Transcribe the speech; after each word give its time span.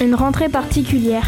Une 0.00 0.14
rentrée 0.14 0.48
particulière. 0.48 1.26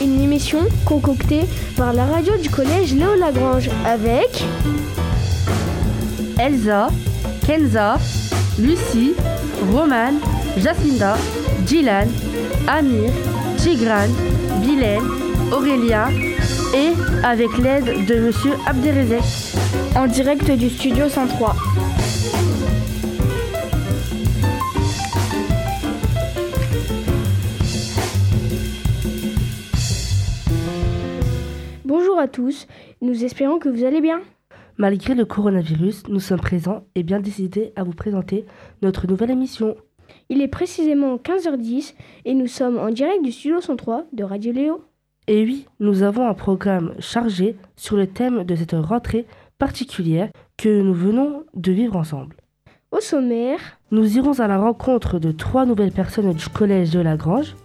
Une 0.00 0.20
émission 0.20 0.60
concoctée 0.84 1.42
par 1.76 1.92
la 1.92 2.04
radio 2.04 2.36
du 2.36 2.50
collège 2.50 2.94
Léo 2.94 3.14
Lagrange 3.14 3.70
avec 3.86 4.44
Elsa, 6.38 6.88
Kenza, 7.46 7.98
Lucie, 8.58 9.14
Romane, 9.72 10.18
Jacinda, 10.58 11.16
Dylan, 11.60 12.08
Amir, 12.66 13.10
Tigran, 13.58 14.08
Bilal, 14.60 15.00
Aurélia 15.52 16.08
et 16.74 16.92
avec 17.24 17.56
l'aide 17.58 18.06
de 18.06 18.16
Monsieur 18.16 18.52
Abderrezek. 18.66 19.22
en 19.96 20.06
direct 20.06 20.50
du 20.50 20.70
studio 20.70 21.08
103. 21.08 21.54
À 32.22 32.28
tous, 32.28 32.68
nous 33.00 33.24
espérons 33.24 33.58
que 33.58 33.68
vous 33.68 33.84
allez 33.84 34.00
bien. 34.00 34.20
Malgré 34.78 35.14
le 35.14 35.24
coronavirus, 35.24 36.04
nous 36.08 36.20
sommes 36.20 36.40
présents 36.40 36.84
et 36.94 37.02
bien 37.02 37.18
décidés 37.18 37.72
à 37.74 37.82
vous 37.82 37.92
présenter 37.92 38.46
notre 38.80 39.08
nouvelle 39.08 39.30
émission. 39.30 39.76
Il 40.28 40.40
est 40.40 40.48
précisément 40.48 41.16
15h10 41.16 41.94
et 42.24 42.34
nous 42.34 42.46
sommes 42.46 42.78
en 42.78 42.90
direct 42.90 43.22
du 43.24 43.32
studio 43.32 43.60
103 43.60 44.06
de 44.12 44.22
Radio 44.22 44.52
Léo. 44.52 44.84
Et 45.26 45.42
oui, 45.42 45.66
nous 45.80 46.02
avons 46.02 46.28
un 46.28 46.34
programme 46.34 46.94
chargé 47.00 47.56
sur 47.76 47.96
le 47.96 48.06
thème 48.06 48.44
de 48.44 48.54
cette 48.54 48.72
rentrée 48.72 49.26
particulière 49.58 50.30
que 50.56 50.80
nous 50.80 50.94
venons 50.94 51.44
de 51.54 51.72
vivre 51.72 51.96
ensemble. 51.96 52.36
Au 52.92 53.00
sommaire, 53.00 53.58
Nous 53.90 54.16
irons 54.16 54.38
à 54.38 54.46
la 54.46 54.58
rencontre 54.58 55.18
de 55.18 55.32
trois 55.32 55.66
nouvelles 55.66 55.92
personnes 55.92 56.32
du 56.32 56.48
collège 56.48 56.90
de 56.90 57.00
Lagrange, 57.00 57.56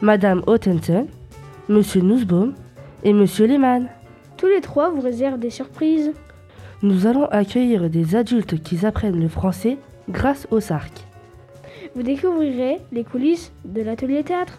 Madame 0.00 0.42
Ottensen, 0.46 1.06
Monsieur 1.68 2.00
Nussbaum 2.00 2.54
et 3.04 3.12
Monsieur 3.12 3.46
Lehmann. 3.46 3.88
Tous 4.40 4.46
les 4.48 4.62
trois 4.62 4.88
vous 4.90 5.02
réservent 5.02 5.38
des 5.38 5.50
surprises. 5.50 6.12
Nous 6.82 7.06
allons 7.06 7.26
accueillir 7.26 7.90
des 7.90 8.16
adultes 8.16 8.62
qui 8.62 8.86
apprennent 8.86 9.20
le 9.20 9.28
français 9.28 9.76
grâce 10.08 10.48
au 10.50 10.60
SARC. 10.60 10.92
Vous 11.94 12.02
découvrirez 12.02 12.78
les 12.90 13.04
coulisses 13.04 13.52
de 13.66 13.82
l'atelier 13.82 14.22
théâtre. 14.24 14.58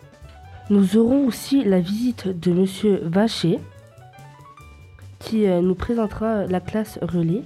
Nous 0.69 0.97
aurons 0.97 1.25
aussi 1.25 1.63
la 1.63 1.79
visite 1.79 2.27
de 2.27 2.51
Monsieur 2.51 2.99
Vacher 3.03 3.57
qui 5.17 5.47
euh, 5.47 5.61
nous 5.61 5.75
présentera 5.75 6.45
la 6.45 6.59
classe 6.59 6.99
relais. 7.01 7.41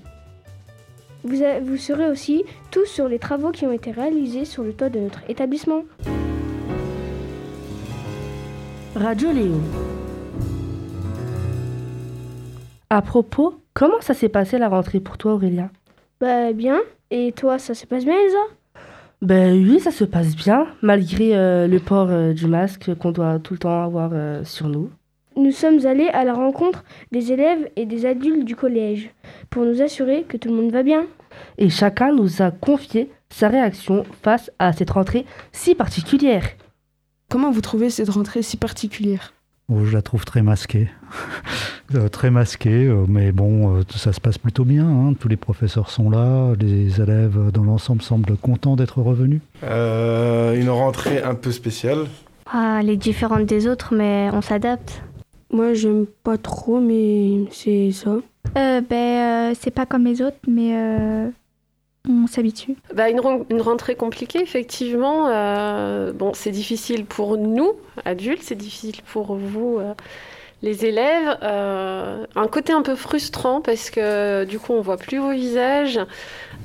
Vous, 1.23 1.41
a- 1.41 1.59
vous 1.61 1.77
saurez 1.77 2.09
aussi 2.09 2.43
tout 2.71 2.85
sur 2.85 3.07
les 3.07 3.19
travaux 3.19 3.51
qui 3.51 3.65
ont 3.65 3.71
été 3.71 3.91
réalisés 3.91 4.45
sur 4.45 4.63
le 4.63 4.73
toit 4.73 4.89
de 4.89 4.99
notre 4.99 5.21
établissement. 5.29 5.83
Radio 8.95 9.31
Léo. 9.31 9.55
À 12.95 13.01
propos, 13.01 13.55
comment 13.73 13.99
ça 13.99 14.13
s'est 14.13 14.29
passé 14.29 14.57
la 14.57 14.69
rentrée 14.69 15.01
pour 15.01 15.17
toi 15.17 15.33
Aurélien? 15.33 15.69
Bah 16.21 16.53
bien. 16.53 16.79
Et 17.11 17.33
toi, 17.33 17.59
ça 17.59 17.73
se 17.73 17.85
passe 17.85 18.05
bien, 18.05 18.15
Elsa? 18.17 18.37
Ben 19.21 19.51
oui, 19.51 19.81
ça 19.81 19.91
se 19.91 20.05
passe 20.05 20.33
bien, 20.33 20.67
malgré 20.81 21.35
euh, 21.35 21.67
le 21.67 21.81
port 21.81 22.07
euh, 22.09 22.31
du 22.31 22.47
masque 22.47 22.95
qu'on 22.95 23.11
doit 23.11 23.37
tout 23.39 23.55
le 23.55 23.59
temps 23.59 23.83
avoir 23.83 24.11
euh, 24.13 24.45
sur 24.45 24.69
nous. 24.69 24.89
Nous 25.35 25.51
sommes 25.51 25.85
allés 25.85 26.07
à 26.07 26.23
la 26.23 26.33
rencontre 26.33 26.85
des 27.11 27.33
élèves 27.33 27.69
et 27.75 27.85
des 27.85 28.05
adultes 28.05 28.45
du 28.45 28.55
collège 28.55 29.09
pour 29.49 29.65
nous 29.65 29.81
assurer 29.81 30.23
que 30.23 30.37
tout 30.37 30.47
le 30.47 30.55
monde 30.55 30.71
va 30.71 30.83
bien. 30.83 31.05
Et 31.57 31.69
chacun 31.69 32.13
nous 32.13 32.41
a 32.41 32.49
confié 32.49 33.11
sa 33.29 33.49
réaction 33.49 34.05
face 34.21 34.53
à 34.57 34.71
cette 34.71 34.91
rentrée 34.91 35.25
si 35.51 35.75
particulière. 35.75 36.45
Comment 37.29 37.51
vous 37.51 37.59
trouvez 37.59 37.89
cette 37.89 38.07
rentrée 38.07 38.41
si 38.41 38.55
particulière? 38.55 39.34
Je 39.69 39.93
la 39.93 40.01
trouve 40.01 40.25
très 40.25 40.41
masquée. 40.41 40.89
Euh, 41.93 42.09
très 42.09 42.31
masquée, 42.31 42.87
euh, 42.87 43.05
mais 43.07 43.31
bon, 43.31 43.75
euh, 43.77 43.81
ça 43.95 44.11
se 44.11 44.19
passe 44.19 44.39
plutôt 44.39 44.65
bien. 44.65 44.87
hein. 44.87 45.13
Tous 45.19 45.27
les 45.27 45.37
professeurs 45.37 45.91
sont 45.91 46.09
là, 46.09 46.53
les 46.59 46.99
élèves 46.99 47.51
dans 47.53 47.63
l'ensemble 47.63 48.01
semblent 48.01 48.35
contents 48.37 48.75
d'être 48.75 49.03
revenus. 49.03 49.39
Euh, 49.63 50.59
une 50.59 50.71
rentrée 50.71 51.21
un 51.21 51.35
peu 51.35 51.51
spéciale. 51.51 52.07
Ah, 52.51 52.79
elle 52.81 52.89
est 52.89 52.97
différente 52.97 53.45
des 53.45 53.67
autres, 53.67 53.93
mais 53.93 54.29
on 54.33 54.41
s'adapte. 54.41 55.03
Moi, 55.53 55.75
j'aime 55.75 56.07
pas 56.23 56.39
trop, 56.39 56.79
mais 56.79 57.45
c'est 57.51 57.91
ça. 57.91 58.15
Euh, 58.57 58.81
ben, 58.81 59.51
euh, 59.51 59.53
c'est 59.61 59.69
pas 59.71 59.85
comme 59.85 60.05
les 60.05 60.23
autres, 60.23 60.37
mais 60.47 60.71
euh, 60.75 61.29
on 62.09 62.27
s'habitue. 62.27 62.75
Bah, 62.93 63.09
une, 63.09 63.19
ren- 63.19 63.45
une 63.49 63.61
rentrée 63.61 63.95
compliquée, 63.95 64.41
effectivement. 64.41 65.27
Euh, 65.29 66.11
bon, 66.13 66.33
c'est 66.33 66.51
difficile 66.51 67.05
pour 67.05 67.37
nous, 67.37 67.73
adultes, 68.05 68.43
c'est 68.43 68.55
difficile 68.55 69.01
pour 69.11 69.35
vous, 69.35 69.77
euh, 69.79 69.93
les 70.61 70.85
élèves. 70.85 71.37
Euh, 71.43 72.25
un 72.35 72.47
côté 72.47 72.73
un 72.73 72.81
peu 72.81 72.95
frustrant 72.95 73.61
parce 73.61 73.89
que 73.89 74.45
du 74.45 74.59
coup, 74.59 74.73
on 74.73 74.81
voit 74.81 74.97
plus 74.97 75.17
vos 75.17 75.31
visages 75.31 75.99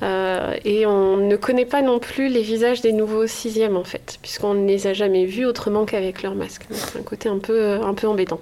et 0.03 0.87
on 0.87 1.19
ne 1.19 1.37
connaît 1.37 1.67
pas 1.67 1.83
non 1.83 1.99
plus 1.99 2.28
les 2.28 2.41
visages 2.41 2.81
des 2.81 2.93
nouveaux 2.93 3.27
sixièmes, 3.27 3.77
en 3.77 3.84
fait, 3.84 4.19
puisqu'on 4.22 4.55
ne 4.55 4.67
les 4.67 4.87
a 4.87 4.95
jamais 4.95 5.27
vus 5.27 5.45
autrement 5.45 5.84
qu'avec 5.84 6.22
leur 6.22 6.34
masque. 6.34 6.67
C'est 6.71 6.99
un 6.99 7.03
côté 7.03 7.28
un 7.28 7.39
peu, 7.39 7.72
un 7.83 7.93
peu 7.93 8.09
embêtant. 8.09 8.41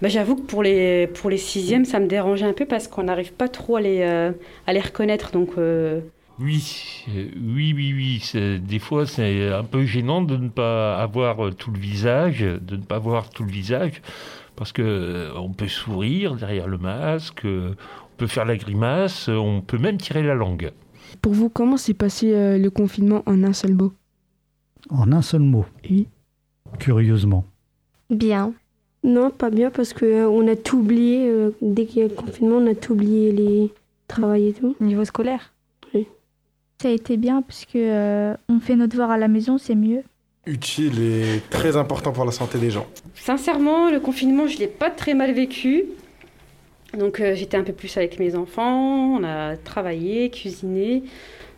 Bah, 0.00 0.08
J'avoue 0.08 0.36
que 0.36 0.42
pour 0.42 0.62
les, 0.62 1.06
pour 1.06 1.30
les 1.30 1.36
sixièmes, 1.38 1.84
ça 1.84 2.00
me 2.00 2.06
dérangeait 2.06 2.46
un 2.46 2.52
peu 2.52 2.66
parce 2.66 2.88
qu'on 2.88 3.04
n'arrive 3.04 3.32
pas 3.32 3.48
trop 3.48 3.76
à 3.76 3.80
les, 3.80 4.00
euh, 4.02 4.32
à 4.66 4.72
les 4.72 4.80
reconnaître. 4.80 5.30
Donc, 5.32 5.50
euh, 5.58 6.00
Oui, 6.38 7.04
euh, 7.08 7.28
oui, 7.40 7.72
oui, 7.74 7.92
oui. 7.94 8.20
c'est- 8.22 8.58
Des 8.58 8.78
fois, 8.78 9.06
c'est 9.06 9.48
un 9.52 9.64
peu 9.64 9.84
gênant 9.84 10.22
de 10.22 10.36
ne 10.36 10.48
pas 10.48 10.96
avoir 10.98 11.54
tout 11.54 11.70
le 11.70 11.78
visage, 11.78 12.40
de 12.40 12.76
ne 12.76 12.82
pas 12.82 12.98
voir 12.98 13.30
tout 13.30 13.44
le 13.44 13.50
visage, 13.50 14.02
parce 14.56 14.72
que 14.72 15.30
on 15.36 15.52
peut 15.52 15.68
sourire 15.68 16.34
derrière 16.36 16.66
le 16.68 16.78
masque, 16.78 17.42
on 17.44 17.74
peut 18.16 18.26
faire 18.26 18.44
la 18.44 18.56
grimace, 18.56 19.28
on 19.28 19.60
peut 19.62 19.78
même 19.78 19.96
tirer 19.98 20.22
la 20.22 20.34
langue. 20.34 20.70
Pour 21.20 21.32
vous, 21.32 21.48
comment 21.48 21.76
s'est 21.76 21.94
passé 21.94 22.32
euh, 22.34 22.58
le 22.58 22.70
confinement 22.70 23.22
en 23.26 23.42
un 23.44 23.52
seul 23.52 23.74
mot? 23.74 23.92
En 24.90 25.12
un 25.12 25.22
seul 25.22 25.42
mot, 25.42 25.64
Oui. 25.88 26.08
curieusement. 26.78 27.44
Bien. 28.10 28.52
Non, 29.04 29.30
pas 29.30 29.50
bien 29.50 29.70
parce 29.70 29.92
que 29.92 30.04
euh, 30.04 30.28
on 30.28 30.46
a 30.48 30.54
tout 30.56 30.78
oublié. 30.78 31.28
euh, 31.28 31.50
dès 31.60 31.86
qu'il 31.86 32.02
y 32.02 32.04
a 32.04 32.08
le 32.08 32.14
confinement, 32.14 32.56
on 32.56 32.66
a 32.66 32.74
tout 32.74 32.92
oublié 32.92 33.32
les 33.32 33.70
travail 34.08 34.48
et 34.48 34.52
tout. 34.52 34.76
Niveau 34.80 35.04
scolaire 35.04 35.52
Oui. 35.94 36.06
Ça 36.80 36.88
a 36.88 36.92
été 36.92 37.16
bien 37.16 37.42
parce 37.42 37.64
que 37.64 37.78
euh, 37.78 38.34
on 38.48 38.60
fait 38.60 38.76
nos 38.76 38.86
devoirs 38.86 39.10
à 39.10 39.18
la 39.18 39.28
maison, 39.28 39.58
c'est 39.58 39.74
mieux. 39.74 40.02
Utile 40.46 41.00
et 41.00 41.40
très 41.50 41.76
important 41.76 42.12
pour 42.12 42.24
la 42.24 42.32
santé 42.32 42.58
des 42.58 42.70
gens. 42.70 42.86
sincèrement, 43.14 43.90
le 43.90 44.00
confinement, 44.00 44.46
je 44.48 44.54
ne 44.56 44.60
l'ai 44.60 44.66
pas 44.66 44.90
très 44.90 45.14
mal 45.14 45.32
vécu. 45.32 45.84
Donc, 46.98 47.20
euh, 47.20 47.34
j'étais 47.34 47.56
un 47.56 47.62
peu 47.62 47.72
plus 47.72 47.96
avec 47.96 48.18
mes 48.18 48.34
enfants, 48.34 49.16
on 49.18 49.24
a 49.24 49.56
travaillé, 49.56 50.30
cuisiné. 50.30 51.04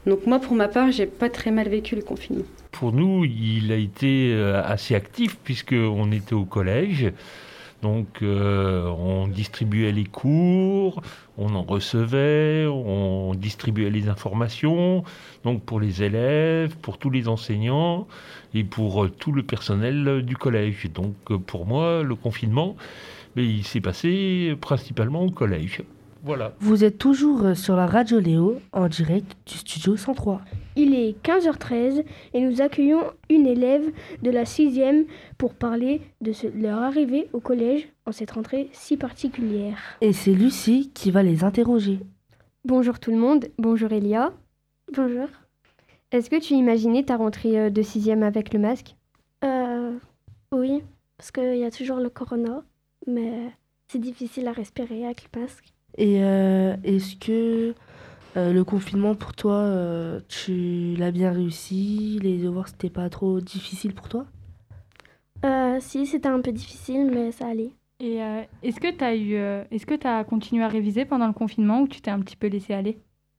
Donc, 0.07 0.27
moi, 0.27 0.39
pour 0.39 0.55
ma 0.55 0.69
part, 0.69 0.93
j'ai 0.93 1.07
pas 1.07 1.31
très 1.31 1.51
mal 1.51 1.69
vécu 1.69 1.97
le 1.97 2.03
confinement. 2.03 2.45
Pour 2.73 2.93
nous, 2.93 3.25
il 3.25 3.73
a 3.73 3.77
été 3.77 4.33
euh, 4.33 4.63
assez 4.63 4.95
actif 4.95 5.39
puisqu'on 5.43 6.13
était 6.13 6.35
au 6.35 6.45
collège. 6.45 7.13
Donc, 7.81 8.23
euh, 8.23 8.87
on 8.87 9.29
distribuait 9.29 9.93
les 9.93 10.05
cours, 10.05 11.03
on 11.37 11.55
en 11.55 11.63
recevait, 11.63 12.67
on 12.67 13.35
distribuait 13.35 13.91
les 13.91 14.09
informations, 14.09 15.05
donc 15.45 15.63
pour 15.63 15.81
les 15.81 16.03
élèves, 16.03 16.77
pour 16.79 16.97
tous 16.97 17.11
les 17.11 17.29
enseignants 17.29 18.07
et 18.55 18.65
pour 18.65 19.05
euh, 19.05 19.11
tout 19.11 19.33
le 19.33 19.43
personnel 19.43 20.23
du 20.23 20.37
collège. 20.37 20.89
Donc, 20.95 21.15
pour 21.47 21.67
moi, 21.67 22.03
le 22.03 22.15
confinement, 22.15 22.77
il 23.37 23.65
s'est 23.65 23.83
passé 23.83 24.57
principalement 24.61 25.23
au 25.23 25.31
collège. 25.31 25.83
Voilà. 26.25 26.55
Vous 26.59 26.85
êtes 26.85 26.97
toujours 26.97 27.45
euh, 27.45 27.55
sur 27.55 27.77
la 27.77 27.87
radio 27.87 28.19
Léo 28.19 28.59
en 28.73 28.89
direct 28.89 29.37
du 29.47 29.59
studio 29.59 29.95
103. 29.97 30.41
Il 30.75 30.95
est 30.95 31.15
15h13 31.23 32.03
et 32.33 32.41
nous 32.41 32.63
accueillons 32.63 33.03
une 33.29 33.47
élève 33.47 33.85
de 34.23 34.31
la 34.31 34.45
6e 34.45 35.05
pour 35.37 35.53
parler 35.55 36.01
de 36.23 36.33
ce- 36.33 36.47
leur 36.47 36.79
arrivée 36.83 37.29
au 37.35 37.41
collège 37.41 37.87
en 38.07 38.13
cette 38.13 38.31
rentrée 38.31 38.71
si 38.73 38.97
particulière. 38.97 39.77
Et 40.01 40.15
c'est 40.15 40.33
Lucie 40.33 40.91
qui 40.95 41.11
va 41.11 41.23
les 41.23 41.45
interroger. 41.45 42.01
Bonjour 42.65 42.99
tout 42.99 43.11
le 43.11 43.19
monde, 43.19 43.49
bonjour 43.59 43.93
Elia. 43.93 44.33
Bonjour. 44.97 45.29
Est-ce 46.11 46.31
que 46.31 46.41
tu 46.41 46.55
imaginais 46.55 47.03
ta 47.03 47.17
rentrée 47.19 47.59
euh, 47.59 47.71
de 47.71 47.83
sixième 47.83 48.23
avec 48.23 48.55
le 48.55 48.61
masque? 48.61 48.97
Euh, 49.45 49.93
oui, 50.53 50.83
parce 51.19 51.31
qu'il 51.31 51.59
y 51.59 51.65
a 51.65 51.71
toujours 51.71 51.99
le 51.99 52.09
corona, 52.09 52.63
mais 53.07 53.51
c'est 53.89 53.99
difficile 53.99 54.49
à 54.49 54.53
respirer 54.53 55.05
avec 55.05 55.29
le 55.35 55.43
masque. 55.43 55.74
Et 55.97 56.23
euh, 56.25 56.77
est-ce 56.85 57.17
que 57.17 57.75
euh, 58.37 58.53
le 58.53 58.65
confinement 58.65 59.15
pour 59.15 59.35
toi, 59.35 59.55
euh, 59.55 60.21
tu 60.29 60.95
l'as 60.97 61.13
bien 61.13 61.33
réussi 61.33 62.19
Les 62.23 62.39
devoirs, 62.39 62.69
c'était 62.69 62.91
pas 62.91 63.09
trop 63.09 63.41
difficile 63.41 63.95
pour 63.95 64.09
toi? 64.09 64.27
Euh, 65.45 65.79
si, 65.81 66.07
c'était 66.07 66.29
un 66.29 66.41
peu 66.41 66.53
difficile, 66.53 67.11
mais 67.13 67.31
ça 67.33 67.49
allait. 67.49 67.71
Et 68.01 68.23
euh, 68.23 68.43
est-ce 68.63 68.81
que 68.81 68.91
tu 68.91 69.05
as 69.05 69.15
eu, 69.15 69.35
euh, 69.37 69.63
est-ce 69.71 69.87
que 69.87 69.95
tu 69.95 70.07
as 70.07 70.25
continué 70.25 70.65
à 70.65 70.69
réviser 70.69 71.05
pendant 71.05 71.27
le 71.27 71.33
confinement 71.33 71.83
ou 71.83 71.89
tu 71.89 72.01
t'es 72.01 72.11
un 72.11 72.21
petit 72.21 72.37
peu 72.37 72.49
laissé 72.49 72.75
aller? 72.75 72.99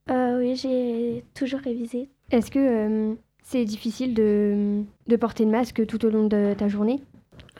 Euh, 0.10 0.38
oui, 0.40 0.56
j'ai 0.56 1.26
toujours 1.34 1.60
révisé. 1.60 2.10
Est-ce 2.32 2.52
que 2.52 2.60
euh, 2.60 3.16
C'est 3.44 3.66
difficile 3.66 4.14
de, 4.14 4.84
de 5.08 5.16
porter 5.18 5.46
le 5.46 5.52
masque 5.52 5.86
tout 5.88 6.06
au 6.06 6.10
long 6.10 6.28
de 6.28 6.54
ta 6.58 6.68
journée? 6.68 7.02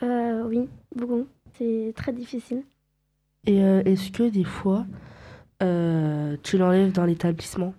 Euh, 0.02 0.44
Oui, 0.46 0.68
beaucoup. 0.94 1.26
C'est 1.54 1.92
très 1.96 2.12
difficile. 2.12 2.62
Et 3.46 3.62
euh, 3.62 3.82
est-ce 3.84 4.10
que 4.10 4.28
des 4.28 4.44
fois, 4.44 4.86
euh, 5.62 6.36
tu 6.42 6.58
l'enlèves 6.58 6.92
dans 6.92 7.04
l'établissement? 7.04 7.74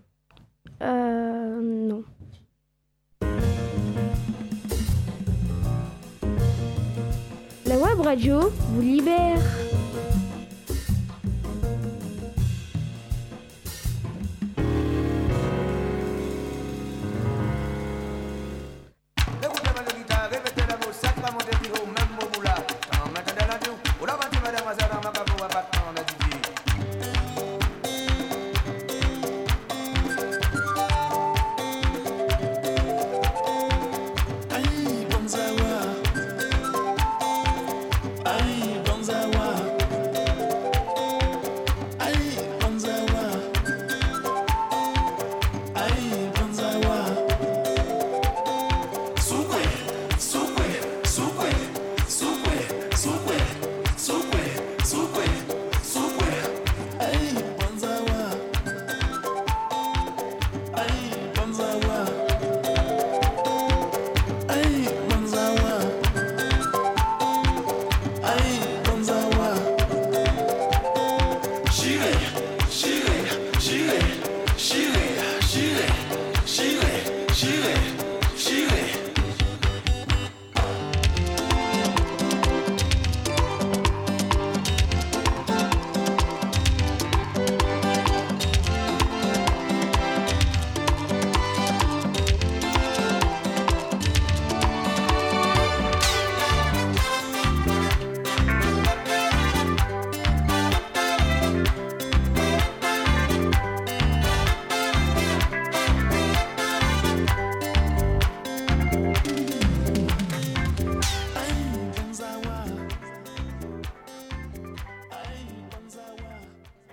Euh, 0.82 1.62
non. 1.62 2.04
La 7.66 7.78
web 7.78 8.00
radio 8.00 8.40
vous 8.72 8.82
libère. 8.82 9.67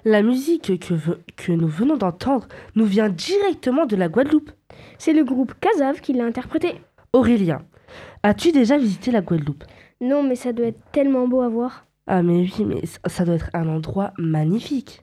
La 0.05 0.23
musique 0.23 0.79
que, 0.81 1.53
nous 1.53 1.67
venons 1.67 1.97
d'entendre 1.97 2.47
nous 2.75 2.85
vient 2.85 3.09
directement 3.09 3.87
de 3.87 3.97
la 3.97 4.09
Guadeloupe. 4.09 4.51
C'est 4.99 5.15
le 5.15 5.25
groupe 5.25 5.55
Casav 5.61 6.01
qui 6.01 6.13
l'a 6.13 6.25
interprété. 6.25 6.75
Aurélien, 7.13 7.63
as-tu 8.23 8.53
déjà 8.53 8.77
visité 8.77 9.11
la 9.11 9.23
Guadeloupe? 9.23 9.65
Non, 10.01 10.23
mais 10.23 10.35
ça 10.37 10.53
doit 10.53 10.67
être 10.67 10.91
tellement 10.93 11.27
beau 11.27 11.41
à 11.41 11.49
voir. 11.49 11.87
Ah 12.07 12.23
mais 12.23 12.41
oui, 12.41 12.65
mais 12.67 12.83
ça- 13.07 13.25
doit 13.25 13.37
être 13.37 13.51
un 13.55 13.67
endroit 13.69 14.13
magnifique. 14.19 15.01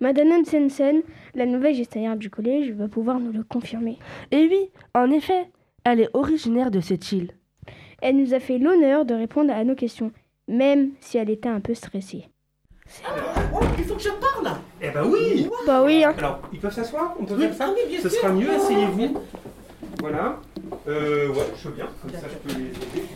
Madame 0.00 0.44
Sensen, 0.44 1.02
la 1.36 1.46
nouvelle 1.46 1.76
gestionnaire 1.76 2.16
du 2.16 2.28
collège, 2.28 2.72
va 2.72 2.88
pouvoir 2.88 3.20
nous 3.20 3.30
le 3.30 3.44
confirmer. 3.44 3.98
Et 4.32 4.48
oui, 4.50 4.70
en 4.94 5.10
effet, 5.12 5.48
elle 5.84 6.00
est 6.00 6.10
originaire 6.14 6.72
de 6.72 6.80
cette 6.80 7.12
île. 7.12 7.30
Elle 8.00 8.16
nous 8.16 8.34
a 8.34 8.40
fait 8.40 8.58
l'honneur 8.58 9.04
de 9.04 9.14
répondre 9.14 9.52
à 9.52 9.62
nos 9.62 9.76
questions, 9.76 10.10
même 10.48 10.90
si 10.98 11.18
elle 11.18 11.30
était 11.30 11.48
un 11.48 11.60
peu 11.60 11.74
stressée. 11.74 12.24
Oh, 13.54 13.60
il 13.78 13.84
faut 13.84 13.94
que 13.94 14.02
je 14.02 14.08
parle 14.10 14.56
Eh 14.80 14.90
ben 14.90 15.04
oui 15.04 15.48
Bah 15.66 15.82
oui, 15.84 16.04
hein. 16.04 16.14
Alors, 16.18 16.40
ils 16.52 16.58
peuvent 16.60 16.72
s'asseoir 16.74 17.14
On 17.18 17.24
peut 17.24 17.34
Oui, 17.34 17.42
faire 17.48 17.54
ça 17.54 17.64
ah 17.68 17.72
oui, 17.74 17.80
bien 17.90 18.00
Ce 18.00 18.08
sûr. 18.08 18.20
sera 18.20 18.32
mieux, 18.32 18.48
Oh. 18.50 18.62
asseyez-vous. 18.62 19.18
Voilà. 20.00 20.36
Euh, 20.88 21.28
ouais, 21.28 21.46
je 21.60 21.68
veux 21.68 21.74
bien. 21.74 21.86
Comme 22.02 22.10
ça, 22.12 22.26
je 22.30 22.52
peux 22.52 22.58
les 22.58 22.66
aider. 22.66 23.08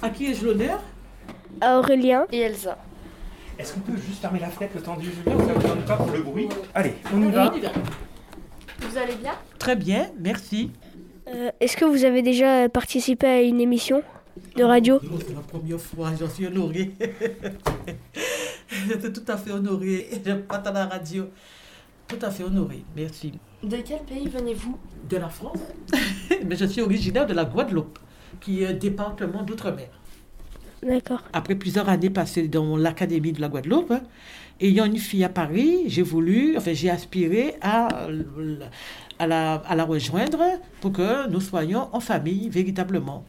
À 0.00 0.10
qui 0.10 0.26
ai-je 0.26 0.44
l'honneur? 0.46 0.80
À 1.60 1.78
Aurélien. 1.78 2.26
Et 2.32 2.40
Elsa. 2.40 2.76
Est-ce 3.58 3.74
qu'on 3.74 3.80
peut 3.80 3.96
juste 3.96 4.20
fermer 4.20 4.40
la 4.40 4.48
fenêtre 4.48 4.72
le 4.76 4.82
temps 4.82 4.96
du 4.96 5.06
Julien 5.10 5.36
ou 5.36 5.46
ça 5.46 5.52
vous 5.54 5.68
donne 5.68 5.82
pas 5.84 5.96
pour 5.96 6.10
le 6.10 6.22
bruit? 6.22 6.48
Allez, 6.74 6.94
on 7.14 7.22
y 7.22 7.30
va. 7.30 7.52
Vous 8.80 8.98
allez 8.98 9.14
bien? 9.14 9.32
Très 9.58 9.76
bien, 9.76 10.10
merci. 10.18 10.70
Euh, 11.28 11.50
Est-ce 11.60 11.76
que 11.76 11.84
vous 11.84 12.04
avez 12.04 12.22
déjà 12.22 12.68
participé 12.68 13.26
à 13.26 13.42
une 13.42 13.60
émission? 13.60 14.02
De 14.56 14.64
radio 14.64 15.00
Oh, 15.04 15.18
C'est 15.26 15.34
la 15.34 15.40
première 15.40 15.80
fois, 15.80 16.10
j'en 16.18 16.28
suis 16.28 16.46
honorée. 16.46 16.92
J'étais 18.88 19.12
tout 19.12 19.24
à 19.28 19.36
fait 19.36 19.52
honorée. 19.52 20.08
Je 20.24 20.32
passe 20.32 20.66
à 20.66 20.72
la 20.72 20.86
radio. 20.86 21.28
Tout 22.08 22.18
à 22.20 22.30
fait 22.30 22.44
honorée, 22.44 22.84
merci. 22.96 23.32
De 23.62 23.76
quel 23.78 24.00
pays 24.00 24.28
venez-vous? 24.28 24.76
De 25.08 25.16
la 25.16 25.28
France 25.28 25.58
Mais 26.46 26.56
je 26.56 26.66
suis 26.66 26.80
originaire 26.82 27.26
de 27.26 27.32
la 27.34 27.44
Guadeloupe, 27.44 27.98
qui 28.40 28.62
est 28.62 28.66
un 28.66 28.72
département 28.74 29.42
d'outre-mer. 29.42 29.88
D'accord. 30.82 31.22
Après 31.32 31.54
plusieurs 31.54 31.88
années 31.88 32.10
passées 32.10 32.48
dans 32.48 32.76
l'académie 32.76 33.32
de 33.32 33.40
la 33.40 33.48
Guadeloupe, 33.48 33.94
ayant 34.60 34.84
une 34.84 34.98
fille 34.98 35.24
à 35.24 35.28
Paris, 35.28 35.84
j'ai 35.86 36.02
voulu, 36.02 36.56
enfin 36.56 36.72
j'ai 36.74 36.90
aspiré 36.90 37.54
à, 37.62 38.06
à, 39.18 39.26
la, 39.26 39.54
à 39.54 39.74
la 39.76 39.84
rejoindre 39.84 40.40
pour 40.80 40.92
que 40.92 41.28
nous 41.28 41.40
soyons 41.40 41.88
en 41.92 42.00
famille 42.00 42.48
véritablement. 42.50 43.24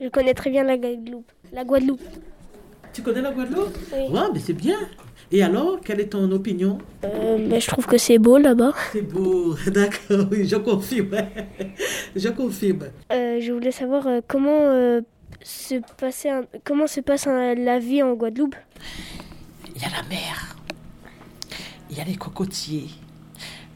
Je 0.00 0.08
connais 0.08 0.34
très 0.34 0.50
bien 0.50 0.64
la 0.64 0.76
Guadeloupe. 0.76 1.30
La 1.52 1.64
Guadeloupe. 1.64 2.00
Tu 2.92 3.02
connais 3.02 3.22
la 3.22 3.32
Guadeloupe 3.32 3.76
Oui. 3.92 4.08
Ouais, 4.12 4.20
mais 4.32 4.40
c'est 4.40 4.52
bien. 4.52 4.78
Et 5.32 5.42
alors, 5.42 5.80
quelle 5.80 6.00
est 6.00 6.08
ton 6.08 6.30
opinion 6.30 6.78
Euh, 7.04 7.36
ben, 7.48 7.60
je 7.60 7.66
trouve 7.66 7.86
que 7.86 7.98
c'est 7.98 8.18
beau 8.18 8.38
là-bas. 8.38 8.72
C'est 8.92 9.02
beau, 9.02 9.54
d'accord, 9.66 10.26
oui, 10.30 10.46
je 10.46 10.56
confirme. 10.56 11.16
je 12.16 12.28
confirme. 12.28 12.84
Euh, 13.12 13.40
je 13.40 13.52
voulais 13.52 13.72
savoir 13.72 14.06
euh, 14.06 14.20
comment, 14.26 14.50
euh, 14.70 15.00
se 15.42 15.74
un- 16.28 16.44
comment 16.64 16.86
se 16.86 17.00
passe 17.00 17.26
un- 17.26 17.54
la 17.54 17.78
vie 17.78 18.02
en 18.02 18.14
Guadeloupe? 18.14 18.54
Il 19.74 19.82
y 19.82 19.84
a 19.84 19.88
la 19.90 20.08
mer, 20.08 20.56
il 21.90 21.98
y 21.98 22.00
a 22.00 22.04
les 22.04 22.16
cocotiers, 22.16 22.86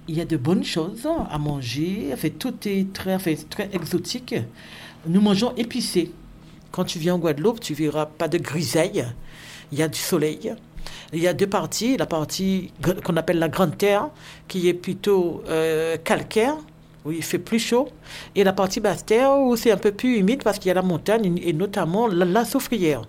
il 0.08 0.16
y 0.16 0.20
a 0.20 0.24
de 0.24 0.36
bonnes 0.36 0.64
choses 0.64 1.06
à 1.30 1.36
manger. 1.38 2.10
Enfin, 2.12 2.28
tout 2.38 2.54
est 2.66 2.92
très, 2.92 3.14
enfin, 3.16 3.34
très 3.50 3.68
exotique. 3.74 4.34
Nous 5.07 5.21
mangeons 5.21 5.54
épicé. 5.57 6.12
Quand 6.73 6.85
tu 6.85 6.99
viens 6.99 7.14
en 7.14 7.19
Guadeloupe, 7.19 7.61
tu 7.61 7.75
verras 7.75 8.07
pas 8.07 8.28
de 8.28 8.38
grisaille. 8.38 9.07
Il 9.73 9.78
y 9.78 9.83
a 9.83 9.88
du 9.88 9.99
soleil. 9.99 10.54
Il 11.12 11.21
y 11.21 11.26
a 11.26 11.33
deux 11.33 11.47
parties. 11.47 11.97
La 11.97 12.07
partie 12.07 12.73
qu'on 13.04 13.16
appelle 13.16 13.38
la 13.38 13.49
Grande 13.49 13.76
Terre, 13.78 14.11
qui 14.47 14.69
est 14.69 14.75
plutôt 14.75 15.42
euh, 15.49 15.97
calcaire, 15.97 16.57
où 17.04 17.12
il 17.12 17.23
fait 17.23 17.38
plus 17.38 17.59
chaud. 17.59 17.88
Et 18.35 18.45
la 18.45 18.52
partie 18.52 18.80
basse 18.80 19.04
terre, 19.04 19.38
où 19.38 19.57
c'est 19.57 19.71
un 19.71 19.76
peu 19.76 19.92
plus 19.92 20.19
humide 20.19 20.42
parce 20.42 20.59
qu'il 20.59 20.69
y 20.69 20.71
a 20.71 20.75
la 20.75 20.83
montagne 20.83 21.40
et 21.42 21.52
notamment 21.52 22.07
la, 22.07 22.25
la 22.25 22.45
soufrière. 22.45 23.02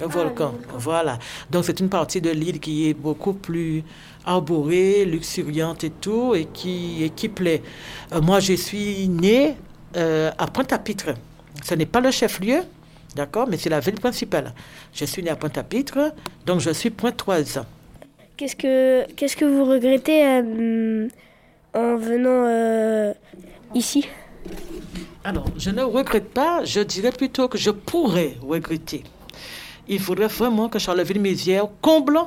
Un 0.00 0.06
volcan. 0.06 0.54
Voilà. 0.76 1.18
Donc 1.50 1.64
c'est 1.64 1.78
une 1.78 1.90
partie 1.90 2.20
de 2.20 2.30
l'île 2.30 2.58
qui 2.58 2.88
est 2.88 2.94
beaucoup 2.94 3.34
plus 3.34 3.84
arborée, 4.24 5.04
luxuriante 5.04 5.84
et 5.84 5.90
tout, 5.90 6.34
et 6.34 6.46
qui, 6.46 7.04
et 7.04 7.10
qui 7.10 7.28
plaît. 7.28 7.62
Euh, 8.12 8.20
moi, 8.20 8.40
je 8.40 8.54
suis 8.54 9.08
née 9.08 9.56
euh, 9.96 10.30
à 10.38 10.46
Pointe-à-Pitre. 10.46 11.14
Ce 11.62 11.74
n'est 11.74 11.86
pas 11.86 12.00
le 12.00 12.10
chef-lieu, 12.10 12.60
d'accord, 13.14 13.46
mais 13.48 13.56
c'est 13.56 13.70
la 13.70 13.80
ville 13.80 14.00
principale. 14.00 14.52
Je 14.92 15.04
suis 15.04 15.22
née 15.22 15.30
à 15.30 15.36
Pointe-à-Pitre, 15.36 16.12
donc 16.46 16.60
je 16.60 16.70
suis 16.70 16.90
pointoise. 16.90 17.62
Qu'est-ce 18.36 18.56
que, 18.56 19.10
qu'est-ce 19.12 19.36
que 19.36 19.44
vous 19.44 19.64
regrettez 19.64 20.24
euh, 20.24 21.08
en 21.74 21.96
venant 21.96 22.44
euh, 22.46 23.12
ici? 23.74 24.08
Alors, 25.24 25.44
je 25.56 25.70
ne 25.70 25.82
regrette 25.82 26.30
pas, 26.30 26.64
je 26.64 26.80
dirais 26.80 27.12
plutôt 27.12 27.48
que 27.48 27.58
je 27.58 27.70
pourrais 27.70 28.36
regretter. 28.40 29.04
Il 29.88 30.00
faudrait 30.00 30.26
vraiment 30.28 30.68
que 30.68 30.78
Charleville-Mézières 30.78 31.68
comble 31.80 32.18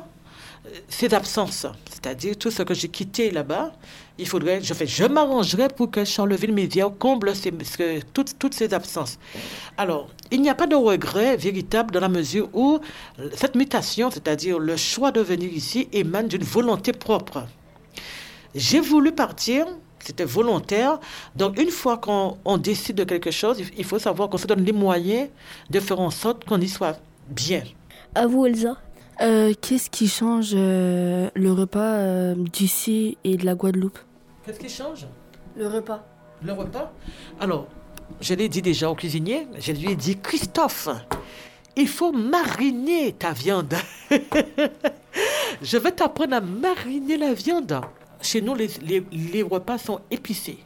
ses 0.88 1.14
absences. 1.14 1.68
C'est-à-dire 2.06 2.38
tout 2.38 2.52
ce 2.52 2.62
que 2.62 2.76
j'ai 2.76 2.88
quitté 2.88 3.32
là-bas, 3.32 3.72
il 4.20 4.28
faudrait, 4.28 4.62
je, 4.62 4.76
fais, 4.76 4.86
je 4.86 5.06
m'arrangerai 5.06 5.70
pour 5.70 5.90
que 5.90 6.06
Charleville-Mézières 6.06 6.92
comble 7.00 7.36
ces, 7.36 7.52
toutes, 8.14 8.38
toutes 8.38 8.54
ces 8.54 8.76
absences. 8.76 9.18
Alors, 9.76 10.10
il 10.30 10.44
n'y 10.44 10.50
a 10.52 10.54
pas 10.54 10.68
de 10.68 10.76
regret 10.76 11.36
véritable 11.36 11.92
dans 11.92 12.00
la 12.00 12.08
mesure 12.08 12.48
où 12.54 12.78
cette 13.34 13.56
mutation, 13.56 14.12
c'est-à-dire 14.12 14.60
le 14.60 14.78
choix 14.78 15.12
de 15.12 15.20
venir 15.20 15.52
ici, 15.52 15.90
émane 15.94 16.28
d'une 16.28 16.44
volonté 16.44 16.92
propre. 16.92 17.48
J'ai 18.54 18.82
voulu 18.82 19.12
partir, 19.12 19.66
c'était 19.98 20.26
volontaire. 20.26 21.00
Donc, 21.36 21.60
une 21.60 21.72
fois 21.72 21.98
qu'on 21.98 22.58
décide 22.60 22.98
de 22.98 23.04
quelque 23.04 23.32
chose, 23.32 23.64
il 23.76 23.84
faut 23.84 23.98
savoir 23.98 24.30
qu'on 24.30 24.38
se 24.38 24.46
donne 24.46 24.64
les 24.64 24.74
moyens 24.74 25.28
de 25.72 25.80
faire 25.80 26.00
en 26.00 26.12
sorte 26.12 26.46
qu'on 26.46 26.62
y 26.62 26.70
soit 26.70 27.00
bien. 27.30 27.64
À 28.14 28.28
vous, 28.28 28.46
Elsa. 28.46 28.78
Euh, 29.22 29.54
qu'est-ce 29.62 29.90
qui 29.90 30.08
change 30.08 30.52
euh, 30.54 31.30
le 31.36 31.52
repas 31.52 31.80
euh, 31.80 32.36
d'ici 32.36 33.18
et 33.24 33.38
de 33.38 33.46
la 33.46 33.56
Guadeloupe? 33.56 33.98
Qu'est-ce 34.46 34.60
qui 34.60 34.70
change? 34.70 35.08
Le 35.56 35.68
repas. 35.68 36.06
Le 36.44 36.52
repas? 36.52 36.92
Alors, 37.40 37.68
je 38.20 38.34
l'ai 38.34 38.50
dit 38.50 38.62
déjà 38.62 38.90
au 38.90 38.96
cuisinier, 38.96 39.48
je 39.58 39.72
lui 39.72 39.92
ai 39.92 39.96
dit, 39.96 40.18
Christophe, 40.18 40.90
il 41.78 41.88
faut 41.88 42.12
mariner 42.12 43.14
ta 43.14 43.32
viande. 43.32 43.74
je 45.62 45.78
vais 45.78 45.92
t'apprendre 45.92 46.36
à 46.36 46.42
mariner 46.42 47.18
la 47.18 47.34
viande. 47.34 47.80
Chez 48.22 48.42
nous, 48.42 48.54
les, 48.54 48.70
les, 49.12 49.44
repas 49.44 49.78
sont 49.78 50.02
épicés. 50.12 50.60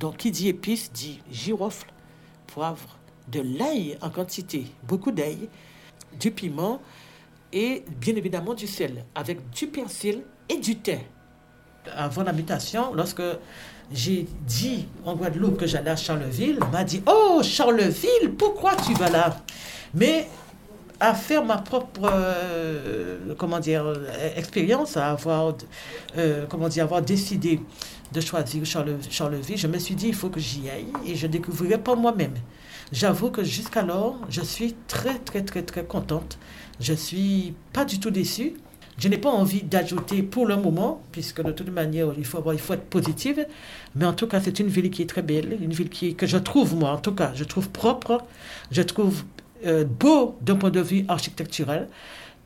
Donc, 0.00 0.18
qui 0.18 0.30
dit 0.30 0.48
épice 0.48 0.90
dit 0.92 1.20
girofle, 1.30 1.92
poivre, 2.46 2.98
de 3.28 3.40
l'ail 3.40 3.98
en 4.00 4.08
quantité, 4.08 4.64
beaucoup 4.86 5.10
d'ail, 5.10 5.48
du 6.18 6.30
piment 6.30 6.80
et 7.56 7.82
bien 7.98 8.14
évidemment 8.14 8.52
du 8.52 8.66
sel, 8.66 9.06
avec 9.14 9.48
du 9.48 9.66
persil 9.68 10.20
et 10.46 10.58
du 10.58 10.76
thym. 10.76 10.98
Avant 11.96 12.22
la 12.22 12.34
mutation, 12.34 12.92
lorsque 12.92 13.22
j'ai 13.90 14.26
dit 14.46 14.86
en 15.06 15.16
Guadeloupe 15.16 15.56
que 15.56 15.66
j'allais 15.66 15.90
à 15.90 15.96
Charleville, 15.96 16.58
on 16.60 16.66
m'a 16.66 16.84
dit 16.84 17.02
Oh, 17.06 17.40
Charleville, 17.42 18.34
pourquoi 18.36 18.72
tu 18.76 18.92
vas 18.92 19.08
là? 19.08 19.38
Mais 19.94 20.28
à 21.00 21.14
faire 21.14 21.46
ma 21.46 21.56
propre 21.56 22.10
euh, 22.12 23.34
comment 23.38 23.58
dire 23.58 23.92
expérience 24.36 24.96
à 24.96 25.10
avoir 25.10 25.54
euh, 26.16 26.46
comment 26.48 26.68
dire 26.68 26.84
avoir 26.84 27.02
décidé 27.02 27.60
de 28.12 28.20
choisir 28.22 28.64
Charleville 28.64 29.58
je 29.58 29.66
me 29.66 29.78
suis 29.78 29.94
dit 29.94 30.08
il 30.08 30.14
faut 30.14 30.30
que 30.30 30.40
j'y 30.40 30.70
aille 30.70 30.90
et 31.06 31.14
je 31.14 31.26
découvrirai 31.26 31.76
pas 31.76 31.94
moi-même 31.96 32.32
j'avoue 32.92 33.30
que 33.30 33.44
jusqu'alors 33.44 34.16
je 34.30 34.40
suis 34.40 34.74
très 34.88 35.18
très 35.18 35.42
très 35.42 35.62
très 35.62 35.84
contente 35.84 36.38
je 36.80 36.92
suis 36.92 37.54
pas 37.72 37.84
du 37.84 38.00
tout 38.00 38.10
déçue 38.10 38.54
je 38.98 39.08
n'ai 39.08 39.18
pas 39.18 39.30
envie 39.30 39.62
d'ajouter 39.62 40.22
pour 40.22 40.46
le 40.46 40.56
moment, 40.56 41.02
puisque 41.12 41.42
de 41.42 41.52
toute 41.52 41.70
manière, 41.70 42.08
il 42.16 42.24
faut, 42.24 42.38
avoir, 42.38 42.54
il 42.54 42.60
faut 42.60 42.72
être 42.72 42.84
positive. 42.84 43.46
Mais 43.94 44.06
en 44.06 44.14
tout 44.14 44.26
cas, 44.26 44.40
c'est 44.40 44.58
une 44.58 44.68
ville 44.68 44.90
qui 44.90 45.02
est 45.02 45.06
très 45.06 45.22
belle, 45.22 45.58
une 45.60 45.72
ville 45.72 45.90
qui, 45.90 46.14
que 46.14 46.26
je 46.26 46.38
trouve, 46.38 46.74
moi, 46.74 46.92
en 46.92 46.98
tout 46.98 47.12
cas, 47.12 47.32
je 47.34 47.44
trouve 47.44 47.68
propre, 47.68 48.22
je 48.70 48.82
trouve 48.82 49.24
euh, 49.66 49.84
beau 49.84 50.36
d'un 50.40 50.56
point 50.56 50.70
de 50.70 50.80
vue 50.80 51.04
architectural. 51.08 51.88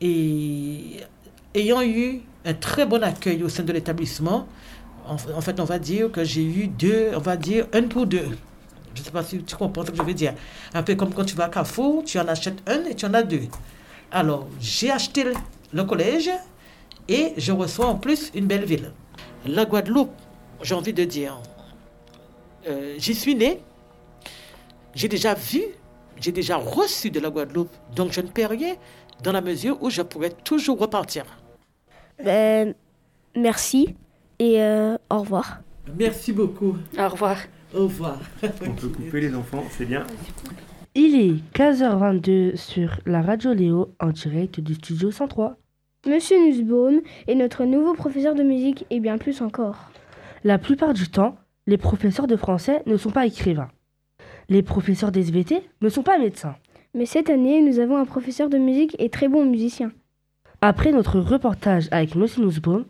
Et 0.00 1.00
ayant 1.54 1.82
eu 1.82 2.20
un 2.44 2.54
très 2.54 2.84
bon 2.84 3.02
accueil 3.02 3.42
au 3.44 3.48
sein 3.48 3.62
de 3.62 3.72
l'établissement, 3.72 4.48
en, 5.06 5.40
fait, 5.40 5.58
on 5.58 5.64
va 5.64 5.78
dire 5.78 6.10
que 6.10 6.24
j'ai 6.24 6.44
eu 6.44 6.68
deux, 6.68 7.10
on 7.14 7.20
va 7.20 7.36
dire 7.36 7.66
un 7.72 7.82
pour 7.82 8.06
deux. 8.06 8.28
Je 8.94 9.00
ne 9.00 9.04
sais 9.04 9.10
pas 9.10 9.22
si 9.22 9.42
tu 9.42 9.56
comprends 9.56 9.84
ce 9.84 9.90
que 9.90 9.96
je 9.96 10.02
veux 10.02 10.14
dire. 10.14 10.34
Un 10.74 10.82
peu 10.82 10.94
comme 10.96 11.12
quand 11.12 11.24
tu 11.24 11.36
vas 11.36 11.44
à 11.44 11.48
Carrefour, 11.48 12.04
tu 12.04 12.18
en 12.18 12.26
achètes 12.26 12.62
un 12.66 12.84
et 12.84 12.94
tu 12.94 13.06
en 13.06 13.14
as 13.14 13.22
deux. 13.22 13.42
Alors, 14.12 14.48
j'ai 14.60 14.90
acheté 14.90 15.24
le 15.72 15.84
collège 15.84 16.30
et 17.08 17.32
je 17.36 17.52
reçois 17.52 17.86
en 17.86 17.96
plus 17.96 18.30
une 18.34 18.46
belle 18.46 18.64
ville. 18.64 18.92
La 19.46 19.64
Guadeloupe, 19.64 20.12
j'ai 20.62 20.74
envie 20.74 20.92
de 20.92 21.04
dire, 21.04 21.40
euh, 22.68 22.94
j'y 22.98 23.14
suis 23.14 23.34
né, 23.34 23.60
j'ai 24.94 25.08
déjà 25.08 25.34
vu, 25.34 25.62
j'ai 26.20 26.32
déjà 26.32 26.56
reçu 26.56 27.10
de 27.10 27.20
la 27.20 27.30
Guadeloupe, 27.30 27.70
donc 27.94 28.12
je 28.12 28.20
ne 28.20 28.26
perds 28.26 28.50
rien 28.50 28.74
dans 29.22 29.32
la 29.32 29.40
mesure 29.40 29.80
où 29.82 29.90
je 29.90 30.02
pourrais 30.02 30.30
toujours 30.30 30.78
repartir. 30.78 31.24
Ben, 32.22 32.74
merci 33.36 33.94
et 34.38 34.60
euh, 34.60 34.96
au 35.08 35.20
revoir. 35.20 35.60
Merci 35.96 36.32
beaucoup. 36.32 36.76
Au 36.98 37.08
revoir. 37.08 37.38
Au 37.74 37.84
revoir. 37.84 38.18
On 38.42 38.72
peut 38.72 38.88
couper 38.88 39.20
les 39.20 39.34
enfants, 39.34 39.64
c'est 39.70 39.86
bien. 39.86 40.04
Il 40.96 41.14
est 41.14 41.36
15h22 41.56 42.56
sur 42.56 42.98
la 43.06 43.22
radio 43.22 43.52
Léo 43.52 43.94
en 44.00 44.08
direct 44.08 44.58
du 44.58 44.74
studio 44.74 45.12
103. 45.12 45.56
Monsieur 46.08 46.36
Nussbaum 46.44 47.00
est 47.28 47.36
notre 47.36 47.64
nouveau 47.64 47.94
professeur 47.94 48.34
de 48.34 48.42
musique 48.42 48.86
et 48.90 48.98
bien 48.98 49.16
plus 49.16 49.40
encore. 49.40 49.92
La 50.42 50.58
plupart 50.58 50.92
du 50.92 51.08
temps, 51.08 51.36
les 51.68 51.78
professeurs 51.78 52.26
de 52.26 52.34
français 52.34 52.82
ne 52.86 52.96
sont 52.96 53.12
pas 53.12 53.24
écrivains. 53.24 53.70
Les 54.48 54.64
professeurs 54.64 55.12
d'SVT 55.12 55.62
ne 55.80 55.88
sont 55.88 56.02
pas 56.02 56.18
médecins. 56.18 56.56
Mais 56.96 57.06
cette 57.06 57.30
année, 57.30 57.62
nous 57.62 57.78
avons 57.78 57.96
un 57.96 58.04
professeur 58.04 58.48
de 58.48 58.58
musique 58.58 58.96
et 58.98 59.10
très 59.10 59.28
bon 59.28 59.44
musicien. 59.44 59.92
Après 60.60 60.90
notre 60.90 61.20
reportage 61.20 61.86
avec 61.92 62.16
Monsieur 62.16 62.44
Nussbaum, 62.44 62.84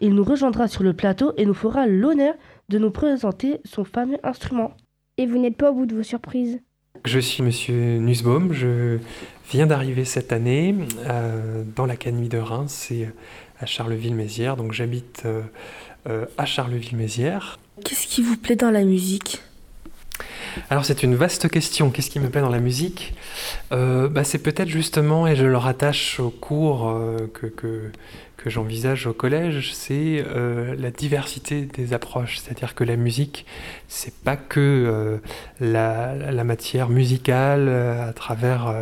il 0.00 0.16
nous 0.16 0.24
rejoindra 0.24 0.66
sur 0.66 0.82
le 0.82 0.94
plateau 0.94 1.32
et 1.36 1.46
nous 1.46 1.54
fera 1.54 1.86
l'honneur 1.86 2.34
de 2.70 2.78
nous 2.80 2.90
présenter 2.90 3.60
son 3.64 3.84
fameux 3.84 4.18
instrument. 4.24 4.72
Et 5.16 5.26
vous 5.26 5.38
n'êtes 5.38 5.56
pas 5.56 5.70
au 5.70 5.74
bout 5.74 5.86
de 5.86 5.94
vos 5.94 6.02
surprises. 6.02 6.60
Je 7.06 7.20
suis 7.20 7.44
Monsieur 7.44 7.98
Nussbaum, 7.98 8.52
je 8.52 8.98
viens 9.52 9.68
d'arriver 9.68 10.04
cette 10.04 10.32
année 10.32 10.74
euh, 11.04 11.62
dans 11.76 11.86
l'Académie 11.86 12.28
de 12.28 12.38
Reims 12.38 12.90
et 12.90 13.08
à 13.60 13.64
Charleville-Mézières, 13.64 14.56
donc 14.56 14.72
j'habite 14.72 15.22
euh, 15.24 15.42
euh, 16.08 16.26
à 16.36 16.46
Charleville-Mézières. 16.46 17.60
Qu'est-ce 17.84 18.08
qui 18.08 18.22
vous 18.22 18.36
plaît 18.36 18.56
dans 18.56 18.72
la 18.72 18.82
musique? 18.82 19.40
Alors 20.68 20.84
c'est 20.84 21.04
une 21.04 21.14
vaste 21.14 21.48
question. 21.48 21.90
Qu'est-ce 21.90 22.10
qui 22.10 22.18
me 22.18 22.28
plaît 22.28 22.40
dans 22.40 22.48
la 22.48 22.58
musique? 22.58 23.14
Bah, 23.70 24.24
C'est 24.24 24.38
peut-être 24.38 24.68
justement, 24.68 25.28
et 25.28 25.36
je 25.36 25.44
le 25.44 25.58
rattache 25.58 26.18
au 26.18 26.30
cours 26.30 26.98
que, 27.34 27.46
que, 27.46 27.92
que 28.36 28.50
j'envisage 28.50 29.06
au 29.06 29.12
collège, 29.12 29.72
c'est 29.74 30.24
euh, 30.24 30.76
la 30.78 30.90
diversité 30.90 31.62
des 31.62 31.92
approches. 31.92 32.38
C'est-à-dire 32.38 32.74
que 32.76 32.84
la 32.84 32.96
musique, 32.96 33.44
c'est 33.88 34.14
pas 34.14 34.36
que 34.36 34.60
euh, 34.60 35.18
la, 35.60 36.44
matière 36.44 36.88
musicale 36.88 37.66
euh, 37.68 38.08
à 38.08 38.12
travers 38.12 38.72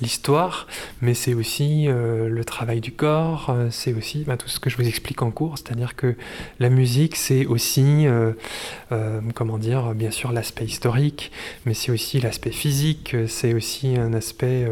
l'histoire, 0.00 0.66
mais 1.00 1.14
c'est 1.14 1.34
aussi 1.34 1.86
le 1.88 2.44
travail 2.44 2.80
du 2.80 2.92
corps, 2.92 3.54
c'est 3.70 3.92
aussi 3.92 4.24
ben, 4.24 4.36
tout 4.36 4.48
ce 4.48 4.60
que 4.60 4.70
je 4.70 4.76
vous 4.76 4.88
explique 4.88 5.22
en 5.22 5.30
cours. 5.30 5.58
C'est-à-dire 5.58 5.94
que 5.94 6.14
la 6.58 6.70
musique, 6.70 7.16
c'est 7.16 7.44
aussi, 7.46 8.06
comment 9.34 9.58
dire, 9.58 9.94
bien 9.94 10.10
sûr 10.10 10.32
l'aspect 10.32 10.64
historique, 10.64 11.32
mais 11.66 11.74
c'est 11.74 11.92
aussi 11.92 12.20
l'aspect 12.20 12.50
physique, 12.50 13.16
c'est 13.26 13.52
aussi 13.52 13.96
un 13.96 14.14
aspect 14.14 14.66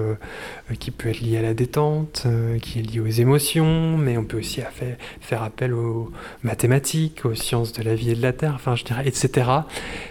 qui 0.79 0.91
peut 0.91 1.11
être 1.11 1.21
lié 1.21 1.39
à 1.39 1.43
la 1.43 1.55
détente, 1.55 2.27
qui 2.63 2.79
est 2.79 2.83
lié 2.83 3.01
aux 3.01 3.07
émotions, 3.07 3.99
mais 3.99 4.17
on 4.17 4.25
peut 4.25 4.39
aussi 4.39 4.63
faire 5.21 5.43
appel 5.43 5.75
aux 5.75 6.11
mathématiques, 6.43 7.25
aux 7.25 7.35
sciences 7.35 7.73
de 7.73 7.83
la 7.83 7.95
vie 7.95 8.11
et 8.11 8.15
de 8.15 8.23
la 8.23 8.33
terre, 8.33 8.55
enfin 8.55 8.77
je 8.77 8.85
dirais, 8.85 9.07
etc. 9.07 9.51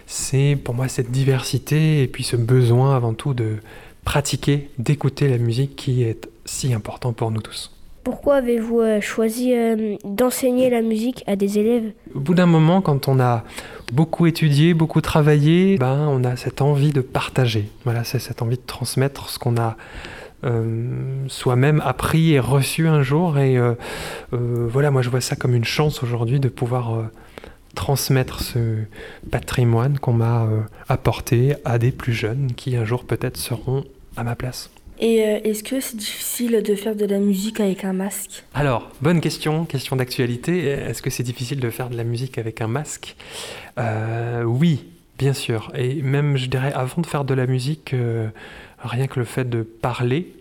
C'est 0.06 0.58
pour 0.64 0.76
moi 0.76 0.88
cette 0.88 1.12
diversité 1.12 2.04
et 2.04 2.08
puis 2.08 2.24
ce 2.24 2.36
besoin 2.36 2.96
avant 2.96 3.14
tout 3.14 3.34
de 3.34 3.58
pratiquer, 4.06 4.70
d'écouter 4.78 5.28
la 5.28 5.38
musique 5.38 5.76
qui 5.76 6.04
est 6.04 6.30
si 6.46 6.74
important 6.74 7.14
pour 7.14 7.32
nous 7.32 7.42
tous. 7.42 7.72
Pourquoi 8.04 8.36
avez-vous 8.36 8.80
euh, 8.80 9.02
choisi 9.02 9.54
euh, 9.54 9.98
d'enseigner 10.04 10.70
la 10.70 10.82
musique 10.82 11.24
à 11.28 11.36
des 11.36 11.60
élèves? 11.60 11.92
Au 12.16 12.20
bout 12.20 12.34
d'un 12.34 12.46
moment, 12.46 12.82
quand 12.82 13.08
on 13.08 13.20
a 13.20 13.44
beaucoup 13.92 14.26
étudié, 14.26 14.74
beaucoup 14.74 15.02
travaillé, 15.02 15.78
ben, 15.78 16.08
on 16.10 16.24
a 16.24 16.36
cette 16.36 16.62
envie 16.62 16.92
de 16.92 17.02
partager. 17.02 17.70
Voilà, 17.84 18.04
c'est 18.04 18.20
cette 18.20 18.42
envie 18.42 18.58
de 18.58 18.66
transmettre 18.66 19.30
ce 19.30 19.38
qu'on 19.38 19.58
a 19.58 19.76
euh, 20.46 21.26
soi-même 21.28 21.82
appris 21.86 22.34
et 22.34 22.40
reçu 22.40 22.88
un 22.88 23.02
jour. 23.02 23.38
Et 23.38 23.58
euh, 23.58 23.74
euh, 24.34 24.68
voilà, 24.70 24.90
moi 24.90 25.02
je 25.02 25.10
vois 25.10 25.22
ça 25.22 25.36
comme 25.36 25.54
une 25.54 25.66
chance 25.66 26.02
aujourd'hui 26.02 26.40
de 26.40 26.48
pouvoir 26.48 27.10
transmettre 27.76 28.42
ce 28.42 28.84
patrimoine 29.32 30.00
qu'on 30.00 30.14
m'a 30.14 30.48
apporté 30.88 31.56
à 31.66 31.78
des 31.78 31.92
plus 31.92 32.14
jeunes 32.14 32.54
qui 32.56 32.76
un 32.76 32.86
jour 32.86 33.06
peut-être 33.06 33.38
seront 33.38 33.84
à 34.18 34.24
ma 34.24 34.36
place. 34.36 34.70
Et 35.02 35.20
est-ce 35.20 35.64
que 35.64 35.80
c'est 35.80 35.96
difficile 35.96 36.62
de 36.62 36.76
faire 36.76 36.94
de 36.94 37.06
la 37.06 37.20
musique 37.20 37.62
avec 37.62 37.86
un 37.86 37.94
masque? 37.94 38.44
Alors, 38.54 38.92
bonne 39.02 39.22
question, 39.22 39.64
question 39.64 39.96
d'actualité. 39.96 40.66
Est-ce 40.66 41.02
que 41.02 41.10
c'est 41.10 41.24
difficile 41.24 41.62
de 41.62 41.70
faire 41.70 41.90
de 41.90 41.96
la 41.96 42.04
musique 42.04 42.38
avec 42.38 42.60
un 42.60 42.68
masque? 42.68 43.16
Oui, 44.46 44.88
bien 45.18 45.32
sûr. 45.32 45.72
Et 45.74 46.02
même, 46.02 46.36
je 46.36 46.48
dirais, 46.48 46.74
avant 46.74 47.02
de 47.02 47.08
faire 47.08 47.24
de 47.24 47.34
la 47.34 47.46
musique, 47.46 47.96
rien 48.84 49.08
que 49.08 49.20
le 49.20 49.26
fait 49.26 49.50
de 49.50 49.62
parler 49.62 50.34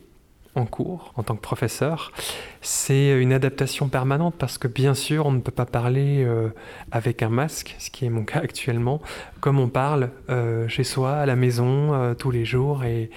en 0.56 0.66
cours 0.66 1.12
en 1.14 1.23
tant 1.23 1.37
que 1.37 1.40
professeur, 1.40 2.12
c'est 2.60 3.20
une 3.20 3.32
adaptation 3.32 3.88
permanente 3.88 4.34
parce 4.38 4.58
que 4.58 4.66
bien 4.66 4.94
sûr 4.94 5.26
on 5.26 5.32
ne 5.32 5.40
peut 5.40 5.52
pas 5.52 5.66
parler 5.66 6.24
euh, 6.24 6.48
avec 6.90 7.22
un 7.22 7.28
masque, 7.28 7.76
ce 7.78 7.90
qui 7.90 8.04
est 8.04 8.10
mon 8.10 8.24
cas 8.24 8.40
actuellement, 8.40 9.00
comme 9.40 9.58
on 9.60 9.68
parle 9.68 10.10
euh, 10.28 10.66
chez 10.68 10.84
soi, 10.84 11.12
à 11.12 11.26
la 11.26 11.36
maison, 11.36 11.94
euh, 11.94 12.14
tous 12.14 12.30
les 12.30 12.44
jours. 12.44 12.84
Et, 12.84 13.10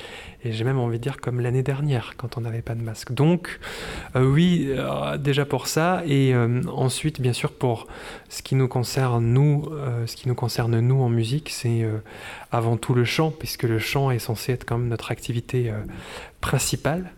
et 0.43 0.51
j'ai 0.51 0.63
même 0.63 0.79
envie 0.79 0.97
de 0.97 1.03
dire 1.03 1.17
comme 1.19 1.39
l'année 1.39 1.63
dernière 1.63 2.13
quand 2.17 2.37
on 2.37 2.41
n'avait 2.41 2.61
pas 2.61 2.75
de 2.75 2.81
masque. 2.81 3.11
Donc 3.11 3.59
oui, 4.15 4.73
déjà 5.19 5.45
pour 5.45 5.67
ça, 5.67 6.01
et 6.07 6.33
ensuite 6.67 7.21
bien 7.21 7.33
sûr 7.33 7.51
pour 7.51 7.85
ce 8.27 8.41
qui 8.41 8.55
nous 8.55 8.67
concerne 8.67 9.23
nous, 9.23 9.69
ce 10.07 10.15
qui 10.15 10.27
nous 10.27 10.33
concerne 10.33 10.79
nous 10.79 10.99
en 10.99 11.09
musique, 11.09 11.51
c'est 11.51 11.87
avant 12.51 12.75
tout 12.75 12.95
le 12.95 13.05
chant, 13.05 13.29
puisque 13.29 13.63
le 13.63 13.77
chant 13.77 14.09
est 14.09 14.17
censé 14.17 14.53
être 14.53 14.65
comme 14.65 14.87
notre 14.87 15.11
activité 15.11 15.71
principale. 16.41 17.11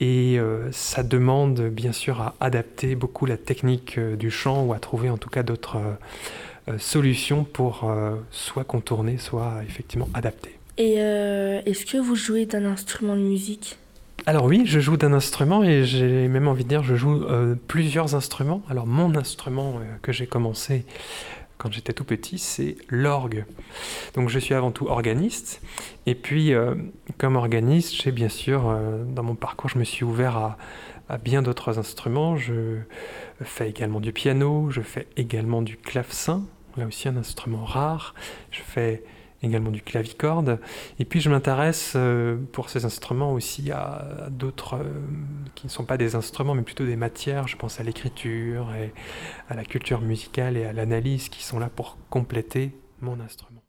Et 0.00 0.38
euh, 0.38 0.70
ça 0.70 1.02
demande 1.02 1.60
bien 1.60 1.92
sûr 1.92 2.20
à 2.20 2.34
adapter 2.40 2.94
beaucoup 2.94 3.26
la 3.26 3.36
technique 3.36 3.98
euh, 3.98 4.14
du 4.14 4.30
chant 4.30 4.64
ou 4.64 4.72
à 4.72 4.78
trouver 4.78 5.10
en 5.10 5.18
tout 5.18 5.28
cas 5.28 5.42
d'autres 5.42 5.78
euh, 6.68 6.78
solutions 6.78 7.44
pour 7.44 7.90
soit 8.30 8.64
contourner, 8.64 9.16
soit 9.16 9.62
effectivement 9.66 10.08
adapter. 10.12 10.58
Et 10.76 10.96
est-ce 10.96 11.86
que 11.86 11.96
vous 11.96 12.14
jouez 12.14 12.44
d'un 12.44 12.66
instrument 12.66 13.16
de 13.16 13.22
musique? 13.22 13.78
Alors 14.26 14.44
oui, 14.44 14.64
je 14.66 14.78
joue 14.78 14.98
d'un 14.98 15.14
instrument 15.14 15.64
et 15.64 15.84
j'ai 15.84 16.28
même 16.28 16.46
envie 16.46 16.64
de 16.64 16.68
dire 16.68 16.82
je 16.82 16.94
joue 16.94 17.24
plusieurs 17.68 18.14
instruments. 18.14 18.60
Alors 18.68 18.86
mon 18.86 19.16
instrument 19.16 19.80
que 20.02 20.12
j'ai 20.12 20.26
commencé 20.26 20.84
quand 21.58 21.72
j'étais 21.72 21.92
tout 21.92 22.04
petit, 22.04 22.38
c'est 22.38 22.76
l'orgue. 22.88 23.44
Donc 24.14 24.28
je 24.28 24.38
suis 24.38 24.54
avant 24.54 24.70
tout 24.70 24.86
organiste. 24.86 25.60
Et 26.06 26.14
puis, 26.14 26.54
euh, 26.54 26.74
comme 27.18 27.36
organiste, 27.36 27.94
j'ai 27.94 28.12
bien 28.12 28.28
sûr, 28.28 28.68
euh, 28.68 29.04
dans 29.04 29.24
mon 29.24 29.34
parcours, 29.34 29.68
je 29.68 29.78
me 29.78 29.84
suis 29.84 30.04
ouvert 30.04 30.36
à, 30.36 30.56
bien 31.18 31.42
d'autres 31.42 31.78
instruments. 31.78 32.36
Je 32.36 32.78
fais 33.42 33.68
également 33.68 33.98
du 33.98 34.12
piano, 34.12 34.70
je 34.70 34.82
fais 34.82 35.06
également 35.16 35.62
du 35.62 35.76
clavecin, 35.76 36.44
là 36.76 36.86
aussi 36.86 37.08
un 37.08 37.16
instrument 37.16 37.64
rare. 37.64 38.14
Je 38.50 38.60
fais 38.60 39.02
également 39.42 39.70
du 39.70 39.82
clavicorde. 39.82 40.58
Et 40.98 41.04
puis 41.04 41.20
je 41.20 41.30
m'intéresse 41.30 41.94
euh, 41.96 42.36
pour 42.52 42.70
ces 42.70 42.84
instruments 42.84 43.32
aussi 43.32 43.70
à, 43.70 44.28
d'autres 44.30 44.74
euh, 44.74 44.84
qui 45.54 45.66
ne 45.66 45.70
sont 45.70 45.84
pas 45.84 45.96
des 45.96 46.14
instruments 46.14 46.54
mais 46.54 46.62
plutôt 46.62 46.84
des 46.84 46.96
matières. 46.96 47.48
Je 47.48 47.56
pense 47.56 47.80
à 47.80 47.82
l'écriture 47.82 48.74
et 48.74 48.92
à 49.48 49.54
la 49.54 49.64
culture 49.64 50.00
musicale 50.00 50.56
et 50.56 50.64
à 50.64 50.72
l'analyse 50.72 51.28
qui 51.28 51.44
sont 51.44 51.58
là 51.58 51.68
pour 51.68 51.96
compléter 52.10 52.72
mon 53.00 53.20
instrument. 53.20 53.62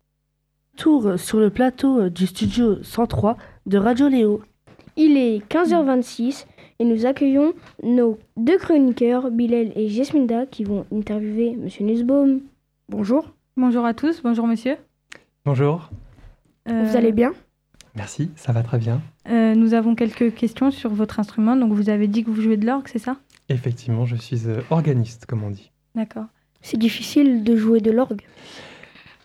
Tour 0.78 1.20
sur 1.20 1.40
le 1.40 1.50
plateau 1.50 2.02
euh, 2.02 2.10
du 2.10 2.28
studio 2.28 2.82
103 2.84 3.38
de 3.66 3.78
Radio 3.78 4.08
Léo. 4.08 4.42
Il 4.96 5.18
est 5.18 5.40
15h26 5.50 6.46
et 6.80 6.86
nous 6.86 7.06
accueillons 7.06 7.54
nos 7.84 8.18
deux 8.38 8.58
chroniqueurs, 8.58 9.32
Bilal 9.32 9.72
et 9.76 9.90
Jesminda, 9.90 10.46
qui 10.46 10.64
vont 10.64 10.86
interviewer 10.94 11.56
Monsieur 11.56 11.86
Nussbaum. 11.86 12.42
Bonjour. 12.88 13.30
Bonjour 13.58 13.86
à 13.86 13.94
tous, 13.94 14.22
bonjour 14.24 14.48
monsieur. 14.48 14.78
Bonjour. 15.46 15.90
Euh, 16.68 16.84
vous 16.84 16.98
allez 16.98 17.14
bien 17.14 17.34
Merci, 17.96 18.30
ça 18.36 18.52
va 18.52 18.62
très 18.62 18.78
bien. 18.78 19.02
Euh, 19.30 19.56
nous 19.56 19.74
avons 19.74 19.96
quelques 19.96 20.36
questions 20.36 20.70
sur 20.70 20.90
votre 20.94 21.20
instrument. 21.20 21.56
Donc 21.56 21.72
vous 21.72 21.90
avez 21.90 22.08
dit 22.08 22.24
que 22.24 22.30
vous 22.30 22.42
jouez 22.42 22.58
de 22.58 22.66
l'orgue, 22.66 22.88
c'est 22.92 23.00
ça? 23.00 23.18
Effectivement, 23.48 24.06
je 24.06 24.18
suis 24.18 24.48
euh, 24.48 24.62
organiste, 24.70 25.26
comme 25.26 25.44
on 25.44 25.50
dit. 25.50 25.72
D'accord. 25.96 26.26
C'est 26.62 26.78
difficile 26.78 27.44
de 27.44 27.56
jouer 27.56 27.82
de 27.82 27.92
l'orgue 27.92 28.24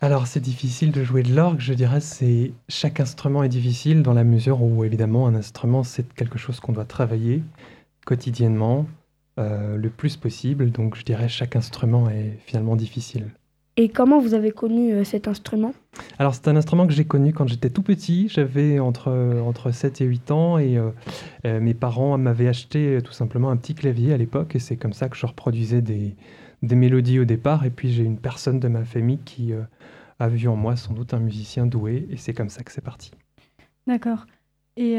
alors 0.00 0.26
c'est 0.26 0.40
difficile 0.40 0.90
de 0.90 1.02
jouer 1.02 1.22
de 1.22 1.34
l'orgue, 1.34 1.60
je 1.60 1.72
dirais 1.72 2.00
c'est 2.00 2.52
chaque 2.68 3.00
instrument 3.00 3.42
est 3.42 3.48
difficile 3.48 4.02
dans 4.02 4.12
la 4.12 4.24
mesure 4.24 4.62
où 4.62 4.84
évidemment 4.84 5.26
un 5.26 5.34
instrument 5.34 5.82
c'est 5.82 6.12
quelque 6.12 6.36
chose 6.36 6.60
qu'on 6.60 6.72
doit 6.72 6.84
travailler 6.84 7.42
quotidiennement 8.04 8.86
le 9.38 9.88
plus 9.88 10.18
possible, 10.18 10.70
donc 10.70 10.96
je 10.96 11.04
dirais 11.04 11.30
chaque 11.30 11.56
instrument 11.56 12.10
est 12.10 12.38
finalement 12.44 12.76
difficile. 12.76 13.30
Et 13.76 13.88
comment 13.88 14.20
vous 14.20 14.34
avez 14.34 14.52
connu 14.52 14.92
euh, 14.92 15.04
cet 15.04 15.26
instrument? 15.26 15.74
Alors 16.18 16.34
c'est 16.34 16.46
un 16.46 16.56
instrument 16.56 16.86
que 16.86 16.92
j'ai 16.92 17.04
connu 17.04 17.32
quand 17.32 17.48
j'étais 17.48 17.70
tout 17.70 17.82
petit, 17.82 18.28
j'avais 18.28 18.78
entre, 18.78 19.10
entre 19.44 19.72
7 19.72 20.00
et 20.00 20.04
8 20.04 20.30
ans 20.30 20.58
et 20.58 20.78
euh, 20.78 20.90
euh, 21.44 21.60
mes 21.60 21.74
parents 21.74 22.16
m'avaient 22.16 22.46
acheté 22.46 23.00
tout 23.02 23.12
simplement 23.12 23.50
un 23.50 23.56
petit 23.56 23.74
clavier 23.74 24.12
à 24.12 24.16
l'époque 24.16 24.54
et 24.54 24.60
c'est 24.60 24.76
comme 24.76 24.92
ça 24.92 25.08
que 25.08 25.16
je 25.16 25.26
reproduisais 25.26 25.82
des, 25.82 26.14
des 26.62 26.76
mélodies 26.76 27.18
au 27.18 27.24
départ 27.24 27.64
et 27.64 27.70
puis 27.70 27.92
j'ai 27.92 28.04
une 28.04 28.18
personne 28.18 28.60
de 28.60 28.68
ma 28.68 28.84
famille 28.84 29.18
qui 29.24 29.52
a 30.20 30.28
vu 30.28 30.46
en 30.48 30.56
moi 30.56 30.76
sans 30.76 30.94
doute 30.94 31.12
un 31.14 31.18
musicien 31.18 31.66
doué 31.66 32.06
et 32.10 32.16
c'est 32.16 32.32
comme 32.32 32.50
ça 32.50 32.62
que 32.62 32.70
c'est 32.70 32.84
parti. 32.84 33.10
D'accord. 33.86 34.26
Et 34.76 34.98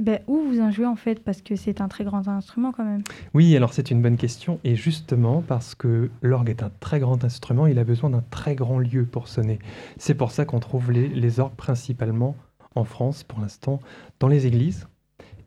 ben, 0.00 0.20
où 0.26 0.40
vous 0.40 0.60
en 0.60 0.70
jouez 0.70 0.86
en 0.86 0.96
fait 0.96 1.22
Parce 1.22 1.42
que 1.42 1.56
c'est 1.56 1.82
un 1.82 1.88
très 1.88 2.04
grand 2.04 2.26
instrument 2.26 2.72
quand 2.72 2.84
même. 2.84 3.02
Oui, 3.34 3.54
alors 3.54 3.74
c'est 3.74 3.90
une 3.90 4.00
bonne 4.00 4.16
question. 4.16 4.58
Et 4.64 4.74
justement, 4.74 5.42
parce 5.46 5.74
que 5.74 6.10
l'orgue 6.22 6.48
est 6.48 6.62
un 6.62 6.70
très 6.80 7.00
grand 7.00 7.22
instrument, 7.22 7.66
il 7.66 7.78
a 7.78 7.84
besoin 7.84 8.08
d'un 8.08 8.24
très 8.30 8.54
grand 8.54 8.78
lieu 8.78 9.04
pour 9.04 9.28
sonner. 9.28 9.58
C'est 9.98 10.14
pour 10.14 10.30
ça 10.30 10.46
qu'on 10.46 10.58
trouve 10.58 10.90
les, 10.90 11.08
les, 11.08 11.38
orgues 11.38 11.54
principalement 11.54 12.34
en 12.74 12.84
France 12.84 13.24
pour 13.24 13.40
l'instant 13.40 13.78
dans 14.20 14.28
les 14.28 14.46
églises 14.46 14.88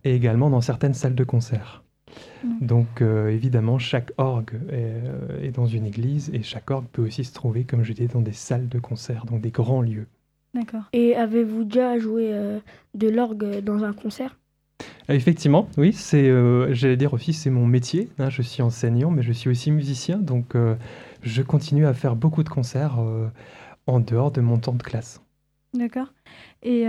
et 0.04 0.16
également 0.16 0.52
dans 0.52 0.62
certaines 0.62 0.94
salles 0.94 1.16
de 1.16 1.24
concert. 1.24 1.84
Mmh. 2.44 2.66
Donc 2.66 3.02
euh, 3.02 3.30
évidemment, 3.30 3.80
chaque 3.80 4.12
orgue 4.18 4.60
est, 4.70 5.48
est, 5.48 5.52
dans 5.52 5.66
une 5.66 5.88
église 5.88 6.30
et 6.32 6.44
chaque 6.44 6.70
orgue 6.70 6.86
peut 6.92 7.02
aussi 7.02 7.24
se 7.24 7.34
trouver, 7.34 7.63
comme 7.63 7.84
je 7.84 7.94
disais, 7.94 8.08
dans 8.08 8.22
des 8.22 8.34
salles 8.34 8.70
de 8.70 8.78
concert, 8.78 9.26
donc 9.26 9.42
des 9.42 9.50
grands 9.52 9.82
lieux. 9.82 10.06
D'accord. 10.54 10.84
Et 10.94 11.16
avez-vous 11.16 11.63
déjà 11.63 11.98
joué 11.98 12.28
euh, 12.32 12.60
de 12.94 13.10
l'orgue 13.10 13.63
dans 13.63 13.84
un 13.84 13.94
concert? 13.94 14.36
euh, 14.36 14.42
Effectivement, 15.09 15.67
oui, 15.77 15.93
c'est, 15.93 16.29
euh, 16.29 16.73
j'allais 16.73 16.95
dire 16.95 17.13
aussi, 17.13 17.33
c'est 17.33 17.49
mon 17.49 17.65
métier. 17.65 18.09
Hein, 18.19 18.29
je 18.29 18.41
suis 18.41 18.62
enseignant, 18.62 19.12
mais 19.12 19.21
je 19.21 19.33
suis 19.33 19.49
aussi 19.49 19.71
musicien, 19.71 20.17
donc 20.17 20.55
euh, 20.55 20.75
je 21.21 21.41
continue 21.41 21.86
à 21.86 21.93
faire 21.93 22.15
beaucoup 22.15 22.43
de 22.43 22.49
concerts 22.49 22.99
en 23.88 23.99
dehors 23.99 24.31
de 24.31 24.41
mon 24.41 24.57
temps 24.57 24.73
de 24.73 24.83
classe. 24.83 25.21
D'accord. 25.73 26.13
Et 26.62 26.81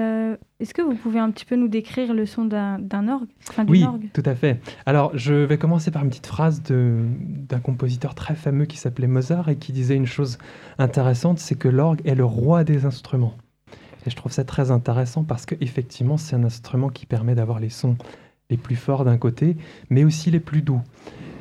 est-ce 0.61 0.75
que 0.75 0.83
vous 0.83 0.95
pouvez 0.95 1.19
un 1.19 1.31
petit 1.31 1.45
peu 1.47 1.57
nous 1.57 1.69
décrire 1.69 2.13
le 2.13 2.27
son 2.27 2.45
d'un, 2.45 3.09
orgue 3.09 3.31
Oui, 3.67 3.85
tout 4.13 4.23
à 4.25 4.35
fait. 4.35 4.61
Alors, 4.87 5.17
je 5.17 5.35
vais 5.35 5.57
commencer 5.57 5.91
par 5.91 6.05
une 6.05 6.11
petite 6.11 6.27
phrase 6.27 6.63
d'un 6.63 7.61
compositeur 7.61 8.15
très 8.15 8.35
fameux 8.35 8.67
qui 8.67 8.77
s'appelait 8.77 9.07
Mozart 9.07 9.49
et 9.49 9.57
qui 9.57 9.73
disait 9.73 9.97
une 9.97 10.07
chose 10.07 10.39
intéressante, 10.79 11.39
c'est 11.39 11.57
que 11.57 11.69
l'orgue 11.69 12.03
est 12.05 12.15
le 12.15 12.25
roi 12.25 12.65
des 12.65 12.85
instruments. 12.85 13.35
Et 14.07 14.11
je 14.11 14.17
trouve 14.17 14.33
ça 14.33 14.45
très 14.45 14.71
intéressant 14.71 15.25
parce 15.25 15.47
qu'effectivement, 15.47 16.17
c'est 16.17 16.37
un 16.37 16.45
instrument 16.45 16.89
qui 16.89 17.07
permet 17.07 17.35
d'avoir 17.35 17.61
les 17.61 17.71
sons 17.71 17.97
les 18.51 18.57
plus 18.57 18.77
forts 18.77 19.05
d'un 19.05 19.17
côté, 19.17 19.57
mais 19.91 20.05
aussi 20.05 20.31
les 20.31 20.41
plus 20.41 20.63
doux. 20.63 20.83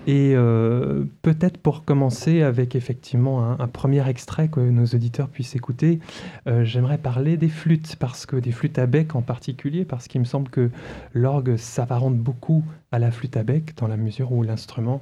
Et 0.06 0.34
euh, 0.36 1.06
peut-être 1.21 1.58
pour 1.58 1.86
commencer 1.86 2.41
avec 2.41 2.76
effectivement 2.76 3.58
un, 3.58 3.67
premier 3.67 4.08
extrait 4.08 4.49
que 4.49 4.60
nos 4.60 4.86
auditeurs 4.86 5.30
puissent 5.30 5.56
écouter, 5.56 5.99
euh, 6.47 6.65
j'aimerais 6.65 6.97
parler 6.97 7.38
des 7.38 7.47
flûtes, 7.47 7.95
parce 7.95 8.26
que 8.26 8.36
des 8.36 8.52
flûtes 8.52 8.80
à 8.80 8.86
bec 8.86 9.15
en 9.15 9.21
particulier, 9.21 9.86
parce 9.86 10.10
qu'il 10.10 10.19
me 10.19 10.26
semble 10.26 10.49
que 10.49 10.69
l'orgue 11.13 11.56
s'apparente 11.56 12.17
beaucoup 12.17 12.65
à 12.91 12.99
la 12.99 13.12
flûte 13.12 13.38
à 13.38 13.43
bec 13.43 13.76
dans 13.78 13.88
la 13.88 13.97
mesure 13.97 14.34
où 14.34 14.43
l'instrument 14.43 15.02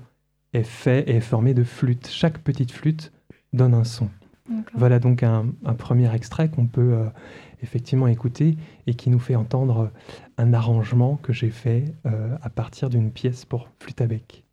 est 0.54 0.63
fait 0.63 1.10
et 1.10 1.15
est 1.15 1.21
formé 1.21 1.56
de 1.56 1.63
flûtes. 1.63 2.08
Chaque 2.08 2.38
petite 2.38 2.71
flûte 2.71 3.12
donne 3.54 3.74
un 3.74 3.84
son. 3.84 4.10
Voilà 4.74 5.00
donc 5.00 5.24
un, 5.24 5.46
premier 5.78 6.14
extrait 6.14 6.50
qu'on 6.50 6.68
peut 6.68 6.94
euh, 6.94 7.06
effectivement 7.62 8.08
écouter 8.08 8.58
et 8.88 8.94
qui 8.94 9.10
nous 9.10 9.20
fait 9.20 9.36
entendre 9.36 9.92
un 10.38 10.54
arrangement 10.54 11.18
que 11.18 11.34
j'ai 11.34 11.50
fait 11.50 11.86
euh, 12.06 12.36
à 12.42 12.50
partir 12.50 12.90
d'une 12.90 13.12
pièce 13.12 13.46
pour 13.46 13.70
flûte 13.80 14.02
à 14.02 14.08
bec. 14.08 14.44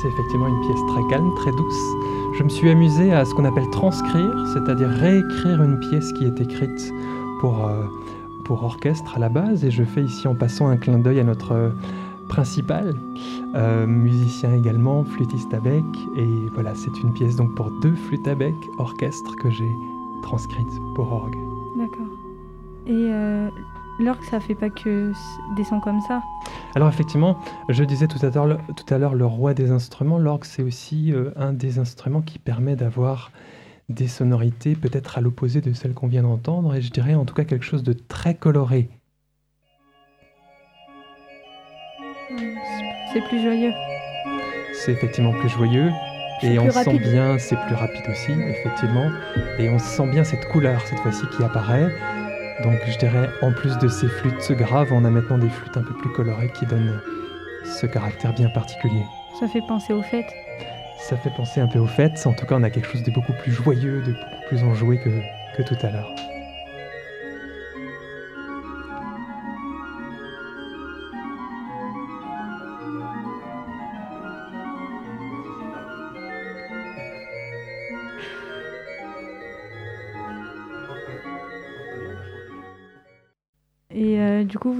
C'est 0.00 0.08
effectivement 0.08 0.48
une 0.48 0.60
pièce 0.60 0.80
très 0.88 1.02
calme, 1.08 1.34
très 1.34 1.52
douce. 1.52 1.96
Je 2.32 2.42
me 2.42 2.48
suis 2.48 2.70
amusé 2.70 3.12
à 3.12 3.24
ce 3.24 3.34
qu'on 3.34 3.44
appelle 3.44 3.68
transcrire, 3.70 4.34
c'est-à-dire 4.52 4.88
réécrire 4.88 5.62
une 5.62 5.78
pièce 5.80 6.12
qui 6.12 6.24
est 6.24 6.40
écrite 6.40 6.92
pour, 7.40 7.66
euh, 7.66 7.84
pour 8.44 8.62
orchestre 8.62 9.16
à 9.16 9.18
la 9.18 9.28
base. 9.28 9.64
Et 9.64 9.70
je 9.70 9.82
fais 9.82 10.02
ici 10.02 10.28
en 10.28 10.34
passant 10.34 10.68
un 10.68 10.76
clin 10.76 10.98
d'œil 10.98 11.20
à 11.20 11.24
notre 11.24 11.72
principal, 12.28 12.94
euh, 13.54 13.86
musicien 13.86 14.54
également, 14.54 15.04
flûtiste 15.04 15.52
à 15.52 15.60
bec. 15.60 15.84
Et 16.16 16.28
voilà, 16.54 16.74
c'est 16.74 16.96
une 17.02 17.12
pièce 17.12 17.36
donc 17.36 17.54
pour 17.54 17.70
deux 17.82 17.94
flûtes 17.94 18.28
à 18.28 18.34
bec, 18.34 18.54
orchestre, 18.78 19.34
que 19.36 19.50
j'ai 19.50 19.70
transcrite 20.22 20.80
pour 20.94 21.12
orgue. 21.12 21.38
D'accord. 21.76 22.06
Et 22.86 23.10
euh, 23.12 23.50
L'orgue, 24.00 24.22
ça 24.30 24.38
fait 24.38 24.54
pas 24.54 24.70
que 24.70 25.12
des 25.56 25.64
sons 25.64 25.80
comme 25.80 26.00
ça. 26.02 26.22
Alors 26.76 26.88
effectivement, 26.88 27.38
je 27.68 27.82
disais 27.82 28.06
tout 28.06 28.24
à 28.24 28.30
l'heure, 28.30 28.60
tout 28.76 28.94
à 28.94 28.98
l'heure 28.98 29.14
le 29.14 29.26
roi 29.26 29.54
des 29.54 29.72
instruments. 29.72 30.18
L'orgue, 30.18 30.44
c'est 30.44 30.62
aussi 30.62 31.12
euh, 31.12 31.32
un 31.36 31.52
des 31.52 31.80
instruments 31.80 32.22
qui 32.22 32.38
permet 32.38 32.76
d'avoir 32.76 33.32
des 33.88 34.06
sonorités 34.06 34.76
peut-être 34.76 35.18
à 35.18 35.20
l'opposé 35.20 35.60
de 35.60 35.72
celles 35.72 35.94
qu'on 35.94 36.06
vient 36.06 36.22
d'entendre, 36.22 36.74
et 36.74 36.82
je 36.82 36.90
dirais 36.90 37.14
en 37.14 37.24
tout 37.24 37.34
cas 37.34 37.44
quelque 37.44 37.64
chose 37.64 37.82
de 37.82 37.94
très 37.94 38.34
coloré. 38.34 38.90
C'est 43.12 43.22
plus 43.28 43.42
joyeux. 43.42 43.72
C'est 44.74 44.92
effectivement 44.92 45.32
plus 45.32 45.48
joyeux. 45.48 45.90
Et 46.42 46.58
on 46.58 46.70
sent 46.70 46.98
bien, 46.98 47.36
c'est 47.38 47.56
plus 47.66 47.74
rapide 47.74 48.04
aussi, 48.08 48.30
effectivement. 48.30 49.10
Et 49.58 49.68
on 49.70 49.78
sent 49.78 50.06
bien 50.08 50.22
cette 50.22 50.46
couleur 50.48 50.80
cette 50.82 51.00
fois-ci 51.00 51.26
qui 51.36 51.42
apparaît. 51.42 51.90
Donc 52.62 52.78
je 52.86 52.98
dirais, 52.98 53.30
en 53.42 53.52
plus 53.52 53.78
de 53.78 53.88
ces 53.88 54.08
flûtes 54.08 54.52
graves, 54.52 54.92
on 54.92 55.04
a 55.04 55.10
maintenant 55.10 55.38
des 55.38 55.48
flûtes 55.48 55.76
un 55.76 55.82
peu 55.82 55.94
plus 55.94 56.10
colorées 56.12 56.50
qui 56.52 56.66
donnent 56.66 57.00
ce 57.64 57.86
caractère 57.86 58.32
bien 58.34 58.48
particulier. 58.48 59.04
Ça 59.38 59.46
fait 59.46 59.62
penser 59.62 59.92
aux 59.92 60.02
fêtes. 60.02 60.32
Ça 60.98 61.16
fait 61.16 61.30
penser 61.30 61.60
un 61.60 61.68
peu 61.68 61.78
aux 61.78 61.86
fêtes. 61.86 62.26
En 62.26 62.32
tout 62.32 62.46
cas, 62.46 62.56
on 62.58 62.62
a 62.64 62.70
quelque 62.70 62.88
chose 62.88 63.04
de 63.04 63.10
beaucoup 63.12 63.32
plus 63.32 63.52
joyeux, 63.52 64.02
de 64.02 64.12
beaucoup 64.12 64.46
plus 64.48 64.64
enjoué 64.64 64.98
que, 64.98 65.10
que 65.56 65.62
tout 65.62 65.86
à 65.86 65.90
l'heure. 65.90 66.12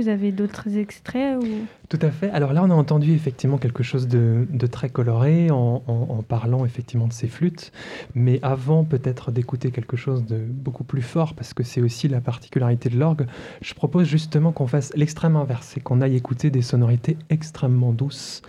Vous 0.08 0.14
avez 0.14 0.32
d'autres 0.32 0.76
extraits 0.78 1.36
ou... 1.42 1.46
Tout 1.90 1.98
à 2.00 2.10
fait. 2.10 2.30
Alors 2.30 2.52
là, 2.54 2.62
on 2.64 2.70
a 2.70 2.74
entendu 2.74 3.12
effectivement 3.12 3.58
quelque 3.58 3.82
chose 3.82 4.08
de, 4.08 4.46
de 4.50 4.66
très 4.66 4.88
coloré 4.88 5.50
en, 5.50 5.82
en- 5.86 5.92
en 5.92 6.22
parlant 6.22 6.64
effectivement 6.64 7.06
de 7.06 7.12
ces 7.12 7.28
flûtes. 7.28 7.72
Mais 8.14 8.38
avant 8.42 8.84
peut-être 8.84 9.30
d'écouter 9.32 9.70
quelque 9.70 9.96
chose 9.96 10.24
de 10.24 10.38
beaucoup 10.38 10.84
plus 10.84 11.02
fort, 11.02 11.34
parce 11.34 11.52
que 11.52 11.62
c'est 11.62 11.82
aussi 11.82 12.08
la 12.08 12.20
particularité 12.22 12.88
de 12.88 12.98
l'orgue, 12.98 13.26
je 13.60 13.74
propose 13.74 14.06
justement 14.06 14.50
qu'on 14.52 14.66
fasse 14.66 14.92
l'extrême 14.96 15.36
inverse 15.36 15.76
et 15.76 15.80
qu'on 15.80 16.00
aille 16.00 16.16
écouter 16.16 16.48
des 16.50 16.62
sonorités 16.62 17.18
extrêmement 17.28 17.92
douces. 17.92 18.40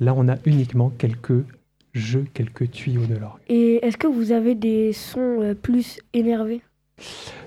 Là, 0.00 0.12
on 0.14 0.28
a 0.28 0.36
uniquement 0.44 0.90
quelques 0.98 1.44
jeux, 1.94 2.26
quelques 2.34 2.70
tuyaux 2.70 3.06
de 3.06 3.14
l'orgue. 3.16 3.40
Et 3.48 3.76
est-ce 3.86 3.96
que 3.96 4.06
vous 4.06 4.32
avez 4.32 4.54
des 4.54 4.92
sons 4.92 5.40
euh, 5.40 5.54
plus 5.54 5.98
énervés? 6.12 6.60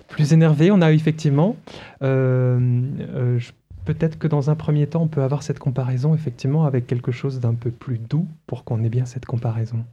Plus 0.07 0.33
énervé, 0.33 0.71
on 0.71 0.81
a 0.81 0.91
effectivement. 0.91 1.55
euh, 2.01 2.59
euh, 2.99 3.39
Peut-être 3.85 4.19
que 4.19 4.27
dans 4.27 4.49
un 4.51 4.55
premier 4.55 4.85
temps, 4.88 5.01
on 5.03 5.07
peut 5.07 5.23
avoir 5.23 5.41
cette 5.41 5.57
comparaison 5.57 6.13
effectivement 6.13 6.65
avec 6.65 6.85
quelque 6.85 7.12
chose 7.12 7.39
d'un 7.39 7.55
peu 7.55 7.71
plus 7.71 7.97
doux 7.97 8.27
pour 8.45 8.63
qu'on 8.63 8.83
ait 8.83 8.89
bien 8.89 9.05
cette 9.05 9.25
comparaison. 9.25 9.83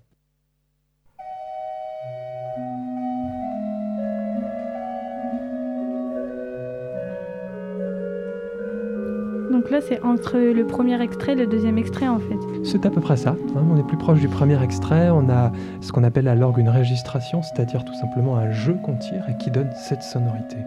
Donc 9.66 9.72
là, 9.72 9.80
c'est 9.80 10.00
entre 10.04 10.38
le 10.38 10.64
premier 10.64 11.02
extrait 11.02 11.32
et 11.32 11.34
le 11.34 11.48
deuxième 11.48 11.76
extrait, 11.76 12.06
en 12.06 12.20
fait. 12.20 12.38
C'est 12.62 12.86
à 12.86 12.90
peu 12.90 13.00
près 13.00 13.16
ça. 13.16 13.30
hein, 13.56 13.64
on 13.68 13.76
est 13.76 13.82
plus 13.82 13.96
proche 13.96 14.20
du 14.20 14.28
premier 14.28 14.62
extrait. 14.62 15.10
On 15.10 15.28
a 15.28 15.50
ce 15.80 15.90
qu'on 15.90 16.04
appelle 16.04 16.28
à 16.28 16.36
l'orgue 16.36 16.58
une 16.58 16.68
régistration, 16.68 17.42
c'est-à-dire 17.42 17.84
tout 17.84 17.94
simplement 17.94 18.36
un 18.36 18.52
jeu 18.52 18.76
qu'on 18.84 18.94
tire 18.94 19.24
et 19.28 19.36
qui 19.38 19.50
donne 19.50 19.68
cette 19.74 20.04
sonorité. 20.04 20.58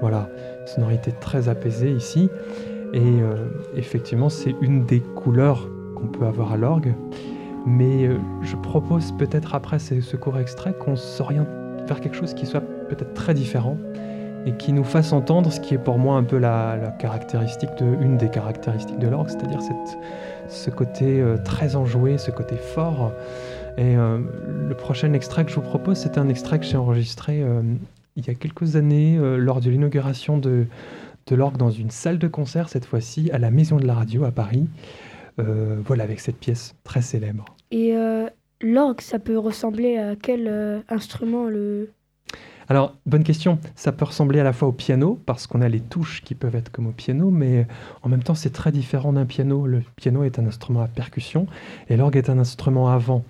Voilà, 0.00 0.28
sonorité 0.66 1.12
très 1.20 1.48
apaisée 1.48 1.92
ici. 1.92 2.28
Et 2.92 2.98
euh, 2.98 3.36
effectivement, 3.76 4.28
c'est 4.28 4.56
une 4.60 4.84
des 4.84 4.98
couleurs 4.98 5.68
qu'on 5.94 6.08
peut 6.08 6.26
avoir 6.26 6.50
à 6.50 6.56
l'orgue. 6.56 6.92
Mais 7.66 8.08
euh, 8.08 8.16
je 8.42 8.56
propose 8.56 9.12
peut-être 9.12 9.54
après 9.54 9.78
ce, 9.78 10.00
ce 10.00 10.16
court 10.16 10.40
extrait 10.40 10.74
qu'on 10.76 10.96
s'oriente 10.96 11.46
vers 11.86 12.00
quelque 12.00 12.16
chose 12.16 12.34
qui 12.34 12.46
soit 12.46 12.64
peut-être 12.88 13.14
très 13.14 13.32
différent 13.32 13.78
et 14.46 14.52
qui 14.52 14.72
nous 14.72 14.84
fasse 14.84 15.12
entendre 15.12 15.52
ce 15.52 15.60
qui 15.60 15.74
est 15.74 15.78
pour 15.78 15.98
moi 15.98 16.16
un 16.16 16.24
peu 16.24 16.38
la, 16.38 16.94
caractéristique 16.98 17.70
de 17.78 17.86
une 18.02 18.16
des 18.16 18.28
caractéristiques 18.28 18.98
de 18.98 19.08
l'orgue, 19.08 19.28
c'est-à-dire 19.28 19.60
ce 20.48 20.70
côté 20.70 21.20
euh, 21.20 21.36
très 21.36 21.76
enjoué, 21.76 22.18
ce 22.18 22.30
côté 22.30 22.56
fort. 22.56 23.12
Et 23.76 23.96
euh, 23.96 24.18
le 24.68 24.74
prochain 24.74 25.12
extrait 25.12 25.44
que 25.44 25.50
je 25.50 25.56
vous 25.56 25.62
propose, 25.62 25.98
c'est 25.98 26.18
un 26.18 26.28
extrait 26.28 26.58
que 26.58 26.64
j'ai 26.64 26.76
enregistré 26.76 27.42
euh, 27.42 27.62
il 28.16 28.26
y 28.26 28.30
a 28.30 28.34
quelques 28.34 28.76
années 28.76 29.18
lors 29.38 29.60
de 29.60 29.70
l'inauguration 29.70 30.36
de, 30.36 30.66
de 31.28 31.36
l'orgue 31.36 31.56
dans 31.56 31.70
une 31.70 31.90
salle 31.90 32.18
de 32.18 32.28
concert, 32.28 32.68
cette 32.68 32.84
fois-ci 32.84 33.30
à 33.30 33.38
la 33.38 33.50
Maison 33.50 33.76
de 33.76 33.86
la 33.86 33.94
Radio 33.94 34.24
à 34.24 34.32
Paris. 34.32 34.66
Voilà, 35.38 36.04
avec 36.04 36.20
cette 36.20 36.36
pièce 36.36 36.74
très 36.84 37.00
célèbre. 37.00 37.46
Et 37.70 37.94
l'orgue, 38.60 39.00
ça 39.00 39.18
peut 39.18 39.38
ressembler 39.38 39.96
à 39.96 40.16
quel 40.16 40.82
instrument 40.90 41.46
le... 41.46 41.92
Alors, 42.70 42.94
bonne 43.04 43.24
question. 43.24 43.58
Ça 43.74 43.90
peut 43.90 44.04
ressembler 44.04 44.38
à 44.38 44.44
la 44.44 44.52
fois 44.52 44.68
au 44.68 44.72
piano, 44.72 45.18
parce 45.26 45.48
qu'on 45.48 45.60
a 45.60 45.68
les 45.68 45.80
touches 45.80 46.22
qui 46.22 46.36
peuvent 46.36 46.54
être 46.54 46.70
comme 46.70 46.86
au 46.86 46.92
piano, 46.92 47.28
mais 47.30 47.66
en 48.02 48.08
même 48.08 48.22
temps, 48.22 48.36
c'est 48.36 48.50
très 48.52 48.70
différent 48.70 49.12
d'un 49.12 49.26
piano. 49.26 49.66
Le 49.66 49.82
piano 49.96 50.22
est 50.22 50.38
un 50.38 50.46
instrument 50.46 50.80
à 50.80 50.86
percussion 50.86 51.48
et 51.88 51.96
l'orgue 51.96 52.16
est 52.16 52.30
un 52.30 52.38
instrument 52.38 52.88
à 52.88 52.96
vent. 52.96 53.24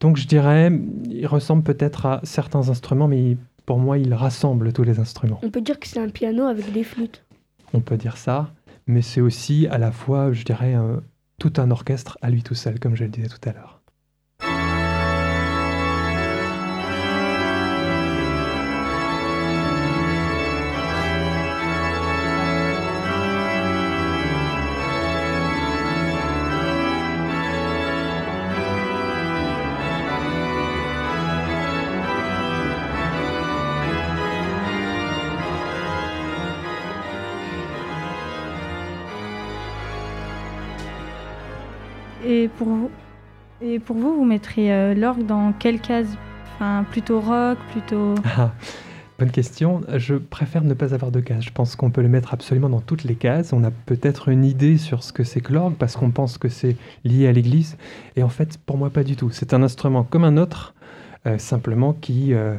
Donc, 0.00 0.18
je 0.18 0.26
dirais, 0.28 0.70
il 1.08 1.26
ressemble 1.26 1.62
peut-être 1.62 2.04
à 2.04 2.20
certains 2.22 2.68
instruments, 2.68 3.08
mais 3.08 3.38
pour 3.64 3.78
moi, 3.78 3.96
il 3.96 4.12
rassemble 4.12 4.74
tous 4.74 4.82
les 4.84 5.00
instruments. 5.00 5.40
On 5.42 5.48
peut 5.50 5.62
dire 5.62 5.80
que 5.80 5.88
c'est 5.88 6.00
un 6.00 6.10
piano 6.10 6.44
avec 6.44 6.70
des 6.70 6.84
flûtes. 6.84 7.24
On 7.72 7.80
peut 7.80 7.96
dire 7.96 8.18
ça, 8.18 8.52
mais 8.86 9.00
c'est 9.00 9.22
aussi 9.22 9.66
à 9.68 9.78
la 9.78 9.90
fois, 9.90 10.32
je 10.34 10.44
dirais, 10.44 10.74
un- 10.74 11.02
tout 11.38 11.54
un 11.56 11.70
orchestre 11.70 12.18
à 12.20 12.28
lui 12.28 12.42
tout 12.42 12.54
seul, 12.54 12.78
comme 12.78 12.94
je 12.94 13.04
le 13.04 13.10
disais 13.10 13.28
tout 13.28 13.48
à 13.48 13.52
l'heure. 13.52 13.80
Et 42.42 42.48
pour 42.48 43.96
vous, 43.96 44.16
vous, 44.16 44.24
mettriez 44.24 44.72
euh, 44.72 44.94
l'orgue 44.94 45.24
dans 45.24 45.52
quelle 45.52 45.80
case? 45.80 46.16
Enfin, 46.54 46.84
plutôt 46.90 47.20
rock, 47.20 47.56
plutôt... 47.70 48.16
Ah, 48.36 48.50
bonne 49.20 49.30
question. 49.30 49.82
Je 49.96 50.16
préfère 50.16 50.64
ne 50.64 50.74
pas 50.74 50.92
avoir 50.92 51.12
de 51.12 51.20
case. 51.20 51.44
Je 51.44 51.52
pense 51.52 51.76
qu'on 51.76 51.90
peut 51.90 52.02
le 52.02 52.08
mettre 52.08 52.34
absolument 52.34 52.68
dans 52.68 52.80
toutes 52.80 53.04
les 53.04 53.14
cases. 53.14 53.52
On 53.52 53.62
a 53.62 53.70
peut-être 53.70 54.28
une 54.28 54.44
idée 54.44 54.78
sur 54.78 55.04
ce 55.04 55.12
que 55.12 55.22
c'est 55.22 55.40
que 55.40 55.52
l'orgue 55.52 55.76
parce 55.76 55.94
qu'on 55.94 56.10
pense 56.10 56.38
que 56.38 56.48
c'est 56.48 56.76
lié 57.04 57.28
à 57.28 57.32
l'église. 57.32 57.76
Et 58.16 58.24
en 58.24 58.28
fait, 58.28 58.58
pour 58.58 58.76
moi, 58.76 58.90
pas 58.90 59.04
du 59.04 59.14
tout. 59.14 59.30
C'est 59.30 59.54
un 59.54 59.62
instrument 59.62 60.02
comme 60.02 60.24
un 60.24 60.36
autre, 60.36 60.74
euh, 61.26 61.38
simplement 61.38 61.92
qui, 61.92 62.34
euh, 62.34 62.56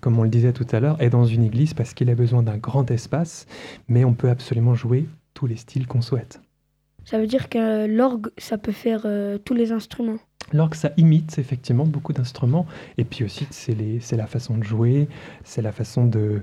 comme 0.00 0.18
on 0.18 0.24
le 0.24 0.28
disait 0.28 0.52
tout 0.52 0.66
à 0.72 0.80
l'heure, 0.80 1.00
est 1.00 1.10
dans 1.10 1.26
une 1.26 1.44
église 1.44 1.72
parce 1.72 1.94
qu'il 1.94 2.10
a 2.10 2.16
besoin 2.16 2.42
d'un 2.42 2.56
grand 2.56 2.90
espace. 2.90 3.46
Mais 3.88 4.04
on 4.04 4.14
peut 4.14 4.30
absolument 4.30 4.74
jouer 4.74 5.06
tous 5.34 5.46
les 5.46 5.56
styles 5.56 5.86
qu'on 5.86 6.02
souhaite. 6.02 6.40
Ça 7.06 7.20
veut 7.20 7.28
dire 7.28 7.48
que 7.48 7.86
l'orgue, 7.86 8.30
ça 8.36 8.58
peut 8.58 8.72
faire 8.72 9.02
euh, 9.04 9.38
tous 9.38 9.54
les 9.54 9.70
instruments. 9.70 10.18
Alors 10.52 10.70
que 10.70 10.76
ça 10.76 10.90
imite 10.96 11.38
effectivement 11.38 11.84
beaucoup 11.84 12.12
d'instruments, 12.12 12.66
et 12.98 13.04
puis 13.04 13.24
aussi 13.24 13.46
c'est 13.50 14.16
la 14.16 14.26
façon 14.26 14.58
de 14.58 14.64
jouer, 14.64 15.08
c'est 15.44 15.62
la 15.62 15.72
façon 15.72 16.04
de, 16.06 16.42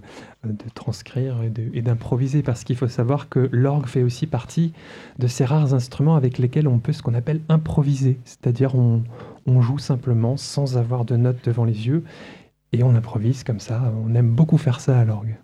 transcrire 0.73 1.37
et 1.73 1.81
d'improviser, 1.81 2.43
parce 2.43 2.63
qu'il 2.63 2.75
faut 2.75 2.87
savoir 2.87 3.29
que 3.29 3.49
l'orgue 3.51 3.87
fait 3.87 4.03
aussi 4.03 4.27
partie 4.27 4.73
de 5.19 5.27
ces 5.27 5.45
rares 5.45 5.73
instruments 5.73 6.15
avec 6.15 6.37
lesquels 6.37 6.67
on 6.67 6.79
peut 6.79 6.91
ce 6.91 7.01
qu'on 7.01 7.13
appelle 7.13 7.41
improviser, 7.47 8.19
c'est-à-dire 8.25 8.75
on, 8.75 9.03
on 9.45 9.61
joue 9.61 9.79
simplement 9.79 10.35
sans 10.35 10.77
avoir 10.77 11.05
de 11.05 11.15
notes 11.15 11.43
devant 11.45 11.63
les 11.63 11.87
yeux, 11.87 12.03
et 12.73 12.83
on 12.83 12.95
improvise 12.95 13.45
comme 13.45 13.61
ça, 13.61 13.93
on 14.05 14.15
aime 14.15 14.31
beaucoup 14.31 14.57
faire 14.57 14.81
ça 14.81 14.99
à 14.99 15.05
l'orgue. 15.05 15.37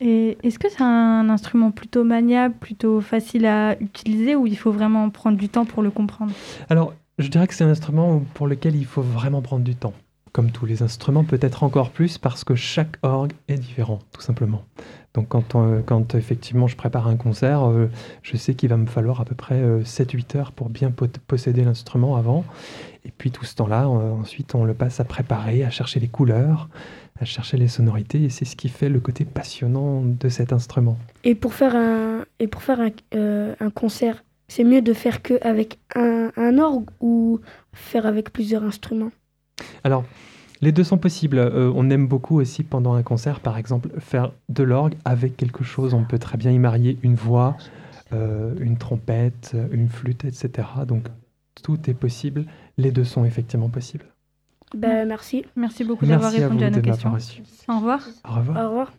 Et 0.00 0.38
est-ce 0.42 0.58
que 0.58 0.68
c'est 0.68 0.82
un 0.82 1.28
instrument 1.28 1.70
plutôt 1.70 2.04
maniable, 2.04 2.54
plutôt 2.60 3.00
facile 3.00 3.46
à 3.46 3.80
utiliser, 3.80 4.34
ou 4.34 4.46
il 4.46 4.56
faut 4.56 4.72
vraiment 4.72 5.08
prendre 5.10 5.36
du 5.36 5.48
temps 5.48 5.64
pour 5.64 5.82
le 5.82 5.90
comprendre? 5.90 6.32
Alors, 6.68 6.92
je 7.18 7.28
dirais 7.28 7.46
que 7.46 7.54
c'est 7.54 7.64
un 7.64 7.70
instrument 7.70 8.22
pour 8.34 8.46
lequel 8.46 8.74
il 8.74 8.86
faut 8.86 9.02
vraiment 9.02 9.42
prendre 9.42 9.64
du 9.64 9.76
temps. 9.76 9.94
Comme 10.32 10.50
tous 10.50 10.64
les 10.64 10.82
instruments, 10.82 11.24
peut-être 11.24 11.62
encore 11.62 11.90
plus 11.90 12.16
parce 12.16 12.42
que 12.42 12.54
chaque 12.54 12.96
orgue 13.02 13.32
est 13.48 13.58
différent, 13.58 13.98
tout 14.12 14.22
simplement. 14.22 14.64
Donc 15.12 15.28
quand, 15.28 15.56
euh, 15.56 15.82
quand 15.84 16.14
effectivement 16.14 16.68
je 16.68 16.76
prépare 16.76 17.06
un 17.06 17.16
concert, 17.16 17.68
euh, 17.68 17.90
je 18.22 18.38
sais 18.38 18.54
qu'il 18.54 18.70
va 18.70 18.78
me 18.78 18.86
falloir 18.86 19.20
à 19.20 19.26
peu 19.26 19.34
près 19.34 19.56
euh, 19.56 19.82
7-8 19.82 20.38
heures 20.38 20.52
pour 20.52 20.70
bien 20.70 20.90
posséder 20.90 21.64
l'instrument 21.64 22.16
avant. 22.16 22.46
Et 23.04 23.10
puis 23.10 23.30
tout 23.30 23.44
ce 23.44 23.54
temps-là, 23.56 23.86
euh, 23.86 24.12
ensuite 24.12 24.54
on 24.54 24.64
le 24.64 24.74
passe 24.74 25.00
à 25.00 25.04
préparer, 25.04 25.64
à 25.64 25.70
chercher 25.70 26.00
les 26.00 26.08
couleurs, 26.08 26.68
à 27.20 27.24
chercher 27.24 27.56
les 27.56 27.68
sonorités. 27.68 28.22
Et 28.22 28.28
c'est 28.28 28.44
ce 28.44 28.56
qui 28.56 28.68
fait 28.68 28.88
le 28.88 29.00
côté 29.00 29.24
passionnant 29.24 30.02
de 30.02 30.28
cet 30.28 30.52
instrument. 30.52 30.98
Et 31.24 31.34
pour 31.34 31.54
faire 31.54 31.76
un, 31.76 32.24
et 32.38 32.46
pour 32.48 32.62
faire 32.62 32.80
un, 32.80 32.90
euh, 33.14 33.54
un 33.60 33.70
concert, 33.70 34.24
c'est 34.48 34.64
mieux 34.64 34.82
de 34.82 34.92
faire 34.92 35.22
que 35.22 35.34
avec 35.42 35.78
un, 35.94 36.30
un 36.36 36.58
orgue 36.58 36.90
ou 37.00 37.40
faire 37.72 38.06
avec 38.06 38.32
plusieurs 38.32 38.64
instruments? 38.64 39.12
Alors, 39.84 40.04
Les 40.62 40.70
deux 40.70 40.84
sont 40.84 40.98
possibles. 40.98 41.38
Euh, 41.38 41.72
on 41.74 41.90
aime 41.90 42.06
beaucoup 42.06 42.38
aussi 42.40 42.62
pendant 42.62 42.94
un 42.94 43.02
concert, 43.02 43.40
par 43.40 43.58
exemple, 43.58 43.88
faire 43.98 44.32
de 44.48 44.62
l'orgue 44.62 44.94
avec 45.04 45.36
quelque 45.36 45.64
chose. 45.64 45.92
On 45.92 46.04
peut 46.04 46.20
très 46.20 46.38
bien 46.38 46.52
y 46.52 46.58
marier 46.60 46.98
une 47.02 47.16
voix, 47.16 47.56
euh, 48.12 48.54
une 48.60 48.78
trompette, 48.78 49.56
une 49.72 49.88
flûte, 49.88 50.24
etc. 50.24 50.68
Donc 50.86 51.08
tout 51.64 51.90
est 51.90 51.94
possible. 51.94 52.44
Les 52.78 52.92
deux 52.92 53.04
sont 53.04 53.24
effectivement 53.24 53.70
possibles. 53.70 54.04
Ben, 54.74 55.06
merci. 55.06 55.44
Merci 55.56 55.84
beaucoup 55.84 56.06
d'avoir 56.06 56.32
répondu 56.32 56.64
à, 56.64 56.70
nos 56.70 56.80
questions. 56.80 57.12
reçu. 57.12 57.42
Au 57.68 57.76
revoir. 57.76 58.00
Au 58.28 58.34
revoir. 58.36 58.64
Au 58.64 58.68
revoir. 58.68 58.92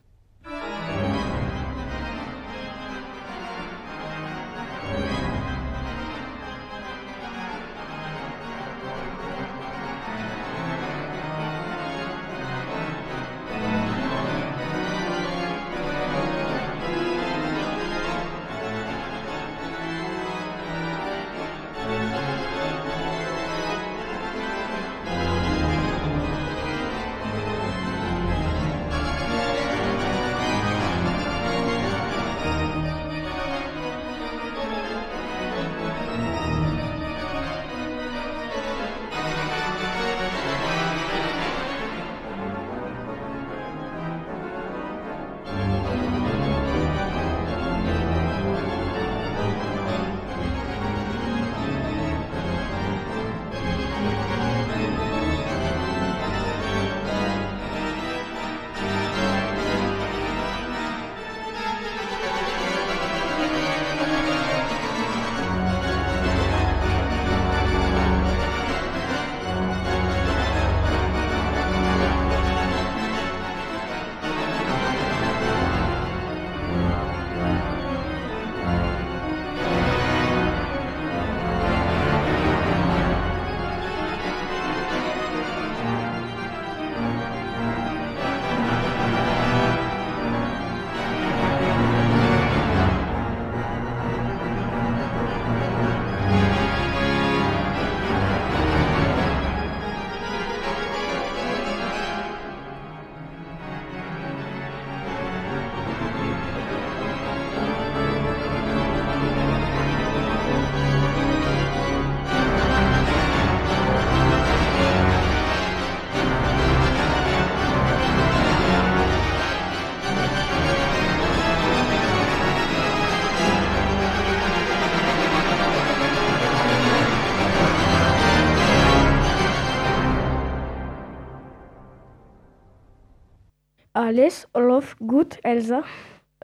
Alles 134.04 134.48
Olof 134.54 134.98
Gut 135.02 135.40
Elsa. 135.46 135.82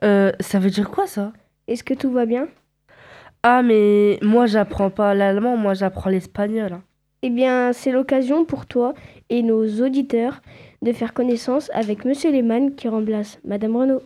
Euh, 0.02 0.32
ça 0.40 0.58
veut 0.58 0.70
dire 0.70 0.90
quoi 0.90 1.06
ça? 1.06 1.34
Est-ce 1.68 1.84
que 1.84 1.92
tout 1.92 2.10
va 2.10 2.24
bien? 2.24 2.48
Ah 3.42 3.62
mais 3.62 4.18
moi 4.22 4.46
j'apprends 4.46 4.88
pas 4.88 5.12
l'allemand, 5.14 5.58
moi 5.58 5.74
j'apprends 5.74 6.08
l'espagnol. 6.08 6.72
hein. 6.72 6.82
Eh 7.22 7.28
bien, 7.28 7.74
c'est 7.74 7.92
l'occasion 7.92 8.46
pour 8.46 8.64
toi 8.64 8.94
et 9.28 9.42
nos 9.42 9.62
auditeurs 9.82 10.40
de 10.80 10.90
faire 10.92 11.12
connaissance 11.12 11.70
avec 11.74 12.06
Monsieur 12.06 12.32
Lehmann 12.32 12.74
qui 12.74 12.88
remplace 12.88 13.38
Madame 13.44 13.76
Renaud. 13.76 14.02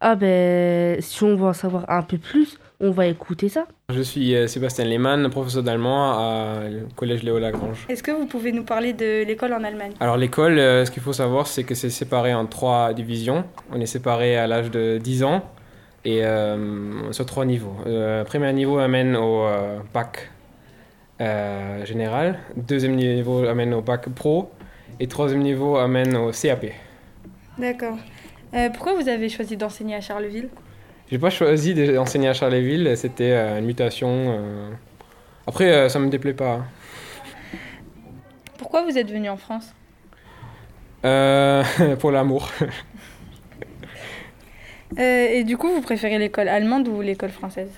Ah 0.00 0.16
ben 0.16 1.00
si 1.00 1.22
on 1.22 1.36
veut 1.36 1.46
en 1.46 1.52
savoir 1.52 1.88
un 1.88 2.02
peu 2.02 2.18
plus, 2.18 2.58
on 2.80 2.90
va 2.90 3.06
écouter 3.06 3.48
ça. 3.48 3.66
Je 3.92 4.00
suis 4.00 4.34
euh, 4.34 4.46
Sébastien 4.46 4.84
Lehmann, 4.84 5.28
professeur 5.30 5.62
d'allemand 5.62 6.12
à 6.12 6.68
le 6.68 6.86
collège 6.96 7.22
Léo 7.22 7.38
Lagrange. 7.38 7.86
Est-ce 7.88 8.02
que 8.02 8.10
vous 8.10 8.26
pouvez 8.26 8.52
nous 8.52 8.64
parler 8.64 8.92
de 8.92 9.24
l'école 9.24 9.52
en 9.52 9.62
Allemagne? 9.62 9.92
Alors 10.00 10.16
l'école, 10.16 10.58
euh, 10.58 10.84
ce 10.84 10.90
qu'il 10.90 11.02
faut 11.02 11.12
savoir, 11.12 11.46
c'est 11.46 11.64
que 11.64 11.74
c'est 11.74 11.90
séparé 11.90 12.34
en 12.34 12.46
trois 12.46 12.92
divisions. 12.94 13.44
On 13.70 13.80
est 13.80 13.86
séparé 13.86 14.36
à 14.36 14.46
l'âge 14.46 14.70
de 14.70 14.98
10 14.98 15.24
ans 15.24 15.42
et 16.04 16.24
euh, 16.24 17.12
sur 17.12 17.26
trois 17.26 17.44
niveaux. 17.44 17.76
Le 17.84 18.22
premier 18.24 18.52
niveau 18.52 18.78
amène 18.78 19.16
au 19.16 19.44
euh, 19.44 19.78
bac 19.92 20.30
euh, 21.20 21.84
général, 21.84 22.38
deuxième 22.56 22.94
niveau 22.96 23.44
amène 23.44 23.74
au 23.74 23.82
bac 23.82 24.08
pro 24.08 24.50
et 24.98 25.06
troisième 25.06 25.42
niveau 25.42 25.76
amène 25.76 26.16
au 26.16 26.30
CAP. 26.30 26.66
D'accord. 27.58 27.98
Euh, 28.54 28.70
pourquoi 28.70 28.94
vous 28.94 29.08
avez 29.08 29.28
choisi 29.28 29.56
d'enseigner 29.56 29.94
à 29.96 30.00
Charleville? 30.00 30.48
J'ai 31.10 31.18
pas 31.18 31.30
choisi 31.30 31.74
d'enseigner 31.74 32.28
à 32.28 32.32
Charleville, 32.34 32.92
c'était 32.96 33.32
euh, 33.32 33.58
une 33.58 33.66
mutation. 33.66 34.08
euh. 34.38 34.70
Après, 35.46 35.72
euh, 35.72 35.88
ça 35.88 35.98
me 35.98 36.08
déplaît 36.08 36.34
pas. 36.34 36.64
Pourquoi 38.58 38.84
vous 38.84 38.96
êtes 38.96 39.10
venu 39.10 39.28
en 39.28 39.36
France? 39.36 39.74
Euh, 41.04 41.64
pour 41.98 42.12
l'amour. 42.12 42.48
Euh, 44.98 45.26
Et 45.32 45.44
du 45.44 45.56
coup, 45.56 45.68
vous 45.72 45.80
préférez 45.82 46.18
l'école 46.18 46.48
allemande 46.48 46.88
ou 46.88 47.00
l'école 47.00 47.30
française? 47.30 47.70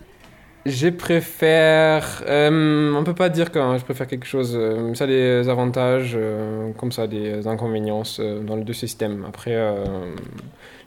Je 0.64 0.88
préfère. 0.88 2.22
euh, 2.28 2.94
on 2.94 3.02
peut 3.02 3.14
pas 3.14 3.28
dire 3.28 3.50
que 3.50 3.58
hein, 3.58 3.78
je 3.78 3.84
préfère 3.84 4.06
quelque 4.06 4.26
chose. 4.26 4.54
euh, 4.56 4.94
ça 4.94 5.04
a 5.04 5.06
des 5.08 5.48
avantages, 5.48 6.12
euh, 6.14 6.70
comme 6.78 6.92
ça 6.92 7.08
des 7.08 7.48
inconvénients 7.48 8.04
euh, 8.20 8.40
dans 8.44 8.54
les 8.54 8.62
deux 8.62 8.72
systèmes. 8.72 9.24
Après, 9.26 9.56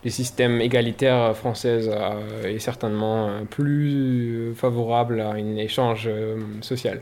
les 0.03 0.09
systèmes 0.11 0.61
égalitaires 0.61 1.35
français 1.35 1.89
euh, 1.89 2.43
est 2.45 2.59
certainement 2.59 3.29
plus 3.49 4.53
favorable 4.55 5.19
à 5.19 5.31
un 5.31 5.57
échange 5.57 6.09
social. 6.61 7.01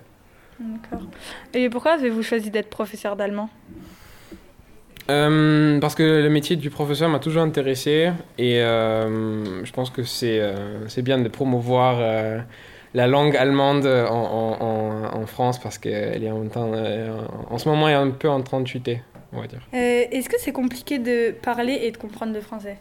D'accord. 0.59 1.07
Et 1.53 1.69
pourquoi 1.69 1.91
avez-vous 1.93 2.23
choisi 2.23 2.49
d'être 2.49 2.69
professeur 2.69 3.15
d'allemand? 3.15 3.49
Euh, 5.09 5.79
parce 5.81 5.95
que 5.95 6.03
le 6.23 6.29
métier 6.29 6.55
du 6.55 6.69
professeur 6.69 7.09
m'a 7.09 7.19
toujours 7.19 7.41
intéressé 7.43 8.11
et 8.37 8.61
euh, 8.61 9.63
je 9.65 9.71
pense 9.73 9.89
que 9.89 10.03
c'est 10.03 10.39
euh, 10.39 10.87
bien 11.01 11.17
de 11.19 11.27
promouvoir 11.27 11.97
euh, 11.99 12.39
la 12.93 13.07
langue 13.07 13.35
allemande 13.35 13.85
en, 13.85 14.57
en- 15.13 15.25
France 15.25 15.59
parce 15.59 15.77
qu'elle 15.77 16.23
est 16.23 16.31
en, 16.31 16.45
en 17.49 17.57
ce 17.57 17.67
moment 17.67 17.87
elle 17.89 17.95
est 17.95 17.97
un 17.97 18.11
peu 18.11 18.29
en 18.29 18.41
train 18.41 18.61
de 18.61 18.67
chuter, 18.67 19.01
on 19.33 19.41
va 19.41 19.47
dire. 19.47 19.61
Est-ce 19.73 20.29
que 20.29 20.39
c'est 20.39 20.51
compliqué 20.51 20.99
de 20.99 21.31
parler 21.31 21.79
et 21.83 21.91
de 21.91 21.97
comprendre 21.97 22.33
le 22.33 22.41
français? 22.41 22.77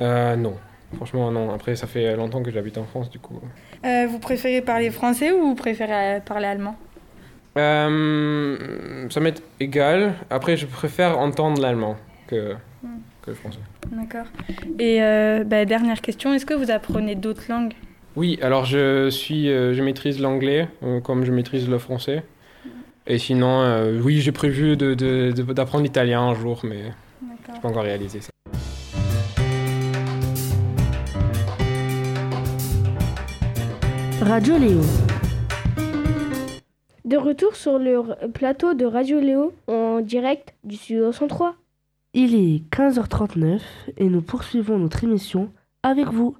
Non, 0.00 0.54
franchement 0.96 1.30
non. 1.30 1.50
Après 1.54 1.76
ça 1.76 1.86
fait 1.86 2.14
longtemps 2.16 2.42
que 2.42 2.50
j'habite 2.50 2.76
en 2.78 2.84
France 2.84 3.08
du 3.10 3.18
coup. 3.20 3.40
Vous 3.82 4.18
préférez 4.18 4.60
parler 4.60 4.90
français 4.90 5.30
ou 5.32 5.40
vous 5.40 5.54
préférez 5.54 6.20
parler 6.26 6.46
allemand? 6.46 6.76
Euh, 7.56 9.08
ça 9.10 9.20
m'est 9.20 9.42
égal. 9.60 10.14
Après 10.30 10.56
je 10.56 10.66
préfère 10.66 11.18
entendre 11.18 11.60
l'allemand 11.62 11.96
que, 12.26 12.54
Hmm. 12.82 12.98
que 13.22 13.30
le 13.30 13.36
français. 13.36 13.58
D'accord. 13.92 14.26
Et 14.78 15.02
euh, 15.02 15.44
bah, 15.44 15.64
dernière 15.64 16.00
question, 16.00 16.32
est-ce 16.34 16.44
que 16.46 16.54
vous 16.54 16.70
apprenez 16.70 17.14
d'autres 17.14 17.44
langues? 17.48 17.72
Oui, 18.16 18.38
alors 18.42 18.64
je 18.64 19.08
suis, 19.10 19.48
euh, 19.50 19.72
je 19.74 19.82
maîtrise 19.82 20.20
l'anglais 20.20 20.68
comme 21.02 21.24
je 21.24 21.32
maîtrise 21.32 21.68
le 21.68 21.78
français. 21.78 22.22
Et 23.06 23.18
sinon, 23.18 23.60
euh, 23.62 24.00
oui, 24.02 24.20
j'ai 24.20 24.32
prévu 24.32 24.76
de- 24.76 24.94
de- 24.94 25.32
de- 25.32 25.52
d'apprendre 25.52 25.84
l'italien 25.84 26.20
un 26.22 26.34
jour, 26.34 26.60
mais 26.64 26.84
je 27.54 27.60
pas 27.60 27.68
encore 27.68 27.82
réalisé 27.82 28.20
ça. 28.20 28.30
Radio 34.22 34.56
Léo. 34.56 34.80
De 37.04 37.18
retour 37.18 37.54
sur 37.54 37.78
le 37.78 38.02
plateau 38.32 38.72
de 38.72 38.86
Radio 38.86 39.20
Léo 39.20 39.52
en 39.66 40.00
direct 40.00 40.54
du 40.64 40.76
Studio 40.76 41.12
103. 41.12 41.54
Il 42.14 42.34
est 42.34 42.62
15h39 42.74 43.60
et 43.98 44.08
nous 44.08 44.22
poursuivons 44.22 44.78
notre 44.78 45.04
émission 45.04 45.50
avec 45.82 46.06
vous. 46.06 46.34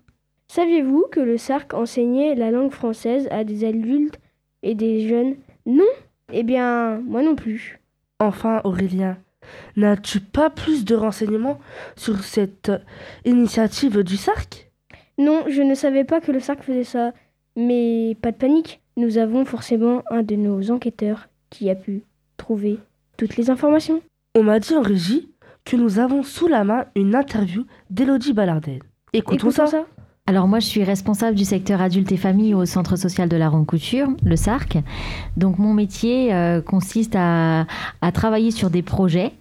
Saviez-vous 0.48 1.04
que 1.12 1.20
le 1.20 1.36
SARC 1.36 1.74
enseignait 1.74 2.34
la 2.34 2.50
langue 2.50 2.70
française 2.70 3.28
à 3.30 3.44
des 3.44 3.66
adultes 3.66 4.18
et 4.62 4.74
des 4.74 5.06
jeunes? 5.06 5.36
Non? 5.66 5.84
Eh 6.32 6.44
bien, 6.44 6.98
moi 7.00 7.22
non 7.22 7.34
plus. 7.34 7.80
Enfin, 8.18 8.62
Aurélien, 8.64 9.18
n'as-tu 9.76 10.20
pas 10.20 10.48
plus 10.48 10.86
de 10.86 10.94
renseignements 10.94 11.60
sur 11.94 12.24
cette 12.24 12.70
euh, 12.70 12.78
initiative 13.26 14.02
du 14.02 14.16
SARC? 14.16 14.70
Non, 15.18 15.44
je 15.46 15.60
ne 15.60 15.74
savais 15.74 16.04
pas 16.04 16.22
que 16.22 16.32
le 16.32 16.40
SARC 16.40 16.62
faisait 16.62 16.84
ça. 16.84 17.12
Mais 17.56 18.16
pas 18.22 18.32
de 18.32 18.36
panique, 18.36 18.80
nous 18.96 19.18
avons 19.18 19.44
forcément 19.44 20.02
un 20.10 20.22
de 20.22 20.36
nos 20.36 20.70
enquêteurs 20.70 21.28
qui 21.50 21.70
a 21.70 21.74
pu 21.74 22.02
trouver 22.36 22.78
toutes 23.16 23.36
les 23.36 23.50
informations. 23.50 24.00
On 24.36 24.42
m'a 24.42 24.60
dit 24.60 24.74
en 24.74 24.82
régie 24.82 25.28
que 25.64 25.76
nous 25.76 25.98
avons 25.98 26.22
sous 26.22 26.48
la 26.48 26.64
main 26.64 26.86
une 26.94 27.14
interview 27.14 27.64
d'Élodie 27.90 28.32
Ballardel. 28.32 28.80
Écoutons, 29.12 29.48
Écoutons 29.48 29.66
ça. 29.66 29.84
Alors 30.26 30.48
moi, 30.48 30.58
je 30.58 30.66
suis 30.66 30.82
responsable 30.82 31.36
du 31.36 31.44
secteur 31.44 31.82
adulte 31.82 32.10
et 32.10 32.16
famille 32.16 32.54
au 32.54 32.64
Centre 32.64 32.96
social 32.96 33.28
de 33.28 33.36
la 33.36 33.50
Ronde 33.50 33.66
Couture, 33.66 34.08
le 34.24 34.36
SARC. 34.36 34.78
Donc 35.36 35.58
mon 35.58 35.74
métier 35.74 36.32
euh, 36.32 36.62
consiste 36.62 37.14
à, 37.14 37.66
à 38.00 38.12
travailler 38.12 38.50
sur 38.50 38.70
des 38.70 38.82
projets 38.82 39.32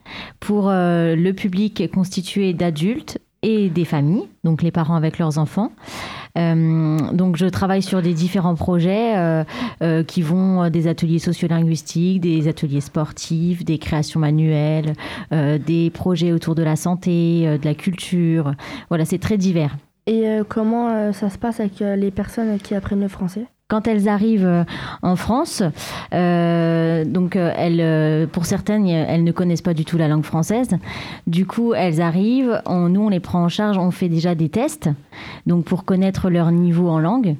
pour 0.41 0.69
euh, 0.69 1.15
le 1.15 1.33
public 1.33 1.89
constitué 1.89 2.53
d'adultes 2.53 3.19
et 3.43 3.69
des 3.69 3.86
familles, 3.86 4.23
donc 4.43 4.63
les 4.63 4.71
parents 4.71 4.95
avec 4.95 5.19
leurs 5.19 5.38
enfants. 5.38 5.71
Euh, 6.38 6.97
donc 7.12 7.38
je 7.38 7.45
travaille 7.45 7.84
sur 7.84 8.01
des 8.01 8.13
différents 8.13 8.56
projets 8.56 9.15
euh, 9.17 9.43
euh, 9.84 10.03
qui 10.03 10.23
vont 10.23 10.69
des 10.69 10.88
ateliers 10.88 11.19
sociolinguistiques, 11.19 12.21
des 12.21 12.47
ateliers 12.47 12.82
sportifs, 12.82 13.63
des 13.63 13.77
créations 13.77 14.19
manuelles, 14.19 14.93
des 15.32 15.91
projets 15.93 16.32
autour 16.32 16.56
de 16.56 16.63
la 16.63 16.75
santé, 16.75 17.58
de 17.62 17.65
la 17.65 17.75
culture. 17.75 18.53
Voilà, 18.89 19.06
c'est 19.06 19.19
très 19.19 19.38
divers. 19.38 19.75
Et 20.08 20.25
comment 20.47 21.12
ça 21.13 21.29
se 21.29 21.38
passe 21.38 21.60
avec 21.60 21.79
les 21.79 22.12
personnes 22.12 22.58
qui 22.60 22.73
apprennent 22.75 23.01
le 23.01 23.08
français? 23.08 23.45
Quand 23.73 23.88
elles 23.88 24.07
arrivent 24.07 24.45
euh, 24.45 24.65
en 25.01 25.15
France, 25.15 25.63
euh, 26.13 27.05
donc 27.05 27.36
euh, 27.36 27.51
elles, 27.57 28.27
pour 28.27 28.45
certaines, 28.45 28.86
elles 28.86 29.23
ne 29.23 29.31
connaissent 29.31 29.63
pas 29.63 29.73
du 29.73 29.83
tout 29.83 29.97
la 29.97 30.07
langue 30.07 30.25
française. 30.25 30.69
Du 31.25 31.47
coup, 31.47 31.73
elles 31.73 31.99
arrivent, 31.99 32.62
nous 32.69 33.01
on 33.01 33.09
les 33.09 33.19
prend 33.19 33.43
en 33.43 33.49
charge, 33.49 33.79
on 33.79 33.89
fait 33.89 34.09
déjà 34.09 34.36
des 34.36 34.49
tests, 34.49 34.91
donc 35.47 35.65
pour 35.65 35.86
connaître 35.86 36.29
leur 36.29 36.51
niveau 36.51 36.88
en 36.88 36.99
langue, 36.99 37.36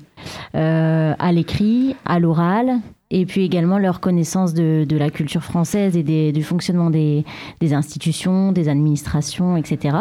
à 0.56 1.32
l'écrit, 1.32 1.96
à 2.04 2.18
l'oral. 2.18 2.80
Et 3.16 3.28
puis 3.28 3.46
également 3.46 3.78
leur 3.78 4.00
connaissance 4.00 4.56
de, 4.56 4.88
la 4.98 5.12
culture 5.12 5.44
française 5.44 5.96
et 5.96 6.32
du 6.32 6.44
fonctionnement 6.44 6.90
des, 6.90 7.24
institutions, 7.62 8.52
des 8.52 8.70
administrations, 8.70 9.56
etc. 9.56 9.96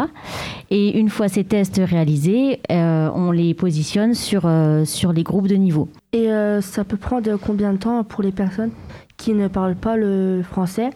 Et 0.71 0.97
une 0.99 1.09
fois 1.09 1.27
ces 1.29 1.43
tests 1.43 1.79
réalisés, 1.83 2.59
euh, 2.71 3.09
on 3.13 3.29
les 3.29 3.53
positionne 3.53 4.15
sur, 4.15 4.45
euh, 4.45 4.83
sur 4.83 5.13
les 5.13 5.21
groupes 5.21 5.47
de 5.47 5.55
niveau. 5.55 5.89
Et 6.11 6.31
euh, 6.31 6.59
ça 6.61 6.83
peut 6.83 6.97
prendre 6.97 7.37
combien 7.37 7.73
de 7.73 7.77
temps 7.77 8.03
pour 8.03 8.23
les 8.23 8.31
personnes 8.31 8.71
qui 9.15 9.33
ne 9.33 9.47
parlent 9.47 9.75
pas 9.75 9.95
le 9.95 10.41
français? 10.41 10.89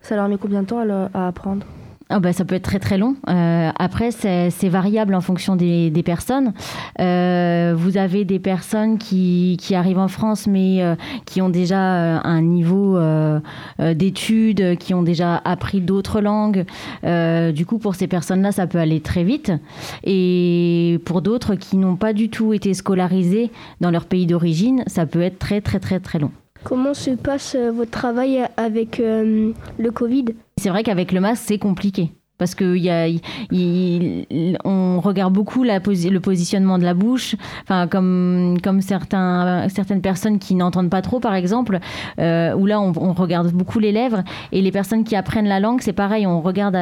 Ça 0.00 0.14
leur 0.14 0.28
met 0.28 0.36
combien 0.38 0.62
de 0.62 0.68
temps 0.68 1.08
à 1.12 1.26
apprendre? 1.26 1.66
Bah, 2.10 2.32
ça 2.32 2.46
peut 2.46 2.54
être 2.54 2.62
très 2.62 2.78
très 2.78 2.96
long. 2.96 3.16
Euh, 3.28 3.70
après, 3.78 4.10
c'est 4.10 4.68
variable 4.68 5.14
en 5.14 5.20
fonction 5.20 5.56
des, 5.56 5.90
des 5.90 6.02
personnes. 6.02 6.54
Euh, 7.00 7.74
vous 7.76 7.98
avez 7.98 8.24
des 8.24 8.38
personnes 8.38 8.96
qui, 8.96 9.58
qui 9.60 9.74
arrivent 9.74 9.98
en 9.98 10.08
France, 10.08 10.46
mais 10.46 10.82
euh, 10.82 10.94
qui 11.26 11.42
ont 11.42 11.50
déjà 11.50 11.96
euh, 11.96 12.18
un 12.24 12.40
niveau 12.40 12.96
euh, 12.96 13.40
euh, 13.80 13.92
d'études, 13.92 14.78
qui 14.78 14.94
ont 14.94 15.02
déjà 15.02 15.36
appris 15.44 15.80
d'autres 15.80 16.20
langues. 16.22 16.64
Du 17.52 17.66
coup, 17.66 17.78
pour 17.78 17.94
ces 17.94 18.06
personnes-là, 18.06 18.52
ça 18.52 18.66
peut 18.66 18.78
aller 18.78 19.00
très 19.00 19.24
vite. 19.24 19.52
Et 20.02 21.00
pour 21.04 21.20
d'autres 21.20 21.56
qui 21.56 21.76
n'ont 21.76 21.96
pas 21.96 22.12
du 22.12 22.30
tout 22.30 22.52
été 22.52 22.72
scolarisés 22.72 23.50
dans 23.80 23.90
leur 23.90 24.06
pays 24.06 24.26
d'origine, 24.26 24.82
ça 24.86 25.04
peut 25.06 25.20
être 25.20 25.38
très 25.38 25.60
très 25.60 25.78
très 25.78 26.00
très 26.00 26.18
long. 26.18 26.30
Comment 26.64 26.94
se 26.94 27.10
passe 27.10 27.54
euh, 27.54 27.70
votre 27.70 27.90
travail 27.90 28.44
avec 28.56 29.00
euh, 29.00 29.52
le 29.78 29.90
Covid? 29.90 30.26
C'est 30.56 30.70
vrai 30.70 30.82
qu'avec 30.82 31.12
le 31.12 31.20
masque, 31.20 31.44
c'est 31.46 31.58
compliqué. 31.58 32.12
Parce 32.38 32.54
que 32.54 32.76
y 32.76 32.88
a, 32.88 33.08
on 34.64 35.00
regarde 35.00 35.34
beaucoup 35.34 35.64
le 35.64 36.18
positionnement 36.20 36.78
de 36.78 36.84
la 36.84 36.94
bouche, 36.94 37.34
enfin 37.64 37.88
comme 37.88 38.58
comme 38.62 38.80
certaines 38.80 40.00
personnes 40.00 40.38
qui 40.38 40.54
n'entendent 40.54 40.88
pas 40.88 41.02
trop, 41.02 41.18
par 41.18 41.34
exemple, 41.34 41.80
euh, 42.20 42.54
où 42.54 42.66
là 42.66 42.80
on, 42.80 42.92
regarde 43.12 43.50
beaucoup 43.50 43.80
les 43.80 43.90
lèvres 43.90 44.22
et 44.52 44.62
les 44.62 44.70
personnes 44.70 45.02
qui 45.02 45.16
apprennent 45.16 45.48
la 45.48 45.58
langue, 45.58 45.80
c'est 45.80 45.92
pareil, 45.92 46.28
on 46.28 46.40
regarde, 46.40 46.76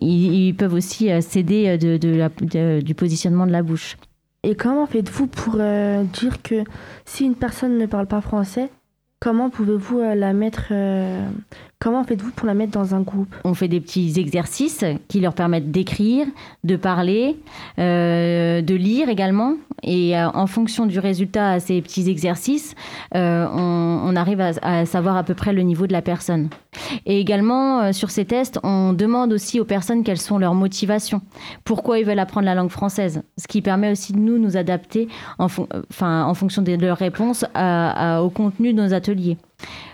ils, 0.00 0.54
peuvent 0.58 0.74
aussi 0.74 1.08
euh, 1.12 1.20
de- 1.20 2.80
du 2.80 2.94
positionnement 2.96 3.46
de 3.46 3.52
la 3.52 3.62
bouche. 3.62 3.96
Et 4.44 4.56
comment 4.56 4.86
faites-vous 4.86 5.28
pour 5.28 5.54
euh, 5.58 6.02
dire 6.02 6.42
que 6.42 6.64
si 7.04 7.24
une 7.24 7.36
personne 7.36 7.78
ne 7.78 7.86
parle 7.86 8.08
pas 8.08 8.20
français, 8.20 8.70
comment 9.20 9.50
pouvez-vous 9.50 10.00
euh, 10.00 10.16
la 10.16 10.32
mettre 10.32 10.68
euh, 10.72 11.24
Comment 11.82 12.04
faites-vous 12.04 12.30
pour 12.30 12.46
la 12.46 12.54
mettre 12.54 12.70
dans 12.70 12.94
un 12.94 13.00
groupe? 13.00 13.34
On 13.42 13.54
fait 13.54 13.66
des 13.66 13.80
petits 13.80 14.12
exercices 14.16 14.84
qui 15.08 15.18
leur 15.18 15.34
permettent 15.34 15.72
d'écrire, 15.72 16.28
de 16.62 16.76
parler, 16.76 17.36
euh, 17.80 18.62
de 18.62 18.74
lire 18.76 19.08
également. 19.08 19.54
Et 19.82 20.16
euh, 20.16 20.28
en 20.30 20.46
fonction 20.46 20.86
du 20.86 21.00
résultat 21.00 21.50
à 21.50 21.58
ces 21.58 21.82
petits 21.82 22.08
exercices, 22.08 22.76
euh, 23.16 23.48
on, 23.52 24.14
arrive 24.14 24.40
à, 24.40 24.86
savoir 24.86 25.16
à 25.16 25.24
peu 25.24 25.34
près 25.34 25.52
le 25.52 25.62
niveau 25.62 25.88
de 25.88 25.92
la 25.92 26.02
personne. 26.02 26.50
Et 27.04 27.18
également, 27.18 27.92
sur 27.92 28.10
ces 28.10 28.26
tests, 28.26 28.60
on 28.62 28.92
demande 28.92 29.32
aussi 29.32 29.58
aux 29.58 29.64
personnes 29.64 30.04
quelles 30.04 30.20
sont 30.20 30.38
leurs 30.38 30.54
motivations. 30.54 31.20
Pourquoi 31.64 31.98
ils 31.98 32.04
veulent 32.04 32.20
apprendre 32.20 32.46
la 32.46 32.54
langue 32.54 32.70
française? 32.70 33.22
Ce 33.38 33.48
qui 33.48 33.60
permet 33.60 33.90
aussi 33.90 34.12
de 34.12 34.18
nous 34.18 34.38
nous 34.38 34.56
adapter 34.56 35.08
en, 35.40 35.48
fonction 35.48 36.62
de 36.62 36.76
leurs 36.76 36.98
réponses 36.98 37.44
au 37.44 38.30
contenu 38.30 38.72
de 38.72 38.80
nos 38.80 38.94
ateliers. 38.94 39.36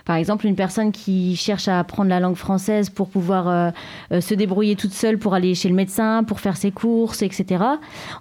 Par 0.05 0.15
exemple, 0.15 0.47
une 0.47 0.55
personne 0.55 0.91
qui 0.91 1.35
cherche 1.35 1.67
à 1.67 1.79
apprendre 1.79 2.09
la 2.09 2.19
langue 2.19 2.35
française 2.35 2.89
pour 2.89 3.09
pouvoir 3.09 3.47
euh, 3.47 3.69
euh, 4.11 4.21
se 4.21 4.33
débrouiller 4.33 4.75
toute 4.75 4.93
seule 4.93 5.17
pour 5.17 5.33
aller 5.33 5.55
chez 5.55 5.69
le 5.69 5.75
médecin, 5.75 6.23
pour 6.23 6.39
faire 6.39 6.57
ses 6.57 6.71
courses, 6.71 7.21
etc. 7.21 7.63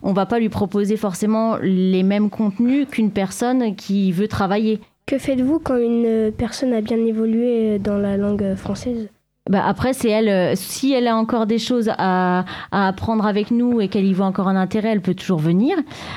On 0.03 0.13
va 0.13 0.27
pas 0.27 0.39
lui 0.39 0.49
proposer 0.49 0.97
forcément 0.97 1.57
les 1.63 2.03
mêmes 2.03 2.31
contenus 2.31 2.87
qu'une 2.91 3.11
personne 3.11 3.75
qui 3.75 4.13
veut 4.13 4.29
travailler. 4.29 4.81
Que 5.07 5.19
faites-vous 5.19 5.59
quand 5.59 5.79
une 5.79 6.33
personne 6.37 6.75
a 6.75 6.83
bien 6.83 6.99
évolué 6.99 7.79
dans 7.79 7.97
la 7.97 8.17
langue 8.17 8.55
française? 8.57 9.09
Bah 9.49 9.63
après, 9.67 9.93
c'est 9.93 10.11
elle, 10.11 10.29
euh, 10.29 10.53
si 10.55 10.93
elle 10.93 11.07
a 11.07 11.17
encore 11.17 11.47
des 11.47 11.59
choses 11.59 11.91
à, 11.97 12.45
à 12.71 12.89
apprendre 12.89 13.27
avec 13.27 13.51
nous 13.51 13.81
et 13.81 13.89
qu'elle 13.89 14.07
y 14.07 14.13
voit 14.13 14.27
encore 14.27 14.49
un 14.49 14.57
intérêt, 14.57 14.91
elle 14.91 15.01
peut 15.01 15.15
toujours 15.15 15.39
venir. 15.39 15.77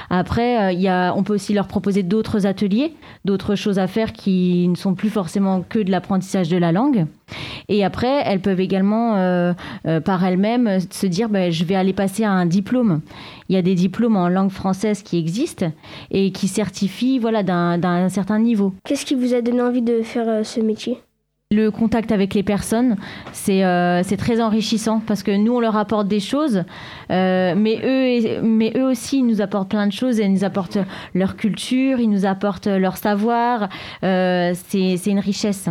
Après, 0.10 0.64
euh, 0.64 0.72
y 0.72 0.88
a, 0.88 1.14
on 1.16 1.24
peut 1.24 1.34
aussi 1.34 1.54
leur 1.54 1.68
proposer 1.68 2.04
d'autres 2.04 2.46
ateliers, 2.46 2.94
d'autres 3.26 3.56
choses 3.56 3.80
à 3.80 3.88
faire 3.88 4.14
qui 4.14 4.68
ne 4.68 4.76
sont 4.76 4.96
plus 4.96 5.10
forcément 5.10 5.64
que 5.68 5.80
de 5.80 5.92
l'apprentissage 5.92 6.50
de 6.50 6.58
la 6.58 6.72
langue. 6.72 7.06
Et 7.70 7.84
après, 7.84 8.22
elles 8.26 8.42
peuvent 8.42 8.60
également, 8.60 9.16
euh, 9.16 9.54
euh, 9.88 10.00
par 10.02 10.26
elles-mêmes, 10.26 10.80
se 10.90 11.06
dire 11.08 11.30
bah, 11.30 11.50
je 11.50 11.64
vais 11.64 11.76
aller 11.76 11.94
passer 11.94 12.24
à 12.24 12.32
un 12.32 12.46
diplôme. 12.46 13.02
Il 13.50 13.56
y 13.56 13.58
a 13.58 13.62
des 13.62 13.76
diplômes 13.76 14.16
en 14.18 14.30
langue 14.30 14.52
française 14.52 15.04
qui 15.04 15.18
existent 15.18 15.72
et 16.12 16.32
qui 16.32 16.48
certifient 16.48 17.20
voilà, 17.20 17.44
d'un 17.44 17.78
d'un 17.78 18.10
certain 18.10 18.40
niveau. 18.40 18.74
Qu'est-ce 18.86 19.06
qui 19.06 19.16
vous 19.16 19.34
a 19.34 19.42
donné 19.42 19.62
envie 19.62 19.82
de 19.82 20.02
faire 20.02 20.28
euh, 20.28 20.44
ce 20.44 20.60
métier? 20.60 21.00
Le 21.52 21.70
contact 21.70 22.14
avec 22.14 22.34
les 22.34 22.44
personnes, 22.44 22.96
c'est 23.34 23.66
euh, 23.66 24.04
c'est 24.04 24.16
très 24.16 24.40
enrichissant 24.40 25.02
parce 25.06 25.22
que 25.22 25.36
nous, 25.36 25.54
on 25.54 25.60
leur 25.60 25.76
apporte 25.76 26.08
des 26.08 26.22
choses, 26.22 26.64
euh, 27.12 27.54
mais, 27.58 27.82
eux, 27.84 28.42
mais 28.42 28.72
eux 28.78 28.86
aussi, 28.86 29.18
ils 29.18 29.26
nous 29.28 29.42
apportent 29.42 29.70
plein 29.70 29.86
de 29.86 29.92
choses. 29.92 30.20
Ils 30.20 30.32
nous 30.32 30.46
apportent 30.46 30.78
leur 31.14 31.36
culture, 31.36 32.00
ils 32.00 32.10
nous 32.10 32.26
apportent 32.26 32.68
leur 32.68 32.96
savoir. 32.96 33.68
Euh, 34.04 34.54
c'est 34.70 35.06
une 35.08 35.20
richesse. 35.20 35.68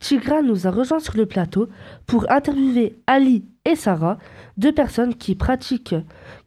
Tigra 0.00 0.42
nous 0.42 0.66
a 0.66 0.70
rejoint 0.70 0.98
sur 0.98 1.16
le 1.16 1.26
plateau 1.26 1.68
pour 2.06 2.28
interviewer 2.28 2.96
Ali 3.06 3.44
et 3.64 3.76
Sarah, 3.76 4.18
deux 4.56 4.72
personnes 4.72 5.14
qui 5.14 5.36
pratiquent, 5.36 5.94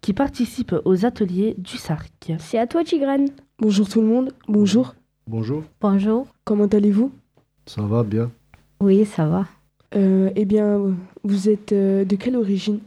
qui 0.02 0.12
participent 0.12 0.76
aux 0.84 1.06
ateliers 1.06 1.56
du 1.58 1.78
SARC. 1.78 2.34
C'est 2.40 2.60
à 2.60 2.68
toi, 2.68 2.84
Tigrane. 2.84 3.28
Bonjour 3.60 3.88
tout 3.88 4.02
le 4.02 4.08
monde. 4.08 4.34
Bonjour. 4.50 4.96
Bonjour, 5.28 5.64
Bonjour. 5.80 6.28
Comment 6.44 6.66
allez-vous? 6.66 7.12
Ça 7.66 7.84
va 7.84 8.04
bien 8.04 8.32
Oui, 8.80 9.06
ça 9.06 9.26
va. 9.28 9.46
Euh, 9.96 10.30
Eh 10.36 10.46
bien, 10.46 10.80
vous 11.24 11.50
êtes 11.50 11.72
euh, 11.74 12.06
de 12.06 12.16
quelle 12.16 12.36
origine? 12.36 12.80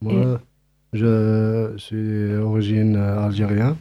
Moi, 0.00 0.40
je 0.92 1.74
suis 1.76 2.28
d'origine 2.38 2.96
algérienne. 2.96 3.76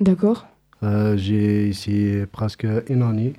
D'accord. 0.00 0.46
Euh, 0.82 1.16
J'ai 1.16 1.68
ici 1.68 2.18
presque 2.32 2.66
une 2.88 3.02
année. 3.02 3.34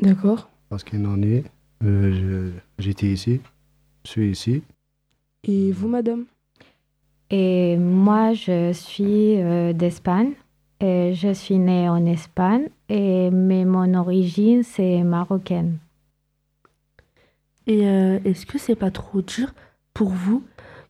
D'accord. 0.00 0.48
Presque 0.68 0.92
une 0.92 1.06
année. 1.06 1.44
Euh, 1.84 2.12
je- 2.12 2.82
J'étais 2.82 3.06
ici. 3.08 3.40
Je 4.04 4.10
suis 4.10 4.30
ici. 4.30 4.62
Et 5.44 5.72
vous, 5.72 5.88
madame? 5.88 6.24
Et 7.30 7.76
moi, 7.76 8.32
je 8.34 8.72
suis 8.72 9.40
euh, 9.40 9.72
d'Espagne. 9.72 10.32
Et 10.80 11.14
je 11.14 11.32
suis 11.32 11.58
née 11.58 11.88
en 11.88 12.04
Espagne 12.04 12.68
Et, 12.90 13.30
mais 13.30 13.64
mon 13.64 13.94
origine, 13.94 14.62
c'est 14.62 15.02
marocaine. 15.02 15.78
Et 17.66 17.86
euh, 17.88 18.18
est-ce 18.24 18.46
que 18.46 18.58
c'est 18.58 18.76
pas 18.76 18.90
trop 18.90 19.22
dur 19.22 19.52
pour 19.92 20.08
vous 20.08 20.42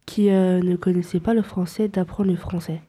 qui 0.05 0.31
euh, 0.31 0.61
ne 0.61 0.77
connaissez 0.77 1.20
pas 1.20 1.35
le 1.35 1.43
français 1.43 1.89
d'apprendre 1.89 2.31
le 2.31 2.37
français? 2.37 2.81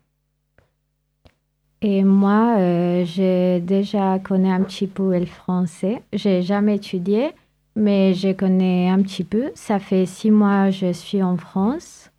Et 1.82 2.04
moi, 2.04 2.56
euh, 2.58 3.06
j'ai 3.06 3.60
déjà 3.62 4.20
connais 4.20 4.52
un 4.52 4.64
petit 4.64 4.88
peu 4.88 5.18
le 5.18 5.26
français. 5.26 6.02
J'ai 6.12 6.42
jamais 6.42 6.76
étudié, 6.76 7.30
mais 7.76 8.14
je 8.14 8.34
connais 8.34 8.90
un 8.90 9.02
petit 9.02 9.24
peu. 9.24 9.52
Ça 9.54 9.80
fait 9.80 10.06
six 10.06 10.32
mois 10.32 10.66
que 10.66 10.72
je 10.72 10.92
suis 10.92 11.22
en 11.22 11.38
France 11.38 12.12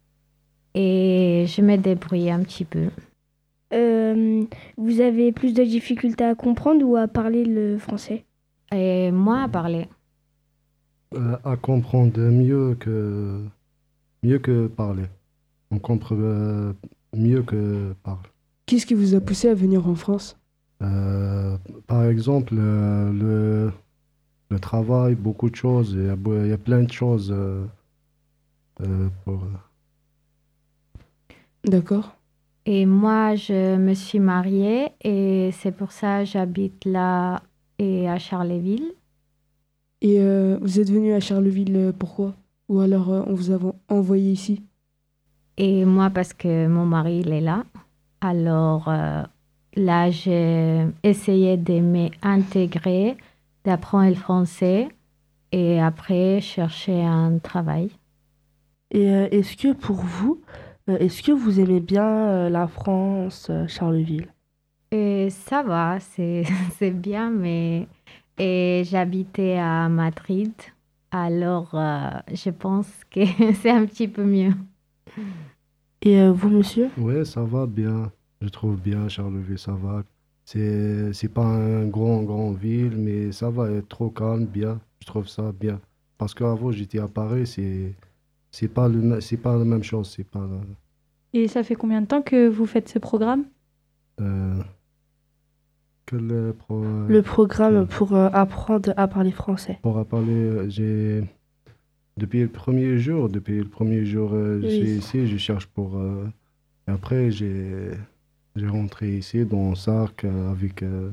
et 0.75 1.45
je 1.49 1.61
me 1.61 1.77
débrouille 1.77 2.31
un 2.31 2.43
petit 2.45 2.65
peu. 2.65 2.89
Euh, 3.75 4.45
vous 4.77 5.01
avez 5.01 5.33
plus 5.33 5.53
de 5.53 5.65
difficultés 5.65 6.25
à 6.25 6.35
comprendre 6.35 6.87
ou 6.87 6.97
à 6.97 7.09
parler 7.09 7.45
le 7.45 7.79
français? 7.79 8.25
Et 8.73 9.11
moi, 9.11 9.43
à 9.43 9.49
parler. 9.49 9.89
Euh, 11.15 11.39
à 11.43 11.57
comprendre 11.57 12.21
mieux 12.21 12.75
que 12.75 13.43
mieux 14.23 14.39
que 14.39 14.67
parler. 14.67 15.07
On 15.71 15.79
comprend 15.79 16.15
euh, 16.19 16.75
mieux 17.17 17.43
que 17.43 17.95
parler. 18.03 18.29
Qu'est-ce 18.67 18.85
qui 18.85 18.93
vous 18.93 19.15
a 19.15 19.21
poussé 19.21 19.49
à 19.49 19.55
venir 19.55 19.89
en 19.89 19.95
France? 19.95 20.37
Euh, 20.83 21.57
par 21.87 22.05
exemple, 22.05 22.55
euh, 22.59 23.11
le, 23.13 23.73
le 24.51 24.61
travail, 24.61 25.15
beaucoup 25.15 25.49
de 25.49 25.57
choses. 25.57 25.93
Il 25.93 26.05
y 26.05 26.11
a, 26.11 26.17
il 26.45 26.51
y 26.51 26.53
a 26.53 26.59
plein 26.59 26.83
de 26.83 26.93
choses 26.93 27.33
euh, 27.33 27.65
euh, 28.83 29.09
pour. 29.25 29.41
D'accord. 31.65 32.17
Et 32.67 32.85
moi, 32.85 33.35
je 33.35 33.77
me 33.77 33.95
suis 33.95 34.21
mariée 34.21 34.91
et 35.03 35.53
c'est 35.53 35.73
pour 35.73 35.91
ça 35.91 36.21
que 36.21 36.27
j'habite 36.27 36.85
là 36.85 37.43
et 37.79 38.11
à 38.11 38.19
Charleville. 38.19 38.93
Et 40.01 40.21
euh, 40.21 40.59
vous 40.61 40.79
êtes 40.81 40.91
venu 40.91 41.13
à 41.13 41.21
Charleville, 41.21 41.77
euh, 41.77 41.93
pourquoi? 41.93 42.35
Ou 42.69 42.81
alors 42.81 43.11
euh, 43.11 43.23
on 43.27 43.35
vous 43.35 43.53
a 43.53 43.59
envoyé 43.89 44.33
ici? 44.33 44.63
Et 45.57 45.85
moi, 45.85 46.11
parce 46.11 46.33
que 46.33 46.69
mon 46.69 46.87
mari, 46.87 47.23
il 47.25 47.33
est 47.33 47.41
là. 47.41 47.65
Alors 48.21 48.89
euh, 48.89 49.23
là, 49.75 50.11
j'ai 50.11 50.87
essayé 51.03 51.57
de 51.57 51.81
m'intégrer, 51.81 53.17
d'apprendre 53.65 54.09
le 54.09 54.15
français 54.15 54.89
et 55.51 55.81
après 55.81 56.41
chercher 56.41 57.03
un 57.03 57.39
travail. 57.39 57.91
Et 58.91 59.11
euh, 59.11 59.29
est-ce 59.31 59.57
que 59.57 59.73
pour 59.73 59.97
vous, 59.97 60.41
euh, 60.89 60.99
est-ce 60.99 61.23
que 61.23 61.33
vous 61.33 61.61
aimez 61.61 61.81
bien 61.81 62.07
euh, 62.07 62.49
la 62.49 62.67
France, 62.69 63.49
euh, 63.51 63.67
Charleville? 63.67 64.29
Et 64.91 65.29
ça 65.31 65.63
va, 65.63 65.99
c'est 66.01 66.45
c'est 66.79 66.91
bien, 66.91 67.31
mais 67.31 67.89
et 68.39 68.83
j'habitais 68.87 69.57
à 69.59 69.89
Madrid. 69.89 70.53
Alors, 71.11 71.71
euh, 71.75 72.11
je 72.33 72.51
pense 72.51 72.89
que 73.11 73.21
c'est 73.63 73.71
un 73.71 73.87
petit 73.87 74.09
peu 74.09 74.25
mieux. 74.25 74.53
Et 76.03 76.19
euh, 76.21 76.33
vous, 76.33 76.49
monsieur? 76.49 76.91
Oui, 76.97 77.25
ça 77.27 77.43
va 77.45 77.67
bien. 77.67 78.13
Je 78.41 78.49
trouve 78.49 78.81
bien 78.81 79.09
Charleville, 79.09 79.59
ça 79.59 79.73
va. 79.73 80.03
C'est 80.45 81.13
c'est 81.13 81.29
pas 81.29 81.45
un 81.45 81.87
grand, 81.87 82.23
grand 82.25 82.53
ville, 82.53 82.97
mais 82.97 83.33
ça 83.33 83.51
va 83.51 83.71
être 83.71 83.89
trop 83.89 84.11
calme, 84.11 84.47
bien. 84.47 84.81
Je 85.01 85.07
trouve 85.07 85.29
ça 85.29 85.53
bien. 85.53 85.81
Parce 86.19 86.35
qu'avant, 86.35 86.73
j'étais 86.73 86.99
à 86.99 87.09
Paris, 87.09 87.47
c'est 87.47 87.95
c'est 88.53 88.69
pas 88.69 88.89
le 88.89 89.21
c'est 89.21 89.37
pas 89.39 89.57
la 89.59 89.65
même 89.65 89.83
chose, 89.85 90.13
c'est 90.17 90.25
pas 90.25 90.41
la- 90.47 90.61
Et 91.33 91.49
ça 91.49 91.63
fait 91.65 91.75
combien 91.75 92.03
de 92.03 92.07
temps 92.07 92.21
que 92.21 92.49
vous 92.49 92.67
faites 92.67 92.91
ce 92.91 92.99
programme? 92.99 93.47
Euh, 94.21 94.63
que 96.09 96.17
le 96.17 96.55
pro- 96.55 97.07
Le 97.09 97.21
programme 97.23 97.87
pour 97.87 98.15
euh, 98.15 98.29
apprendre 98.33 98.93
à 98.97 99.07
parler 99.09 99.31
français. 99.31 99.79
Pour 99.83 100.05
parler, 100.07 100.33
euh, 100.33 100.69
j'ai 100.69 101.23
depuis 102.17 102.41
le 102.41 102.49
premier 102.49 102.99
jour, 102.99 103.29
depuis 103.29 103.59
le 103.59 103.69
premier 103.69 104.05
jour, 104.07 104.31
euh, 104.33 104.61
je 104.63 104.67
Oui. 104.67 104.77
suis 104.77 104.91
ici, 105.03 105.27
je 105.29 105.37
cherche 105.37 105.67
pour. 105.67 105.97
euh, 105.99 106.27
et 106.89 106.91
après, 106.93 107.31
j'ai 107.31 107.91
j'ai 108.57 108.67
rentré 108.67 109.19
ici 109.19 109.45
dans 109.45 109.75
Sark 109.75 110.25
euh, 110.25 110.51
avec 110.51 110.83
euh, 110.83 111.11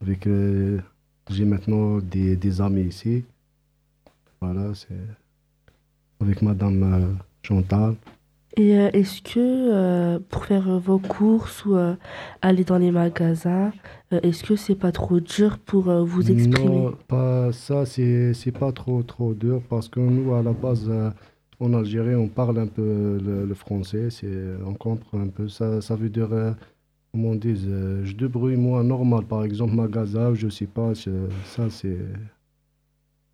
avec. 0.00 0.26
euh, 0.26 0.78
j'ai 1.30 1.44
maintenant 1.44 1.98
des, 1.98 2.36
des 2.36 2.60
amis 2.60 2.82
ici. 2.94 3.24
Voilà, 4.40 4.72
c'est 4.74 5.04
avec 6.20 6.40
Madame 6.42 6.82
euh, 6.82 7.12
Chantal. 7.42 7.94
Et 8.56 8.78
euh, 8.78 8.90
est-ce 8.92 9.22
que 9.22 9.38
euh, 9.38 10.18
pour 10.28 10.44
faire 10.44 10.68
euh, 10.68 10.78
vos 10.78 10.98
courses 10.98 11.64
ou 11.64 11.76
euh, 11.76 11.94
aller 12.42 12.64
dans 12.64 12.78
les 12.78 12.90
magasins, 12.90 13.72
euh, 14.12 14.20
est-ce 14.22 14.44
que 14.44 14.56
c'est 14.56 14.74
pas 14.74 14.92
trop 14.92 15.20
dur 15.20 15.58
pour 15.58 15.88
euh, 15.88 16.02
vous 16.04 16.30
exprimer? 16.30 16.88
Non, 16.88 16.96
pas 17.08 17.50
ça, 17.52 17.86
c'est 17.86 18.34
c'est 18.34 18.52
pas 18.52 18.72
trop 18.72 19.02
trop 19.02 19.32
dur 19.34 19.62
parce 19.68 19.88
que 19.88 20.00
nous, 20.00 20.34
à 20.34 20.42
la 20.42 20.52
base, 20.52 20.86
euh, 20.88 21.10
en 21.60 21.72
Algérie, 21.72 22.14
on 22.14 22.28
parle 22.28 22.58
un 22.58 22.66
peu 22.66 23.18
le, 23.22 23.46
le 23.46 23.54
français, 23.54 24.10
c'est 24.10 24.28
on 24.66 24.74
comprend 24.74 25.20
un 25.20 25.28
peu. 25.28 25.48
Ça, 25.48 25.80
ça 25.80 25.96
veut 25.96 26.10
dire, 26.10 26.30
euh, 26.32 26.52
comment 27.12 27.30
on 27.30 27.36
dit, 27.36 27.54
euh, 27.68 28.04
je 28.04 28.14
débrouille 28.16 28.56
moi 28.56 28.82
normal, 28.84 29.24
par 29.26 29.44
exemple, 29.44 29.74
magasin, 29.74 30.34
je 30.34 30.48
sais 30.50 30.66
pas, 30.66 30.94
je- 30.94 31.30
ça 31.44 31.70
c'est 31.70 31.98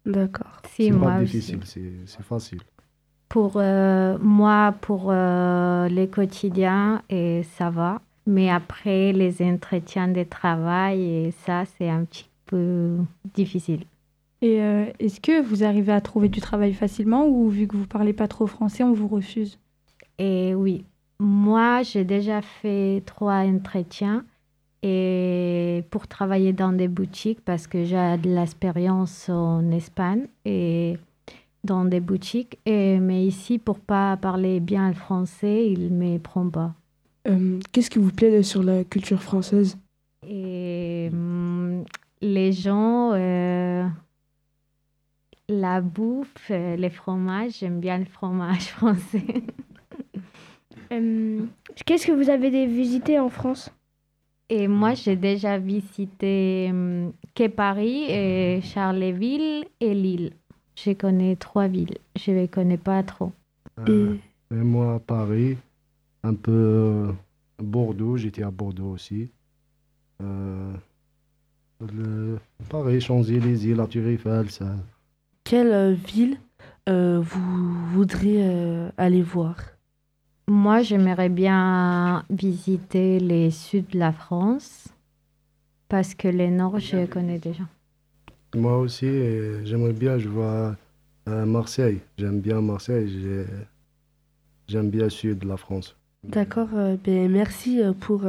D'accord. 0.06 0.62
Si, 0.70 0.90
c'est 0.90 0.92
moi 0.92 1.10
pas 1.10 1.20
aussi. 1.20 1.52
difficile, 1.52 1.60
c'est 1.66 1.92
c'est 2.06 2.22
facile. 2.22 2.60
Pour 3.28 3.54
euh, 3.56 4.16
moi, 4.20 4.74
pour 4.80 5.08
euh, 5.08 5.88
les 5.88 6.08
quotidiens, 6.08 7.02
et 7.10 7.42
ça 7.42 7.70
va. 7.70 8.00
Mais 8.26 8.50
après, 8.50 9.12
les 9.12 9.42
entretiens 9.42 10.08
de 10.08 10.22
travail, 10.22 11.02
et 11.02 11.30
ça, 11.30 11.64
c'est 11.64 11.88
un 11.88 12.04
petit 12.04 12.28
peu 12.46 12.96
difficile. 13.34 13.84
Et 14.42 14.60
euh, 14.60 14.84
est-ce 14.98 15.20
que 15.20 15.42
vous 15.42 15.64
arrivez 15.64 15.92
à 15.92 16.00
trouver 16.00 16.28
du 16.28 16.40
travail 16.40 16.72
facilement 16.74 17.26
ou 17.26 17.48
vu 17.48 17.66
que 17.66 17.76
vous 17.76 17.86
parlez 17.86 18.12
pas 18.12 18.28
trop 18.28 18.46
français, 18.46 18.84
on 18.84 18.92
vous 18.92 19.08
refuse? 19.08 19.58
Et 20.18 20.54
oui, 20.54 20.84
moi, 21.18 21.82
j'ai 21.82 22.04
déjà 22.04 22.42
fait 22.42 23.02
trois 23.06 23.44
entretiens 23.44 24.24
et 24.82 25.84
pour 25.90 26.06
travailler 26.06 26.52
dans 26.52 26.72
des 26.72 26.88
boutiques 26.88 27.40
parce 27.44 27.66
que 27.66 27.84
j'ai 27.84 28.18
de 28.18 28.28
l'expérience 28.28 29.28
en 29.28 29.70
Espagne 29.70 30.26
et 30.44 30.98
dans 31.66 31.84
des 31.84 32.00
boutiques. 32.00 32.58
Et, 32.64 32.98
mais 32.98 33.26
ici, 33.26 33.58
pour 33.58 33.78
pas 33.80 34.16
parler 34.16 34.60
bien 34.60 34.88
le 34.88 34.94
français, 34.94 35.70
il 35.70 35.96
ne 35.96 36.12
me 36.14 36.18
prend 36.18 36.48
pas. 36.48 36.74
Euh, 37.28 37.58
Qu'est-ce 37.72 37.90
qui 37.90 37.98
vous 37.98 38.12
plaît 38.12 38.42
sur 38.42 38.62
la 38.62 38.84
culture 38.84 39.22
française? 39.22 39.76
Et 40.26 41.10
hum, 41.12 41.84
les 42.20 42.52
gens, 42.52 43.12
euh, 43.12 43.86
la 45.48 45.80
bouffe, 45.80 46.50
euh, 46.50 46.76
les 46.76 46.90
fromages, 46.90 47.58
j'aime 47.60 47.80
bien 47.80 47.98
le 47.98 48.04
fromage 48.04 48.66
français. 48.78 49.24
Euh, 50.92 51.44
Qu'est-ce 51.84 52.06
que 52.06 52.12
vous 52.12 52.30
avez 52.30 52.66
visité 52.66 53.18
en 53.18 53.28
France? 53.28 53.70
Et 54.48 54.68
moi, 54.68 54.94
j'ai 54.94 55.16
déjà 55.16 55.58
visité 55.58 56.68
hum, 56.70 57.12
que 57.34 57.48
Paris, 57.48 58.04
et 58.08 58.60
Charleville 58.62 59.64
et 59.80 59.94
Lille. 59.94 60.32
Je 60.76 60.92
connais 60.92 61.36
trois 61.36 61.68
villes. 61.68 61.98
Je 62.16 62.30
ne 62.30 62.36
les 62.36 62.48
connais 62.48 62.76
pas 62.76 63.02
trop. 63.02 63.32
Euh, 63.88 64.14
et 64.50 64.54
moi, 64.54 64.94
à 64.94 64.98
Paris, 64.98 65.56
un 66.22 66.34
peu 66.34 66.52
euh, 66.52 67.12
Bordeaux, 67.58 68.16
j'étais 68.16 68.42
à 68.42 68.50
Bordeaux 68.50 68.92
aussi. 68.92 69.30
Euh, 70.22 70.72
le, 71.80 72.38
pareil, 72.68 73.00
Champs-Élysées, 73.00 73.74
la 73.74 73.86
Tour 73.86 74.06
Eiffel, 74.06 74.50
ça. 74.50 74.76
Quelle 75.44 75.94
ville 75.94 76.38
euh, 76.88 77.20
vous 77.20 77.74
voudrez 77.92 78.46
euh, 78.46 78.90
aller 78.96 79.22
voir? 79.22 79.56
Moi, 80.48 80.82
j'aimerais 80.82 81.28
bien 81.28 82.24
visiter 82.30 83.18
les 83.18 83.50
sud 83.50 83.88
de 83.88 83.98
la 83.98 84.12
France 84.12 84.88
parce 85.88 86.14
que 86.14 86.28
les 86.28 86.50
nord, 86.50 86.78
je 86.78 87.06
connais 87.06 87.38
déjà. 87.38 87.64
Moi 88.56 88.78
aussi, 88.78 89.06
euh, 89.06 89.64
j'aimerais 89.64 89.92
bien, 89.92 90.18
je 90.18 90.28
vois 90.28 90.74
euh, 91.28 91.44
Marseille. 91.44 92.00
J'aime 92.18 92.40
bien 92.40 92.60
Marseille. 92.60 93.08
j'ai- 93.08 93.44
J'aime 94.68 94.90
bien 94.90 95.04
le 95.04 95.10
sud 95.10 95.38
de 95.38 95.46
la 95.46 95.56
France. 95.56 95.94
D'accord, 96.24 96.70
euh, 96.74 96.96
ben, 97.04 97.30
merci 97.30 97.80
euh, 97.80 97.92
pour 97.92 98.24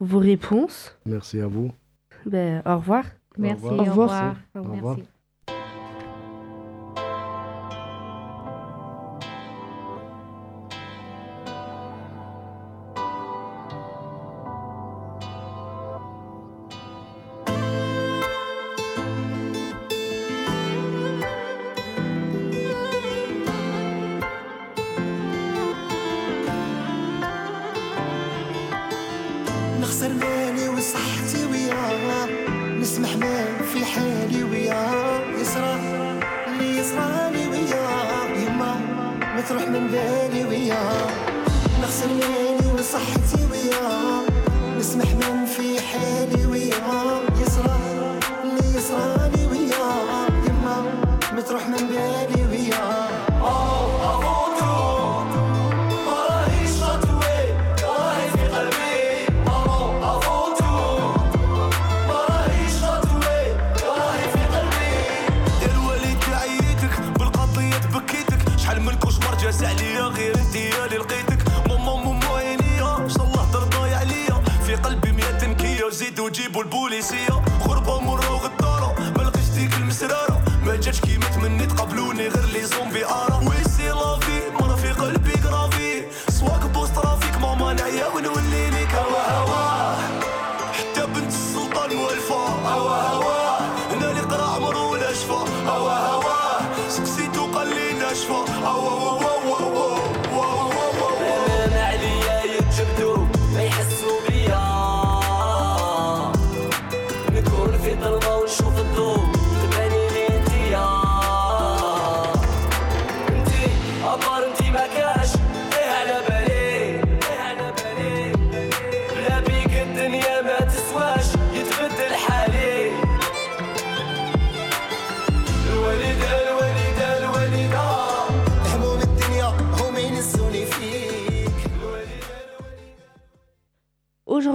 vos 0.00 0.18
réponses. 0.18 0.96
Merci 1.04 1.40
à 1.40 1.46
vous. 1.46 1.72
Ben, 2.24 2.62
au 2.64 2.76
revoir. 2.76 3.04
Merci, 3.36 3.64
Au 3.66 3.68
au 3.68 3.84
revoir. 3.84 3.90
revoir. 3.90 4.36
Au 4.54 4.62
revoir. 4.72 4.96
Merci. 4.96 5.08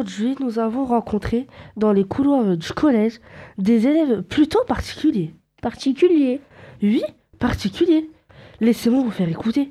Aujourd'hui, 0.03 0.35
nous 0.41 0.59
avons 0.59 0.83
rencontré 0.83 1.47
dans 1.77 1.93
les 1.93 2.03
couloirs 2.03 2.57
du 2.57 2.73
collège 2.73 3.21
des 3.57 3.87
élèves 3.87 4.21
plutôt 4.23 4.61
particuliers. 4.67 5.33
Particuliers 5.61 6.41
Oui, 6.81 7.03
particuliers. 7.39 8.09
Laissez-moi 8.59 9.01
vous 9.01 9.11
faire 9.11 9.29
écouter. 9.29 9.69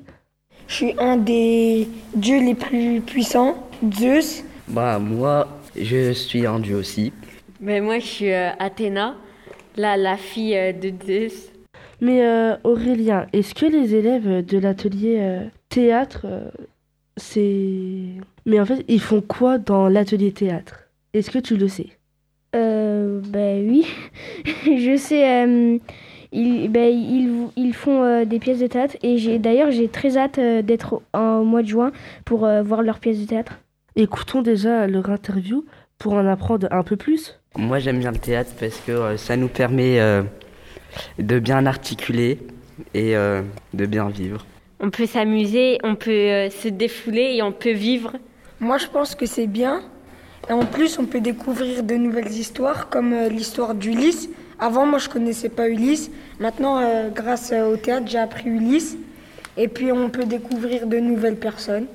Je 0.67 0.73
suis 0.73 0.95
un 0.97 1.17
des 1.17 1.87
dieux 2.15 2.39
les 2.39 2.55
plus 2.55 2.99
puissants, 3.01 3.69
Zeus. 3.93 4.43
Bah 4.67 4.97
moi, 4.97 5.47
je 5.79 6.13
suis 6.13 6.47
un 6.47 6.59
dieu 6.59 6.77
aussi. 6.77 7.13
Mais 7.59 7.79
moi, 7.79 7.99
je 7.99 8.05
suis 8.07 8.31
euh, 8.31 8.49
Athéna, 8.57 9.15
la, 9.75 9.97
la 9.97 10.17
fille 10.17 10.57
euh, 10.57 10.73
de 10.73 10.91
Zeus. 11.05 11.51
Mais 12.01 12.25
euh, 12.25 12.55
Aurélien, 12.63 13.27
est-ce 13.33 13.53
que 13.53 13.67
les 13.67 13.93
élèves 13.93 14.43
de 14.43 14.57
l'atelier 14.57 15.17
euh, 15.19 15.45
théâtre, 15.69 16.21
euh, 16.25 16.49
c'est... 17.17 18.15
Mais 18.45 18.59
en 18.59 18.65
fait, 18.65 18.83
ils 18.87 19.01
font 19.01 19.21
quoi 19.21 19.57
dans 19.57 19.87
l'atelier 19.87 20.31
théâtre? 20.31 20.81
Est-ce 21.13 21.31
que 21.31 21.39
tu 21.39 21.55
le 21.57 21.67
sais? 21.67 21.87
Euh, 22.55 23.21
ben 23.27 23.67
oui, 23.69 23.87
je 24.65 24.95
sais. 24.97 25.43
euh, 25.45 25.77
ils, 26.33 26.67
ben, 26.69 26.89
ils, 26.91 27.47
ils 27.55 27.73
font 27.73 28.03
euh, 28.03 28.25
des 28.25 28.39
pièces 28.39 28.59
de 28.59 28.67
théâtre 28.67 28.97
et 29.03 29.17
j'ai 29.17 29.37
d'ailleurs 29.39 29.71
j'ai 29.71 29.87
très 29.87 30.17
hâte 30.17 30.39
euh, 30.39 30.61
d'être 30.63 31.01
au, 31.13 31.43
mois 31.43 31.61
de 31.61 31.67
juin 31.67 31.91
pour 32.25 32.45
euh, 32.45 32.63
voir 32.63 32.81
leurs 32.81 32.99
pièces 32.99 33.19
de 33.19 33.25
théâtre. 33.25 33.59
Écoutons 33.95 34.41
déjà 34.41 34.87
leur 34.87 35.09
interview 35.09 35.63
pour 35.99 36.13
en 36.13 36.25
apprendre 36.27 36.67
un 36.71 36.83
peu 36.83 36.95
plus. 36.95 37.39
Moi 37.55 37.77
j'aime 37.79 37.99
bien 37.99 38.11
le 38.11 38.17
théâtre 38.17 38.51
parce 38.59 38.79
que 38.79 38.91
euh, 38.91 39.17
ça 39.17 39.37
nous 39.37 39.47
permet 39.47 39.99
euh, 39.99 40.23
de 41.19 41.37
bien 41.37 41.65
articuler 41.67 42.39
et 42.95 43.15
euh, 43.15 43.41
de 43.75 43.85
bien 43.85 44.09
vivre. 44.09 44.45
On 44.79 44.89
peut 44.89 45.05
s'amuser, 45.05 45.77
on 45.83 45.95
peut 45.95 46.49
se 46.49 46.67
défouler 46.67 47.35
et 47.35 47.43
on 47.43 47.51
peut 47.51 47.71
vivre. 47.71 48.13
Moi, 48.63 48.77
je 48.77 48.87
pense 48.87 49.13
que 49.13 49.25
c'est 49.25 49.45
bien. 49.47 49.81
Et 50.49 50.53
en 50.53 50.65
plus, 50.65 50.97
on 50.97 51.05
peut 51.05 51.19
découvrir 51.19 51.83
de 51.83 51.95
nouvelles 51.95 52.31
histoires, 52.31 52.87
comme 52.89 53.11
euh, 53.11 53.27
l'histoire 53.27 53.75
d'Ulysse. 53.75 54.29
Avant, 54.57 54.85
moi, 54.85 54.99
je 54.99 55.09
connaissais 55.09 55.49
pas 55.49 55.67
Ulysse. 55.67 56.09
Maintenant, 56.39 56.79
euh, 56.79 57.09
grâce 57.09 57.51
euh, 57.51 57.73
au 57.73 57.75
théâtre, 57.75 58.05
j'ai 58.07 58.19
appris 58.19 58.49
Ulysse. 58.49 58.95
Et 59.57 59.67
puis, 59.67 59.91
on 59.91 60.09
peut 60.09 60.23
découvrir 60.23 60.87
de 60.87 60.97
nouvelles 60.97 61.35
personnes. 61.35 61.87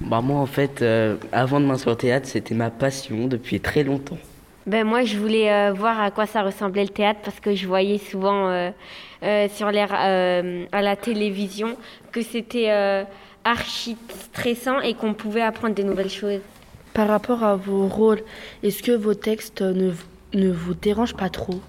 Bah 0.00 0.20
moi 0.20 0.40
en 0.40 0.46
fait, 0.46 0.82
euh, 0.82 1.16
avant 1.30 1.60
de 1.60 1.66
m'inscrire 1.66 1.92
au 1.92 1.96
théâtre, 1.96 2.26
c'était 2.26 2.56
ma 2.56 2.70
passion 2.70 3.28
depuis 3.28 3.60
très 3.60 3.84
longtemps. 3.84 4.18
Ben 4.66 4.84
moi, 4.84 5.04
je 5.04 5.16
voulais 5.16 5.52
euh, 5.52 5.72
voir 5.72 6.00
à 6.00 6.10
quoi 6.10 6.26
ça 6.26 6.42
ressemblait 6.42 6.82
le 6.82 6.88
théâtre 6.88 7.20
parce 7.24 7.38
que 7.38 7.54
je 7.54 7.68
voyais 7.68 7.98
souvent 7.98 8.48
euh, 8.48 8.70
euh, 9.22 9.48
sur 9.48 9.70
les, 9.70 9.84
euh, 9.92 10.64
à 10.72 10.82
la 10.82 10.96
télévision 10.96 11.76
que 12.10 12.22
c'était 12.22 12.70
euh, 12.70 13.04
archi 13.44 13.96
stressant 14.08 14.80
et 14.80 14.94
qu'on 14.94 15.14
pouvait 15.14 15.42
apprendre 15.42 15.74
des 15.74 15.84
nouvelles 15.84 16.10
choses. 16.10 16.40
Par 16.94 17.08
rapport 17.08 17.42
à 17.42 17.56
vos 17.56 17.88
rôles, 17.88 18.22
est-ce 18.62 18.82
que 18.82 18.92
vos 18.92 19.14
textes 19.14 19.62
ne, 19.62 19.92
ne 20.34 20.50
vous 20.50 20.74
dérangent 20.74 21.16
pas 21.16 21.30
trop? 21.30 21.60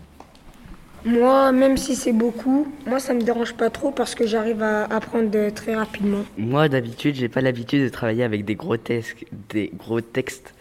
Moi, 1.05 1.51
même 1.51 1.75
si 1.75 1.95
c'est 1.95 2.13
beaucoup, 2.13 2.67
moi, 2.87 2.99
ça 2.99 3.13
me 3.13 3.21
dérange 3.21 3.53
pas 3.53 3.69
trop 3.69 3.91
parce 3.91 4.15
que 4.15 4.25
j'arrive 4.25 4.63
à 4.63 4.85
apprendre 4.85 5.49
très 5.53 5.75
rapidement. 5.75 6.23
Moi 6.37 6.69
d'habitude, 6.69 7.15
j'ai 7.15 7.27
pas 7.27 7.41
l'habitude 7.41 7.83
de 7.83 7.89
travailler 7.89 8.23
avec 8.23 8.45
des 8.45 8.55
gros, 8.55 8.77
textes, 8.77 9.17
des 9.49 9.69
gros 9.77 9.99
textes. 9.99 10.53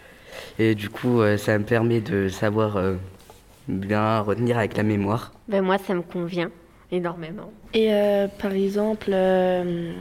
Et 0.58 0.74
du 0.74 0.88
coup, 0.88 1.20
euh, 1.20 1.36
ça 1.36 1.56
me 1.58 1.64
permet 1.64 2.00
de 2.00 2.28
savoir 2.28 2.76
euh, 2.76 2.94
bien 3.68 4.20
retenir 4.20 4.58
avec 4.58 4.76
la 4.76 4.82
mémoire. 4.82 5.32
Ben 5.48 5.62
moi, 5.62 5.78
ça 5.78 5.94
me 5.94 6.02
convient 6.02 6.50
énormément. 6.90 7.52
Et 7.74 7.92
euh, 7.92 8.26
par 8.26 8.52
exemple, 8.52 9.10
euh, 9.12 9.92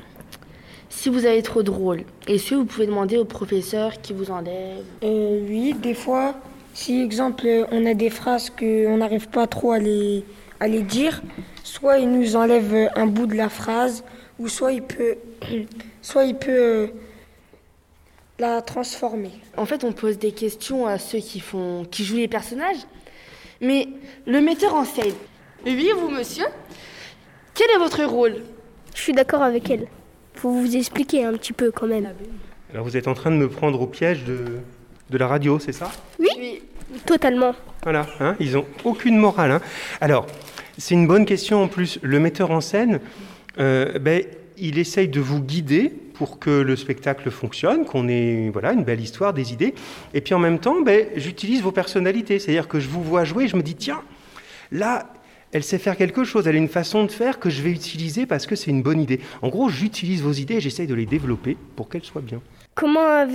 si 0.92 1.10
vous 1.10 1.26
avez 1.26 1.42
trop 1.42 1.64
de 1.64 1.72
rôles, 1.72 2.04
est-ce 2.28 2.52
que 2.52 2.56
vous 2.56 2.66
pouvez 2.66 2.86
demander 2.86 3.18
au 3.18 3.26
professeur 3.26 4.02
qui 4.02 4.14
vous 4.14 4.30
enlève? 4.30 4.84
Euh, 5.04 5.42
oui, 5.48 5.74
des 5.74 5.94
fois, 5.94 6.36
si 6.74 7.02
exemple 7.02 7.48
on 7.72 7.86
a 7.86 7.94
des 7.94 8.10
phrases 8.10 8.50
qu'on 8.50 8.98
n'arrive 8.98 9.30
pas 9.30 9.48
trop 9.48 9.72
à 9.72 9.80
les, 9.80 10.24
à 10.60 10.68
les 10.68 10.82
dire, 10.82 11.22
soit 11.64 12.00
il 12.00 12.12
nous 12.12 12.36
enlève 12.36 12.92
un 12.96 13.08
bout 13.08 13.26
de 13.26 13.36
la 13.36 13.50
phrase, 13.50 14.04
ou 14.38 14.50
soit 14.50 14.74
il 14.74 14.84
peut, 14.84 15.16
soit 16.02 16.26
il 16.26 16.36
peut 16.36 16.52
euh, 16.52 16.88
la 18.38 18.62
transformer. 18.62 19.32
En 19.56 19.66
fait, 19.66 19.86
on 19.86 19.94
pose 19.94 20.20
des 20.20 20.34
questions 20.34 20.88
à 20.88 21.00
ceux 21.00 21.20
qui, 21.20 21.40
font, 21.40 21.86
qui 21.90 22.04
jouent 22.04 22.18
les 22.18 22.28
personnages. 22.28 22.86
Mais 23.62 23.88
le 24.28 24.42
metteur 24.42 24.76
en 24.76 24.84
scène, 24.84 25.14
oui, 25.66 25.90
vous, 25.98 26.10
monsieur, 26.10 26.46
quel 27.54 27.70
est 27.72 27.78
votre 27.78 28.04
rôle? 28.04 28.44
Je 28.94 29.02
suis 29.02 29.14
d'accord 29.14 29.42
avec 29.42 29.70
elle. 29.70 29.88
Faut 30.42 30.50
vous 30.50 30.76
expliquer 30.76 31.24
un 31.24 31.34
petit 31.34 31.54
peu 31.54 31.70
quand 31.70 31.86
même. 31.86 32.08
Alors 32.74 32.84
vous 32.84 32.98
êtes 32.98 33.08
en 33.08 33.14
train 33.14 33.30
de 33.30 33.36
me 33.36 33.48
prendre 33.48 33.80
au 33.80 33.86
piège 33.86 34.24
de, 34.24 34.40
de 35.12 35.18
la 35.20 35.28
radio, 35.28 35.60
c'est 35.60 35.72
ça? 35.72 35.92
Oui, 36.18 36.64
totalement. 37.06 37.54
Voilà, 37.84 38.08
hein, 38.20 38.36
ils 38.40 38.58
ont 38.58 38.66
aucune 38.84 39.20
morale. 39.20 39.52
hein. 39.52 39.62
Alors, 40.00 40.26
c'est 40.80 40.96
une 40.96 41.06
bonne 41.06 41.28
question 41.28 41.62
en 41.62 41.68
plus. 41.68 42.00
Le 42.02 42.20
metteur 42.20 42.50
en 42.50 42.60
scène, 42.60 43.02
euh, 43.60 44.00
ben, 44.00 44.24
il 44.58 44.80
essaye 44.80 45.10
de 45.10 45.20
vous 45.20 45.42
guider 45.42 45.94
pour 46.16 46.40
que 46.40 46.50
le 46.50 46.76
spectacle 46.76 47.30
fonctionne, 47.30 47.86
qu'on 47.86 48.08
ait 48.08 48.50
voilà, 48.52 48.74
une 48.74 48.84
belle 48.84 49.00
histoire, 49.02 49.34
des 49.34 49.54
idées. 49.54 49.76
Et 50.16 50.22
puis 50.22 50.34
en 50.34 50.40
même 50.40 50.58
temps, 50.58 50.82
ben, 50.82 51.06
j'utilise 51.18 51.62
vos 51.62 51.72
personnalités. 51.72 52.40
C'est-à-dire 52.40 52.68
que 52.68 52.80
je 52.80 52.90
vous 52.90 53.04
vois 53.04 53.26
jouer, 53.26 53.48
je 53.48 53.56
me 53.58 53.62
dis, 53.62 53.76
tiens, 53.76 54.02
là, 54.72 55.14
elle 55.52 55.64
sait 55.64 55.78
faire 55.78 55.98
quelque 55.98 56.24
chose, 56.24 56.48
elle 56.48 56.56
a 56.56 56.60
une 56.60 56.68
façon 56.68 57.04
de 57.04 57.12
faire 57.12 57.40
que 57.40 57.50
je 57.50 57.62
vais 57.62 57.72
utiliser 57.72 58.26
parce 58.26 58.46
que 58.46 58.56
c'est 58.56 58.72
une 58.72 58.82
bonne 58.82 59.02
idée. 59.02 59.20
En 59.42 59.50
gros, 59.50 59.70
j'utilise 59.70 60.22
vos 60.22 60.32
idées 60.32 60.56
et 60.56 60.62
j'essaye 60.62 60.88
de 60.88 60.96
les 60.96 61.06
développer 61.06 61.58
pour 61.76 61.90
qu'elles 61.90 62.04
soient 62.04 62.22
bien. 62.22 62.42
Comment 62.74 63.26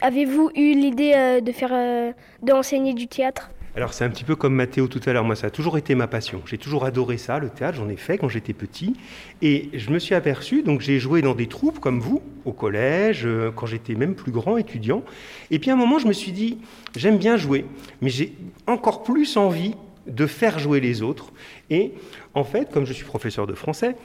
avez-vous 0.00 0.50
eu 0.54 0.74
l'idée 0.74 1.12
euh, 1.16 1.40
de 1.40 1.52
faire, 1.52 1.70
euh, 1.72 2.12
d'enseigner 2.42 2.92
du 2.92 3.08
théâtre? 3.08 3.50
Alors 3.76 3.92
c'est 3.92 4.04
un 4.04 4.10
petit 4.10 4.22
peu 4.22 4.36
comme 4.36 4.54
Mathéo 4.54 4.86
tout 4.86 5.00
à 5.04 5.12
l'heure, 5.12 5.24
moi 5.24 5.34
ça 5.34 5.48
a 5.48 5.50
toujours 5.50 5.76
été 5.78 5.96
ma 5.96 6.06
passion. 6.06 6.42
J'ai 6.46 6.58
toujours 6.58 6.84
adoré 6.84 7.18
ça, 7.18 7.40
le 7.40 7.48
théâtre, 7.48 7.78
j'en 7.78 7.88
ai 7.88 7.96
fait 7.96 8.18
quand 8.18 8.28
j'étais 8.28 8.52
petit. 8.52 8.94
Et 9.42 9.70
je 9.74 9.90
me 9.90 9.98
suis 9.98 10.14
aperçu, 10.14 10.62
donc 10.62 10.80
j'ai 10.80 11.00
joué 11.00 11.22
dans 11.22 11.34
des 11.34 11.48
troupes 11.48 11.80
comme 11.80 11.98
vous, 11.98 12.22
au 12.44 12.52
collège, 12.52 13.22
euh, 13.26 13.50
quand 13.50 13.66
j'étais 13.66 13.96
même 13.96 14.14
plus 14.14 14.30
grand 14.30 14.58
étudiant. 14.58 15.02
Et 15.50 15.58
puis 15.58 15.70
à 15.70 15.72
un 15.72 15.76
moment 15.76 15.98
je 15.98 16.06
me 16.06 16.12
suis 16.12 16.30
dit, 16.30 16.58
j'aime 16.94 17.18
bien 17.18 17.36
jouer, 17.36 17.64
mais 18.00 18.10
j'ai 18.10 18.34
encore 18.68 19.02
plus 19.02 19.36
envie 19.36 19.74
de 20.06 20.26
faire 20.26 20.58
jouer 20.58 20.80
les 20.80 21.02
autres. 21.02 21.32
Et 21.70 21.92
en 22.34 22.44
fait, 22.44 22.70
comme 22.70 22.84
je 22.86 22.92
suis 22.92 23.04
professeur 23.04 23.46
de 23.46 23.54
français, 23.54 23.96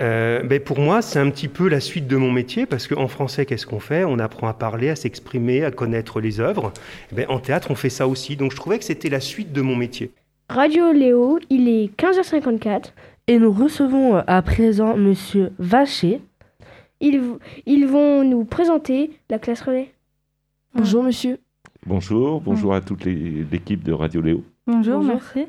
euh, 0.00 0.42
ben 0.42 0.60
pour 0.60 0.78
moi, 0.80 1.02
c'est 1.02 1.18
un 1.18 1.30
petit 1.30 1.48
peu 1.48 1.68
la 1.68 1.80
suite 1.80 2.06
de 2.06 2.16
mon 2.16 2.30
métier, 2.32 2.66
parce 2.66 2.86
qu'en 2.88 3.08
français, 3.08 3.46
qu'est-ce 3.46 3.66
qu'on 3.66 3.80
fait? 3.80 4.04
On 4.04 4.18
apprend 4.18 4.48
à 4.48 4.54
parler, 4.54 4.88
à 4.90 4.96
s'exprimer, 4.96 5.64
à 5.64 5.70
connaître 5.70 6.20
les 6.20 6.40
œuvres. 6.40 6.72
Eh 7.12 7.14
ben, 7.14 7.26
en 7.28 7.38
théâtre, 7.38 7.68
on 7.70 7.74
fait 7.74 7.90
ça 7.90 8.08
aussi. 8.08 8.36
Donc 8.36 8.50
je 8.52 8.56
trouvais 8.56 8.78
que 8.78 8.84
c'était 8.84 9.08
la 9.10 9.20
suite 9.20 9.52
de 9.52 9.60
mon 9.62 9.76
métier. 9.76 10.10
Radio 10.48 10.92
Léo, 10.92 11.38
il 11.50 11.68
est 11.68 11.96
15h54. 11.96 12.92
Et 13.26 13.38
nous 13.38 13.52
recevons 13.52 14.16
euh, 14.16 14.20
à 14.26 14.42
présent 14.42 14.96
Monsieur 14.96 15.52
Vacher. 15.58 16.20
Ils, 17.00 17.22
ils 17.64 17.86
vont 17.86 18.22
nous 18.24 18.44
présenter 18.44 19.10
la 19.30 19.38
classe 19.38 19.62
relais. 19.62 19.92
Bonjour 20.74 21.02
monsieur. 21.02 21.38
Bonjour, 21.86 22.40
bonjour 22.40 22.74
à 22.74 22.80
toute 22.80 23.04
l'équipe 23.04 23.82
de 23.82 23.92
Radio 23.92 24.20
Léo. 24.20 24.42
Bonjour, 24.66 25.00
Bonjour. 25.00 25.14
merci. 25.14 25.46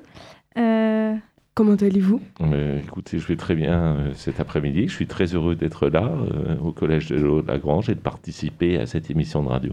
Euh, 0.57 1.15
Comment 1.55 1.75
allez-vous? 1.75 2.19
Euh, 2.41 2.79
écoutez, 2.79 3.17
je 3.17 3.25
vais 3.27 3.37
très 3.37 3.55
bien 3.55 3.81
euh, 3.81 4.13
cet 4.13 4.41
après-midi. 4.41 4.89
Je 4.89 4.93
suis 4.93 5.07
très 5.07 5.33
heureux 5.33 5.55
d'être 5.55 5.87
là 5.87 6.03
euh, 6.03 6.57
au 6.57 6.73
Collège 6.73 7.07
de 7.07 7.47
Lagrange 7.47 7.89
et 7.89 7.95
de 7.95 8.01
participer 8.01 8.77
à 8.77 8.85
cette 8.85 9.09
émission 9.09 9.41
de 9.41 9.47
radio. 9.47 9.71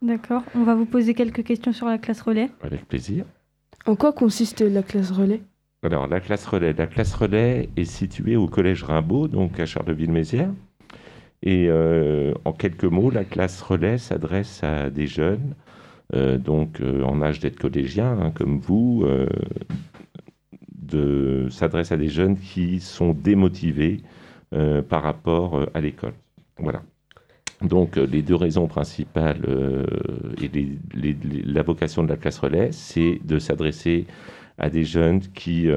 D'accord, 0.00 0.44
on 0.54 0.62
va 0.62 0.76
vous 0.76 0.86
poser 0.86 1.14
quelques 1.14 1.42
questions 1.42 1.72
sur 1.72 1.86
la 1.88 1.98
classe 1.98 2.20
relais. 2.20 2.50
Avec 2.62 2.86
plaisir. 2.86 3.24
En 3.84 3.96
quoi 3.96 4.12
consiste 4.12 4.60
la 4.60 4.84
classe 4.84 5.10
relais? 5.10 5.40
Alors, 5.82 6.06
la 6.06 6.20
classe 6.20 6.46
relais. 6.46 6.72
La 6.72 6.86
classe 6.86 7.14
relais 7.14 7.68
est 7.76 7.84
située 7.84 8.36
au 8.36 8.46
Collège 8.46 8.84
Rimbaud, 8.84 9.26
donc 9.26 9.58
à 9.58 9.66
Charleville-Mézières. 9.66 10.52
Et 11.42 11.66
euh, 11.68 12.32
en 12.44 12.52
quelques 12.52 12.84
mots, 12.84 13.10
la 13.10 13.24
classe 13.24 13.60
relais 13.60 13.98
s'adresse 13.98 14.62
à 14.62 14.88
des 14.88 15.08
jeunes, 15.08 15.56
euh, 16.14 16.38
donc 16.38 16.80
euh, 16.80 17.02
en 17.02 17.20
âge 17.22 17.40
d'être 17.40 17.58
collégiens, 17.58 18.16
hein, 18.20 18.30
comme 18.30 18.58
vous, 18.58 19.02
euh, 19.04 19.26
de 20.82 21.46
s'adresse 21.50 21.92
à 21.92 21.96
des 21.96 22.08
jeunes 22.08 22.36
qui 22.36 22.80
sont 22.80 23.12
démotivés 23.12 24.00
euh, 24.52 24.82
par 24.82 25.02
rapport 25.02 25.56
euh, 25.56 25.66
à 25.74 25.80
l'école. 25.80 26.14
Voilà. 26.58 26.82
Donc, 27.62 27.96
euh, 27.96 28.06
les 28.06 28.22
deux 28.22 28.34
raisons 28.34 28.66
principales 28.66 29.42
et 30.40 30.48
les- 30.48 30.76
la 31.44 31.62
vocation 31.62 32.02
de 32.02 32.08
la 32.08 32.16
classe 32.16 32.38
relais, 32.38 32.70
c'est 32.72 33.20
de 33.24 33.38
s'adresser 33.38 34.06
à 34.58 34.68
des 34.68 34.84
jeunes 34.84 35.20
qui 35.20 35.68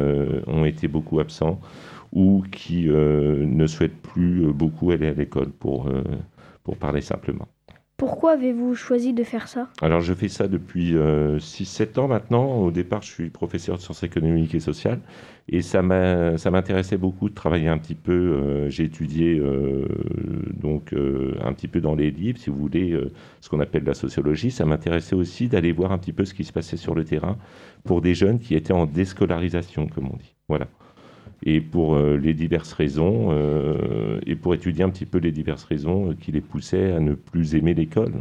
ont 0.48 0.66
été 0.66 0.88
beaucoup 0.88 1.20
absents 1.20 1.60
ou 2.12 2.44
qui 2.52 2.88
ne 2.88 3.68
souhaitent 3.68 4.02
plus 4.02 4.52
beaucoup 4.52 4.92
aller 4.92 5.08
à 5.08 5.14
l'école, 5.14 5.52
pour, 5.52 5.90
pour 6.64 6.78
parler 6.78 7.02
simplement. 7.02 7.48
Pourquoi 7.98 8.34
avez-vous 8.34 8.76
choisi 8.76 9.14
de 9.14 9.24
faire 9.24 9.48
ça? 9.48 9.70
Alors, 9.82 10.02
je 10.02 10.14
fais 10.14 10.28
ça 10.28 10.48
depuis 10.50 10.94
6-7 10.96 11.98
ans 12.00 12.08
maintenant. 12.10 12.46
Au 12.58 12.70
départ, 12.72 13.02
je 13.02 13.10
suis 13.12 13.30
professeur 13.30 13.78
de 13.78 13.82
sciences 13.82 14.04
économiques 14.04 14.54
et 14.54 14.60
sociales. 14.60 15.00
Et 15.48 15.62
ça 15.62 15.82
m'intéressait 15.82 16.98
beaucoup 16.98 17.30
de 17.30 17.34
travailler 17.36 17.70
un 17.70 17.78
petit 17.78 17.96
peu. 17.96 18.12
euh, 18.12 18.70
J'ai 18.70 18.84
étudié 18.84 19.40
euh, 19.40 19.86
donc, 20.60 20.92
euh, 20.92 21.36
un 21.42 21.54
petit 21.54 21.68
peu 21.70 21.80
dans 21.80 21.96
les 21.96 22.12
livres, 22.12 22.38
si 22.38 22.50
vous 22.50 22.58
voulez, 22.58 22.92
euh, 22.92 23.12
ce 23.40 23.50
qu'on 23.50 23.60
appelle 23.62 23.84
la 23.86 23.94
sociologie. 23.94 24.52
Ça 24.52 24.66
m'intéressait 24.66 25.16
aussi 25.16 25.48
d'aller 25.48 25.72
voir 25.72 25.92
un 25.94 25.98
petit 25.98 26.14
peu 26.14 26.26
ce 26.26 26.34
qui 26.34 26.44
se 26.44 26.52
passait 26.52 26.78
sur 26.78 26.96
le 26.96 27.06
terrain 27.06 27.38
pour 27.86 28.02
des 28.02 28.14
jeunes 28.14 28.40
qui 28.40 28.56
étaient 28.56 28.74
en 28.74 28.86
déscolarisation, 28.88 29.88
comme 29.88 30.08
on 30.12 30.18
dit. 30.18 30.36
Voilà. 30.50 30.68
Et 31.48 31.62
pour 31.62 31.96
euh, 31.96 32.18
les 32.18 32.34
diverses 32.34 32.74
raisons, 32.74 33.28
euh, 33.32 34.20
et 34.26 34.36
pour 34.36 34.54
étudier 34.56 34.84
un 34.84 34.90
petit 34.90 35.06
peu 35.06 35.20
les 35.20 35.32
diverses 35.32 35.64
raisons 35.64 36.10
euh, 36.10 36.14
qui 36.20 36.32
les 36.32 36.42
poussaient 36.42 36.92
à 36.94 37.00
ne 37.00 37.14
plus 37.14 37.54
aimer 37.56 37.74
l'école. 37.76 38.14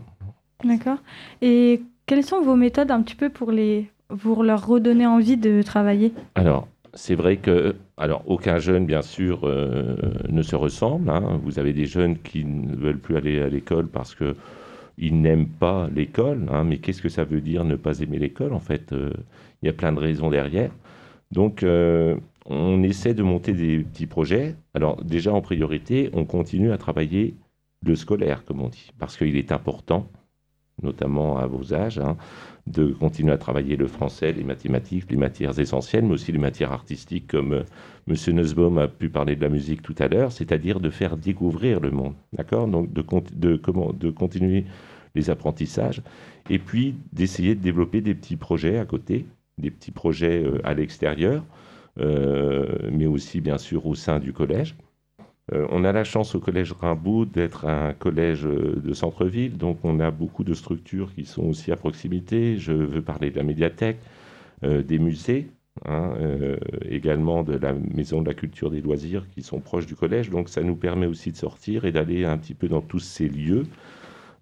D'accord. 0.63 0.99
Et 1.41 1.81
quelles 2.07 2.25
sont 2.25 2.43
vos 2.43 2.55
méthodes 2.57 2.91
un 2.91 3.01
petit 3.03 3.17
peu 3.17 3.31
pour, 3.31 3.51
les, 3.51 3.91
pour 4.21 4.43
leur 4.45 4.67
redonner 4.67 5.07
envie 5.07 5.39
de 5.39 5.63
travailler? 5.63 6.13
Alors, 6.35 6.69
c'est 6.93 7.15
vrai 7.15 7.39
que, 7.39 7.75
alors, 7.97 8.23
aucun 8.27 8.59
jeune, 8.59 8.85
bien 8.87 9.03
sûr, 9.03 9.41
euh, 9.45 9.97
ne 10.29 10.43
se 10.43 10.55
ressemble. 10.55 11.09
hein. 11.11 11.41
Vous 11.43 11.59
avez 11.59 11.73
des 11.73 11.87
jeunes 11.87 12.19
qui 12.19 12.45
ne 12.45 12.77
veulent 12.77 12.99
plus 13.01 13.17
aller 13.17 13.41
à 13.41 13.49
l'école 13.49 13.89
parce 13.89 14.15
que 14.15 14.37
ils 14.97 15.21
n'aiment 15.21 15.49
pas 15.49 15.89
l'école. 15.95 16.47
hein. 16.53 16.65
Mais 16.65 16.77
qu'est-ce 16.79 17.03
que 17.03 17.09
ça 17.09 17.25
veut 17.25 17.41
dire 17.41 17.65
ne 17.65 17.75
pas 17.77 18.01
aimer 18.01 18.19
l'école 18.19 18.53
En 18.53 18.61
fait, 18.61 18.93
euh, 18.93 19.11
il 19.63 19.67
y 19.67 19.69
a 19.71 19.73
plein 19.73 19.93
de 19.93 19.99
raisons 19.99 20.31
derrière. 20.31 20.71
Donc, 21.33 21.63
euh, 21.65 22.17
on 22.47 22.83
essaie 22.83 23.15
de 23.15 23.23
monter 23.23 23.53
des 23.53 23.79
petits 23.79 24.07
projets. 24.07 24.57
Alors, 24.75 25.03
déjà, 25.03 25.33
en 25.33 25.41
priorité, 25.41 26.11
on 26.13 26.25
continue 26.25 26.73
à 26.73 26.79
travailler 26.79 27.35
le 27.85 27.95
scolaire, 27.97 28.45
comme 28.45 28.61
on 28.61 28.69
dit, 28.69 28.91
parce 28.99 29.17
qu'il 29.17 29.37
est 29.37 29.53
important, 29.53 30.11
notamment 30.83 31.39
à 31.39 31.47
vos 31.47 31.73
âges, 31.75 31.99
hein, 31.99 32.17
de 32.67 32.89
continuer 32.89 33.33
à 33.33 33.39
travailler 33.39 33.77
le 33.77 33.87
français, 33.87 34.33
les 34.33 34.45
mathématiques, 34.45 35.11
les 35.11 35.17
matières 35.17 35.59
essentielles, 35.59 36.05
mais 36.05 36.15
aussi 36.15 36.33
les 36.33 36.39
matières 36.39 36.73
artistiques, 36.73 37.29
comme 37.29 37.53
euh, 37.53 37.63
M. 38.09 38.17
Nussbaum 38.35 38.79
a 38.79 38.89
pu 38.89 39.09
parler 39.09 39.37
de 39.37 39.43
la 39.43 39.49
musique 39.49 39.83
tout 39.83 39.95
à 39.99 40.09
l'heure, 40.09 40.33
c'est-à-dire 40.33 40.81
de 40.81 40.91
faire 40.91 41.17
découvrir 41.17 41.81
le 41.81 41.91
monde, 41.91 42.15
d'accord? 42.33 42.67
Donc, 42.69 42.93
de, 42.93 44.11
continuer 44.11 44.65
les 45.15 45.31
apprentissages, 45.31 46.03
et 46.51 46.59
puis 46.59 46.95
d'essayer 47.13 47.55
de 47.55 47.61
développer 47.61 48.01
des 48.01 48.15
petits 48.15 48.37
projets 48.37 48.79
à 48.79 48.85
côté, 48.85 49.27
des 49.59 49.71
petits 49.71 49.93
projets 49.93 50.43
euh, 50.43 50.61
à 50.65 50.75
l'extérieur, 50.75 51.45
mais 51.97 53.07
aussi, 53.07 53.41
bien 53.41 53.59
sûr, 53.59 53.87
au 53.87 53.95
sein 53.95 54.19
du 54.21 54.33
collège. 54.33 54.77
Euh, 55.53 55.67
on 55.71 55.85
a 55.85 55.93
la 55.93 56.05
chance 56.05 56.35
au 56.35 56.41
collège 56.41 56.73
Rimbaud 56.73 57.27
d'être 57.27 57.67
un 57.67 57.93
collège 57.93 58.47
euh, 58.47 58.81
de 58.83 58.93
centre-ville, 58.95 59.59
donc 59.59 59.79
on 59.85 60.01
a 60.01 60.11
beaucoup 60.11 60.43
de 60.43 60.55
structures 60.55 61.15
qui 61.15 61.27
sont 61.27 61.45
aussi 61.45 61.71
à 61.71 61.77
proximité. 61.77 62.57
Je 62.57 62.73
veux 62.73 63.03
parler 63.03 63.31
de 63.31 63.37
la 63.37 63.43
médiathèque, 63.43 63.99
euh, 64.65 64.83
des 64.83 64.99
musées, 64.99 65.51
hein, 65.85 66.15
euh, 66.19 66.57
également 66.89 67.43
de 67.43 67.55
la 67.57 67.75
maison 67.75 68.23
de 68.23 68.29
la 68.29 68.35
culture 68.35 68.71
des 68.71 68.81
loisirs 68.81 69.29
qui 69.31 69.43
sont 69.43 69.61
proches 69.61 69.87
du 69.87 69.97
collège. 69.97 70.31
Donc 70.31 70.49
ça 70.49 70.63
nous 70.63 70.77
permet 70.77 71.07
aussi 71.07 71.31
de 71.33 71.37
sortir 71.37 71.85
et 71.85 71.93
d'aller 71.93 72.25
un 72.25 72.39
petit 72.39 72.55
peu 72.55 72.69
dans 72.69 72.83
tous 72.83 73.01
ces 73.01 73.29
lieux 73.29 73.67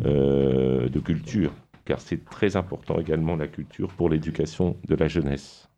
euh, 0.04 0.88
de 0.88 1.00
culture, 1.00 1.52
car 1.84 2.00
c'est 2.00 2.24
très 2.24 2.56
important 2.56 3.00
également 3.00 3.34
la 3.36 3.48
culture 3.48 3.88
pour 3.88 4.08
l'éducation 4.08 4.76
de 4.88 4.94
la 4.94 5.08
jeunesse. 5.08 5.71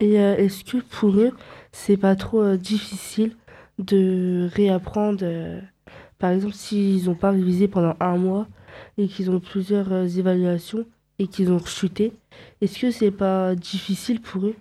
Et 0.00 0.20
euh, 0.20 0.36
est-ce 0.36 0.64
que 0.64 0.78
pour 0.78 1.10
eux, 1.16 1.32
c'est 1.72 1.96
pas 1.96 2.14
trop 2.16 2.42
euh, 2.42 2.56
difficile 2.56 3.32
de 3.78 4.48
réapprendre, 4.54 5.20
euh, 5.22 5.60
par 6.18 6.30
exemple, 6.30 6.54
s'ils 6.54 7.06
n'ont 7.06 7.14
pas 7.14 7.30
révisé 7.30 7.68
pendant 7.68 7.94
un 8.00 8.16
mois 8.16 8.46
et 8.96 9.08
qu'ils 9.08 9.30
ont 9.30 9.40
plusieurs 9.40 9.92
évaluations 10.18 10.84
et 11.18 11.26
qu'ils 11.26 11.50
ont 11.50 11.64
chuté, 11.64 12.12
est-ce 12.60 12.78
que 12.78 12.90
c'est 12.90 13.10
pas 13.10 13.54
difficile 13.54 14.20
pour 14.20 14.46
eux 14.46 14.54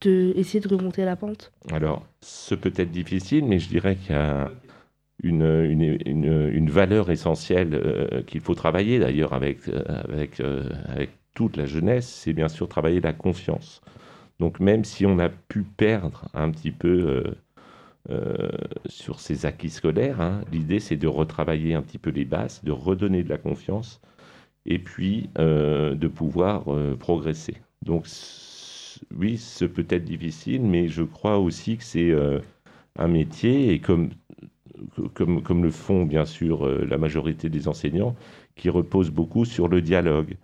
d'essayer 0.00 0.60
de 0.60 0.68
remonter 0.68 1.04
la 1.04 1.16
pente? 1.16 1.50
Alors, 1.72 2.04
ce 2.20 2.54
peut 2.54 2.72
être 2.76 2.90
difficile, 2.90 3.44
mais 3.46 3.58
je 3.58 3.68
dirais 3.68 3.96
qu'il 3.96 4.14
y 4.14 4.18
a 4.18 4.50
une, 5.22 5.42
une, 5.44 5.98
une- 6.04 6.50
une 6.52 6.70
valeur 6.70 7.10
essentielle 7.10 8.22
qu'il 8.26 8.40
faut 8.40 8.54
travailler 8.54 8.98
d'ailleurs 8.98 9.32
avec, 9.32 9.60
avec, 9.68 10.40
avec 10.88 11.10
toute 11.34 11.56
la 11.56 11.66
jeunesse, 11.66 12.06
c'est 12.08 12.32
bien 12.32 12.48
sûr 12.48 12.68
travailler 12.68 13.00
la 13.00 13.12
confiance. 13.12 13.80
Donc 14.40 14.60
même 14.60 14.84
si 14.84 15.06
on 15.06 15.18
a 15.18 15.28
pu 15.28 15.62
perdre 15.62 16.28
un 16.34 16.50
petit 16.50 16.72
peu 16.72 16.88
euh, 16.88 17.34
euh, 18.10 18.48
sur 18.86 19.20
ces 19.20 19.46
acquis 19.46 19.70
scolaires, 19.70 20.20
hein, 20.20 20.42
l'idée 20.52 20.80
c'est 20.80 20.96
de 20.96 21.06
retravailler 21.06 21.74
un 21.74 21.82
petit 21.82 21.98
peu 21.98 22.10
les 22.10 22.24
bases, 22.24 22.62
de 22.64 22.72
redonner 22.72 23.22
de 23.22 23.28
la 23.28 23.38
confiance 23.38 24.00
et 24.66 24.78
puis 24.78 25.30
euh, 25.38 25.94
de 25.94 26.08
pouvoir 26.08 26.64
progresser. 26.98 27.56
Donc 27.82 28.06
oui, 29.16 29.38
ce 29.38 29.64
peut 29.64 29.86
être 29.88 30.04
difficile, 30.04 30.62
mais 30.62 30.88
je 30.88 31.02
crois 31.02 31.38
aussi 31.38 31.76
que 31.76 31.84
c'est 31.84 32.14
un 32.96 33.08
métier 33.08 33.72
et 33.72 33.80
comme, 33.80 34.10
comme, 35.14 35.42
comme 35.42 35.62
le 35.64 35.70
font 35.70 36.04
bien 36.04 36.24
sûr 36.24 36.66
la 36.66 36.98
majorité 36.98 37.50
des 37.50 37.68
enseignants, 37.68 38.16
qui 38.56 38.70
repose 38.70 39.10
beaucoup 39.10 39.44
sur 39.44 39.68
le 39.68 39.82
dialogue. 39.82 40.36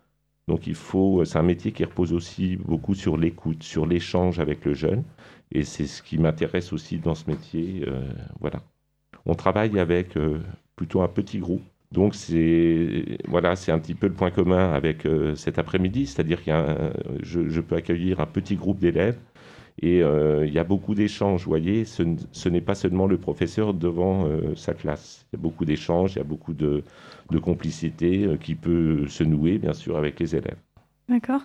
Donc 0.50 0.66
il 0.66 0.74
faut, 0.74 1.24
c'est 1.24 1.38
un 1.38 1.44
métier 1.44 1.70
qui 1.70 1.84
repose 1.84 2.12
aussi 2.12 2.56
beaucoup 2.56 2.94
sur 2.96 3.16
l'écoute, 3.16 3.62
sur 3.62 3.86
l'échange 3.86 4.40
avec 4.40 4.64
le 4.64 4.74
jeune, 4.74 5.04
et 5.52 5.62
c'est 5.62 5.86
ce 5.86 6.02
qui 6.02 6.18
m'intéresse 6.18 6.72
aussi 6.72 6.98
dans 6.98 7.14
ce 7.14 7.30
métier. 7.30 7.84
euh, 7.86 8.02
voilà. 8.40 8.60
On 9.26 9.34
travaille 9.36 9.78
avec 9.78 10.16
euh, 10.16 10.40
plutôt 10.74 11.02
un 11.02 11.08
petit 11.08 11.38
groupe. 11.38 11.62
Donc 11.92 12.16
c'est 12.16 13.18
voilà, 13.28 13.54
c'est 13.54 13.70
un 13.70 13.78
petit 13.78 13.94
peu 13.94 14.08
le 14.08 14.14
point 14.14 14.32
commun 14.32 14.72
avec 14.72 15.06
euh, 15.06 15.36
cet 15.36 15.56
après-midi, 15.60 16.06
c'est-à-dire 16.08 16.40
je, 17.22 17.48
je 17.48 17.60
peux 17.60 17.76
accueillir 17.76 18.18
un 18.18 18.26
petit 18.26 18.56
groupe 18.56 18.80
d'élèves 18.80 19.18
et 19.80 20.02
euh, 20.02 20.46
il 20.46 20.52
y 20.52 20.58
a 20.58 20.64
beaucoup 20.64 20.94
d'échanges. 20.94 21.44
Vous 21.44 21.50
voyez, 21.50 21.84
ce, 21.84 22.48
n'est 22.48 22.60
pas 22.60 22.74
seulement 22.74 23.06
le 23.06 23.16
professeur 23.16 23.72
devant 23.72 24.26
euh, 24.26 24.54
sa 24.54 24.74
classe. 24.74 25.26
Il 25.32 25.36
y 25.36 25.40
a 25.40 25.42
beaucoup 25.42 25.64
d'échanges, 25.64 26.14
il 26.14 26.18
y 26.18 26.20
a 26.20 26.24
beaucoup 26.24 26.52
de, 26.52 26.84
de 27.30 27.38
complicité 27.38 28.24
euh, 28.24 28.36
qui 28.36 28.54
peut 28.54 29.06
se 29.08 29.24
nouer, 29.24 29.58
bien 29.58 29.72
sûr, 29.72 29.96
avec 29.96 30.20
les 30.20 30.36
élèves. 30.36 30.58
D'accord. 31.08 31.42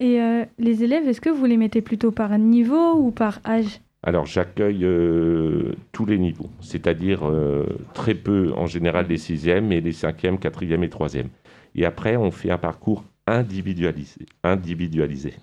Et 0.00 0.20
euh, 0.20 0.44
les 0.58 0.84
élèves, 0.84 1.06
est-ce 1.06 1.20
que 1.20 1.30
vous 1.30 1.44
les 1.44 1.56
mettez 1.56 1.82
plutôt 1.82 2.10
par 2.10 2.36
niveau 2.38 2.94
ou 2.94 3.10
par 3.10 3.40
âge? 3.46 3.80
Alors, 4.02 4.24
j'accueille 4.24 4.84
euh, 4.84 5.72
tous 5.92 6.06
les 6.06 6.18
niveaux, 6.18 6.50
c'est-à-dire 6.60 7.26
euh, 7.28 7.66
très 7.92 8.14
peu 8.14 8.52
en 8.56 8.66
général 8.66 9.06
les 9.08 9.16
sixièmes 9.16 9.72
et 9.72 9.80
les 9.80 9.92
cinquièmes, 9.92 10.38
quatrièmes 10.38 10.84
et 10.84 10.88
troisièmes. 10.88 11.28
Et 11.74 11.84
après, 11.84 12.16
on 12.16 12.30
fait 12.30 12.50
un 12.50 12.58
parcours 12.58 13.04
individualisé. 13.26 14.26
individualisé. 14.44 15.34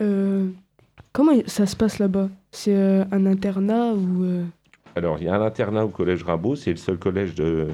Euh, 0.00 0.48
comment 1.12 1.32
ça 1.46 1.66
se 1.66 1.76
passe 1.76 1.98
là-bas? 1.98 2.28
C'est 2.50 2.74
euh, 2.74 3.04
un 3.12 3.26
internat 3.26 3.92
ou... 3.94 4.24
euh, 4.24 4.44
Alors, 4.96 5.18
il 5.20 5.24
y 5.24 5.28
a 5.28 5.34
un 5.34 5.42
internat 5.44 5.84
au 5.84 5.88
collège 5.88 6.22
Rimbaud, 6.24 6.56
c'est 6.56 6.70
le 6.70 6.76
seul 6.76 6.98
collège 6.98 7.34
de- 7.34 7.68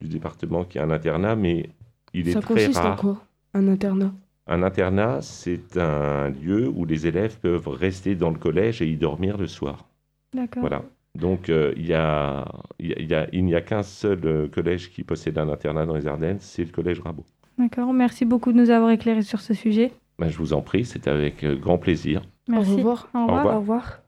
du 0.00 0.08
département 0.08 0.64
qui 0.64 0.78
a 0.78 0.84
un 0.84 0.90
internat, 0.90 1.36
mais 1.36 1.68
il 2.14 2.28
est 2.28 2.32
ça 2.32 2.40
très 2.40 2.54
consiste 2.54 2.78
en 2.78 2.82
rare. 2.82 2.96
quoi 2.96 3.22
Un 3.54 3.68
internat? 3.68 4.12
Un 4.48 4.62
internat, 4.64 5.20
c'est 5.22 5.76
un 5.76 6.30
lieu 6.30 6.68
où 6.68 6.84
les 6.84 7.06
élèves 7.06 7.38
peuvent 7.38 7.68
rester 7.68 8.14
dans 8.16 8.30
le 8.30 8.38
collège 8.38 8.82
et 8.82 8.88
y 8.88 8.96
dormir 8.96 9.38
le 9.38 9.46
soir. 9.46 9.86
D'accord. 10.34 10.62
Voilà. 10.62 10.82
Donc, 11.14 11.48
euh, 11.48 11.72
il 11.76 11.86
y 11.86 11.94
a- 11.94 12.44
il 12.80 13.08
y 13.08 13.14
a- 13.14 13.28
il 13.32 13.44
n'y 13.44 13.54
a 13.54 13.60
qu'un 13.60 13.82
seul 13.82 14.48
collège 14.50 14.90
qui 14.90 15.04
possède 15.04 15.38
un 15.38 15.48
internat 15.48 15.84
dans 15.86 15.94
les 15.94 16.06
Ardennes, 16.06 16.38
c'est 16.40 16.64
le 16.64 16.70
collège 16.72 17.00
Rimbaud. 17.00 17.24
D'accord. 17.58 17.92
Merci 17.92 18.24
beaucoup 18.24 18.50
de 18.52 18.56
nous 18.58 18.70
avoir 18.70 18.90
éclairés 18.90 19.22
sur 19.22 19.40
ce 19.40 19.52
sujet. 19.54 19.92
Ben, 20.18 20.28
je 20.30 20.38
vous 20.38 20.52
en 20.54 20.62
prie, 20.62 20.84
c'était 20.84 21.10
avec 21.10 21.44
grand 21.60 21.78
plaisir. 21.78 22.22
Merci. 22.48 22.72
Au 22.72 22.76
revoir. 22.76 23.08
Au 23.14 23.22
revoir. 23.22 23.38
revoir. 23.38 23.56
Au 23.56 23.60
revoir. 23.60 24.02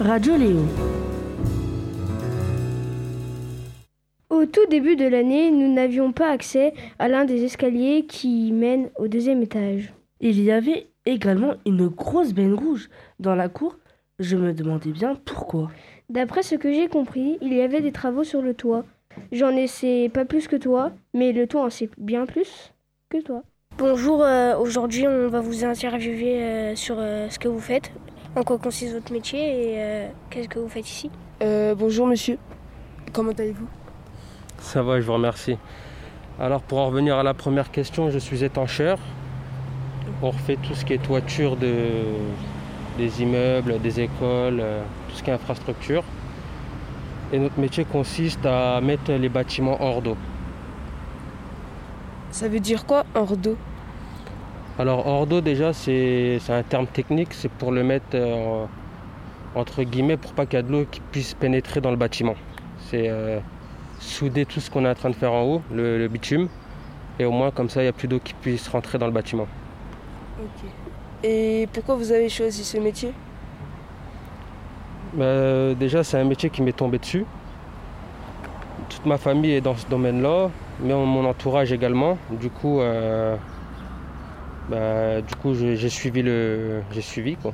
Radio 0.00 0.36
Léo. 0.36 0.60
Au 4.30 4.46
tout 4.46 4.64
début 4.70 4.96
de 4.96 5.04
l'année, 5.06 5.50
nous 5.50 5.70
n'avions 5.70 6.12
pas 6.12 6.30
accès 6.30 6.72
à 6.98 7.08
l'un 7.08 7.26
des 7.26 7.44
escaliers 7.44 8.06
qui 8.06 8.52
mènent 8.52 8.88
au 8.98 9.08
deuxième 9.08 9.42
étage. 9.42 9.92
Il 10.20 10.40
y 10.40 10.50
avait 10.50 10.86
également 11.04 11.54
une 11.66 11.88
grosse 11.88 12.32
benne 12.32 12.54
rouge 12.54 12.88
dans 13.18 13.34
la 13.34 13.48
cour. 13.48 13.76
Je 14.18 14.36
me 14.36 14.54
demandais 14.54 14.92
bien 14.92 15.16
pourquoi. 15.24 15.70
D'après 16.08 16.42
ce 16.42 16.54
que 16.54 16.72
j'ai 16.72 16.88
compris, 16.88 17.36
il 17.42 17.52
y 17.52 17.60
avait 17.60 17.80
des 17.82 17.92
travaux 17.92 18.24
sur 18.24 18.40
le 18.40 18.54
toit. 18.54 18.84
J'en 19.32 19.50
ai 19.50 19.66
sais 19.66 20.10
pas 20.12 20.24
plus 20.24 20.48
que 20.48 20.56
toi, 20.56 20.92
mais 21.12 21.32
le 21.32 21.46
toit 21.46 21.64
en 21.64 21.70
sait 21.70 21.90
bien 21.98 22.24
plus 22.24 22.72
que 23.10 23.20
toi. 23.20 23.42
Bonjour, 23.80 24.22
euh, 24.22 24.58
aujourd'hui 24.58 25.08
on 25.08 25.28
va 25.28 25.40
vous 25.40 25.64
interviewer 25.64 26.42
euh, 26.42 26.76
sur 26.76 26.96
euh, 26.98 27.30
ce 27.30 27.38
que 27.38 27.48
vous 27.48 27.60
faites, 27.60 27.90
en 28.36 28.42
quoi 28.42 28.58
consiste 28.58 28.92
votre 28.92 29.10
métier 29.10 29.40
et 29.40 29.74
euh, 29.78 30.08
qu'est-ce 30.28 30.48
que 30.48 30.58
vous 30.58 30.68
faites 30.68 30.86
ici. 30.86 31.10
Euh, 31.40 31.74
bonjour 31.74 32.06
monsieur, 32.06 32.36
comment 33.14 33.32
allez-vous? 33.32 33.66
Ça 34.58 34.82
va, 34.82 35.00
je 35.00 35.06
vous 35.06 35.14
remercie. 35.14 35.56
Alors 36.38 36.60
pour 36.60 36.76
en 36.76 36.88
revenir 36.88 37.16
à 37.16 37.22
la 37.22 37.32
première 37.32 37.70
question, 37.70 38.10
je 38.10 38.18
suis 38.18 38.44
étancheur. 38.44 38.98
On 40.20 40.28
refait 40.28 40.58
tout 40.62 40.74
ce 40.74 40.84
qui 40.84 40.92
est 40.92 41.02
toiture 41.02 41.56
de, 41.56 41.74
des 42.98 43.22
immeubles, 43.22 43.80
des 43.80 44.00
écoles, 44.00 44.62
tout 45.08 45.16
ce 45.16 45.22
qui 45.22 45.30
est 45.30 45.32
infrastructure. 45.32 46.04
Et 47.32 47.38
notre 47.38 47.58
métier 47.58 47.86
consiste 47.86 48.44
à 48.44 48.82
mettre 48.82 49.10
les 49.10 49.30
bâtiments 49.30 49.78
hors 49.80 50.02
d'eau. 50.02 50.18
Ça 52.30 52.46
veut 52.46 52.60
dire 52.60 52.84
quoi 52.84 53.06
hors 53.14 53.38
d'eau? 53.38 53.56
Alors 54.78 55.06
hors 55.06 55.26
d'eau 55.26 55.40
déjà 55.42 55.72
c'est 55.74 56.40
un 56.48 56.62
terme 56.62 56.86
technique, 56.86 57.34
c'est 57.34 57.50
pour 57.50 57.70
le 57.70 57.82
mettre 57.82 58.14
euh, 58.14 58.64
entre 59.54 59.82
guillemets 59.82 60.16
pour 60.16 60.32
pas 60.32 60.46
qu'il 60.46 60.58
y 60.58 60.60
ait 60.60 60.62
de 60.62 60.72
l'eau 60.72 60.86
qui 60.90 61.00
puisse 61.00 61.34
pénétrer 61.34 61.82
dans 61.82 61.90
le 61.90 61.96
bâtiment. 61.96 62.34
C'est 62.86 63.08
euh, 63.08 63.40
souder 63.98 64.46
tout 64.46 64.60
ce 64.60 64.70
qu'on 64.70 64.86
est 64.86 64.88
en 64.88 64.94
train 64.94 65.10
de 65.10 65.14
faire 65.14 65.32
en 65.32 65.42
haut, 65.42 65.62
le, 65.70 65.98
le 65.98 66.08
bitume, 66.08 66.48
et 67.18 67.26
au 67.26 67.30
moins 67.30 67.50
comme 67.50 67.68
ça 67.68 67.80
il 67.80 67.84
n'y 67.84 67.88
a 67.90 67.92
plus 67.92 68.08
d'eau 68.08 68.20
qui 68.20 68.32
puisse 68.32 68.68
rentrer 68.68 68.96
dans 68.96 69.06
le 69.06 69.12
bâtiment. 69.12 69.46
Ok. 70.42 70.70
Et 71.24 71.68
pourquoi 71.74 71.96
vous 71.96 72.12
avez 72.12 72.30
choisi 72.30 72.64
ce 72.64 72.78
métier? 72.78 73.12
Bah, 75.12 75.74
déjà 75.74 76.02
c'est 76.02 76.18
un 76.18 76.24
métier 76.24 76.48
qui 76.48 76.62
m'est 76.62 76.72
tombé 76.72 76.98
dessus. 76.98 77.26
Toute 78.88 79.04
ma 79.04 79.18
famille 79.18 79.52
est 79.52 79.60
dans 79.60 79.76
ce 79.76 79.86
domaine-là, 79.86 80.48
mais 80.80 80.94
mon 80.94 81.24
entourage 81.26 81.70
également. 81.70 82.16
Du 82.30 82.48
coup, 82.48 82.80
euh, 82.80 83.36
bah, 84.70 85.20
du 85.22 85.34
coup 85.36 85.54
j'ai 85.54 85.88
suivi 85.88 86.22
le, 86.22 86.82
j'ai 86.92 87.02
suivi 87.02 87.36
quoi. 87.36 87.52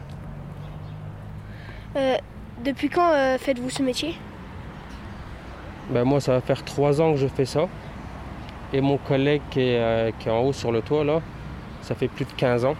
Euh, 1.96 2.16
depuis 2.64 2.88
quand 2.90 3.12
euh, 3.12 3.38
faites-vous 3.38 3.70
ce 3.70 3.82
métier? 3.82 4.14
Ben, 5.90 6.04
moi, 6.04 6.20
ça 6.20 6.32
va 6.32 6.40
faire 6.40 6.64
trois 6.64 7.00
ans 7.00 7.12
que 7.12 7.18
je 7.18 7.26
fais 7.28 7.44
ça. 7.44 7.68
Et 8.72 8.80
mon 8.80 8.98
collègue 8.98 9.42
qui 9.50 9.60
est, 9.60 9.78
euh, 9.78 10.10
qui 10.18 10.28
est 10.28 10.32
en 10.32 10.40
haut 10.40 10.52
sur 10.52 10.72
le 10.72 10.82
toit, 10.82 11.04
là, 11.04 11.22
ça 11.82 11.94
fait 11.94 12.08
plus 12.08 12.24
de 12.24 12.32
15 12.32 12.64
ans. 12.64 12.74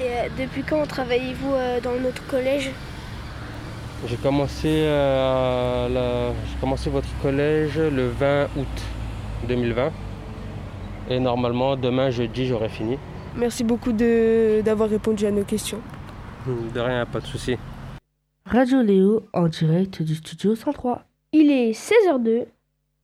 Et 0.00 0.30
depuis 0.42 0.62
quand 0.62 0.86
travaillez-vous 0.86 1.52
dans 1.82 1.98
notre 2.00 2.26
collège? 2.26 2.70
J'ai 4.06 4.16
commencé, 4.16 4.84
la- 4.86 6.32
commencé 6.60 6.88
votre 6.88 7.08
collège 7.20 7.78
le 7.78 8.08
20 8.08 8.44
août 8.56 8.82
2020. 9.46 9.92
Et 11.10 11.18
normalement, 11.18 11.76
demain, 11.76 12.10
jeudi, 12.10 12.46
j'aurai 12.46 12.68
fini. 12.68 12.96
Merci 13.36 13.64
beaucoup 13.64 13.92
de- 13.92 14.60
d'avoir 14.62 14.88
répondu 14.88 15.26
à 15.26 15.30
nos 15.30 15.44
questions. 15.44 15.80
De 16.74 16.80
rien, 16.80 17.04
pas 17.06 17.20
de 17.20 17.26
souci. 17.26 17.56
Radio 18.46 18.80
Léo 18.82 19.22
en 19.32 19.48
direct 19.48 20.02
du 20.02 20.14
studio 20.14 20.54
103. 20.54 21.02
Il 21.32 21.50
est 21.50 21.72
16h02. 21.72 22.46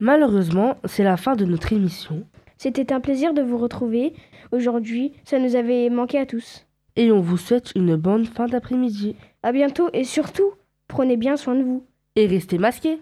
Malheureusement, 0.01 0.77
c'est 0.85 1.05
la 1.05 1.17
fin 1.17 1.37
de 1.37 1.45
notre 1.45 1.73
émission. 1.73 2.25
C'était 2.59 2.93
un 2.93 3.01
plaisir 3.01 3.35
de 3.35 3.43
vous 3.43 3.59
retrouver. 3.59 4.15
Aujourd'hui, 4.53 5.13
ça 5.25 5.39
nous 5.39 5.57
avait 5.57 5.91
manqué 5.91 6.19
à 6.19 6.27
tous. 6.27 6.65
Et 6.97 7.13
on 7.13 7.21
vous 7.21 7.37
souhaite 7.37 7.73
une 7.77 7.97
bonne 7.97 8.25
fin 8.25 8.47
d'après-midi. 8.47 9.17
À 9.43 9.53
bientôt 9.53 9.89
et 9.93 10.05
surtout, 10.05 10.53
prenez 10.89 11.17
bien 11.17 11.37
soin 11.37 11.55
de 11.55 11.63
vous. 11.63 11.85
Et 12.17 12.27
restez 12.27 12.59
masqués. 12.59 13.01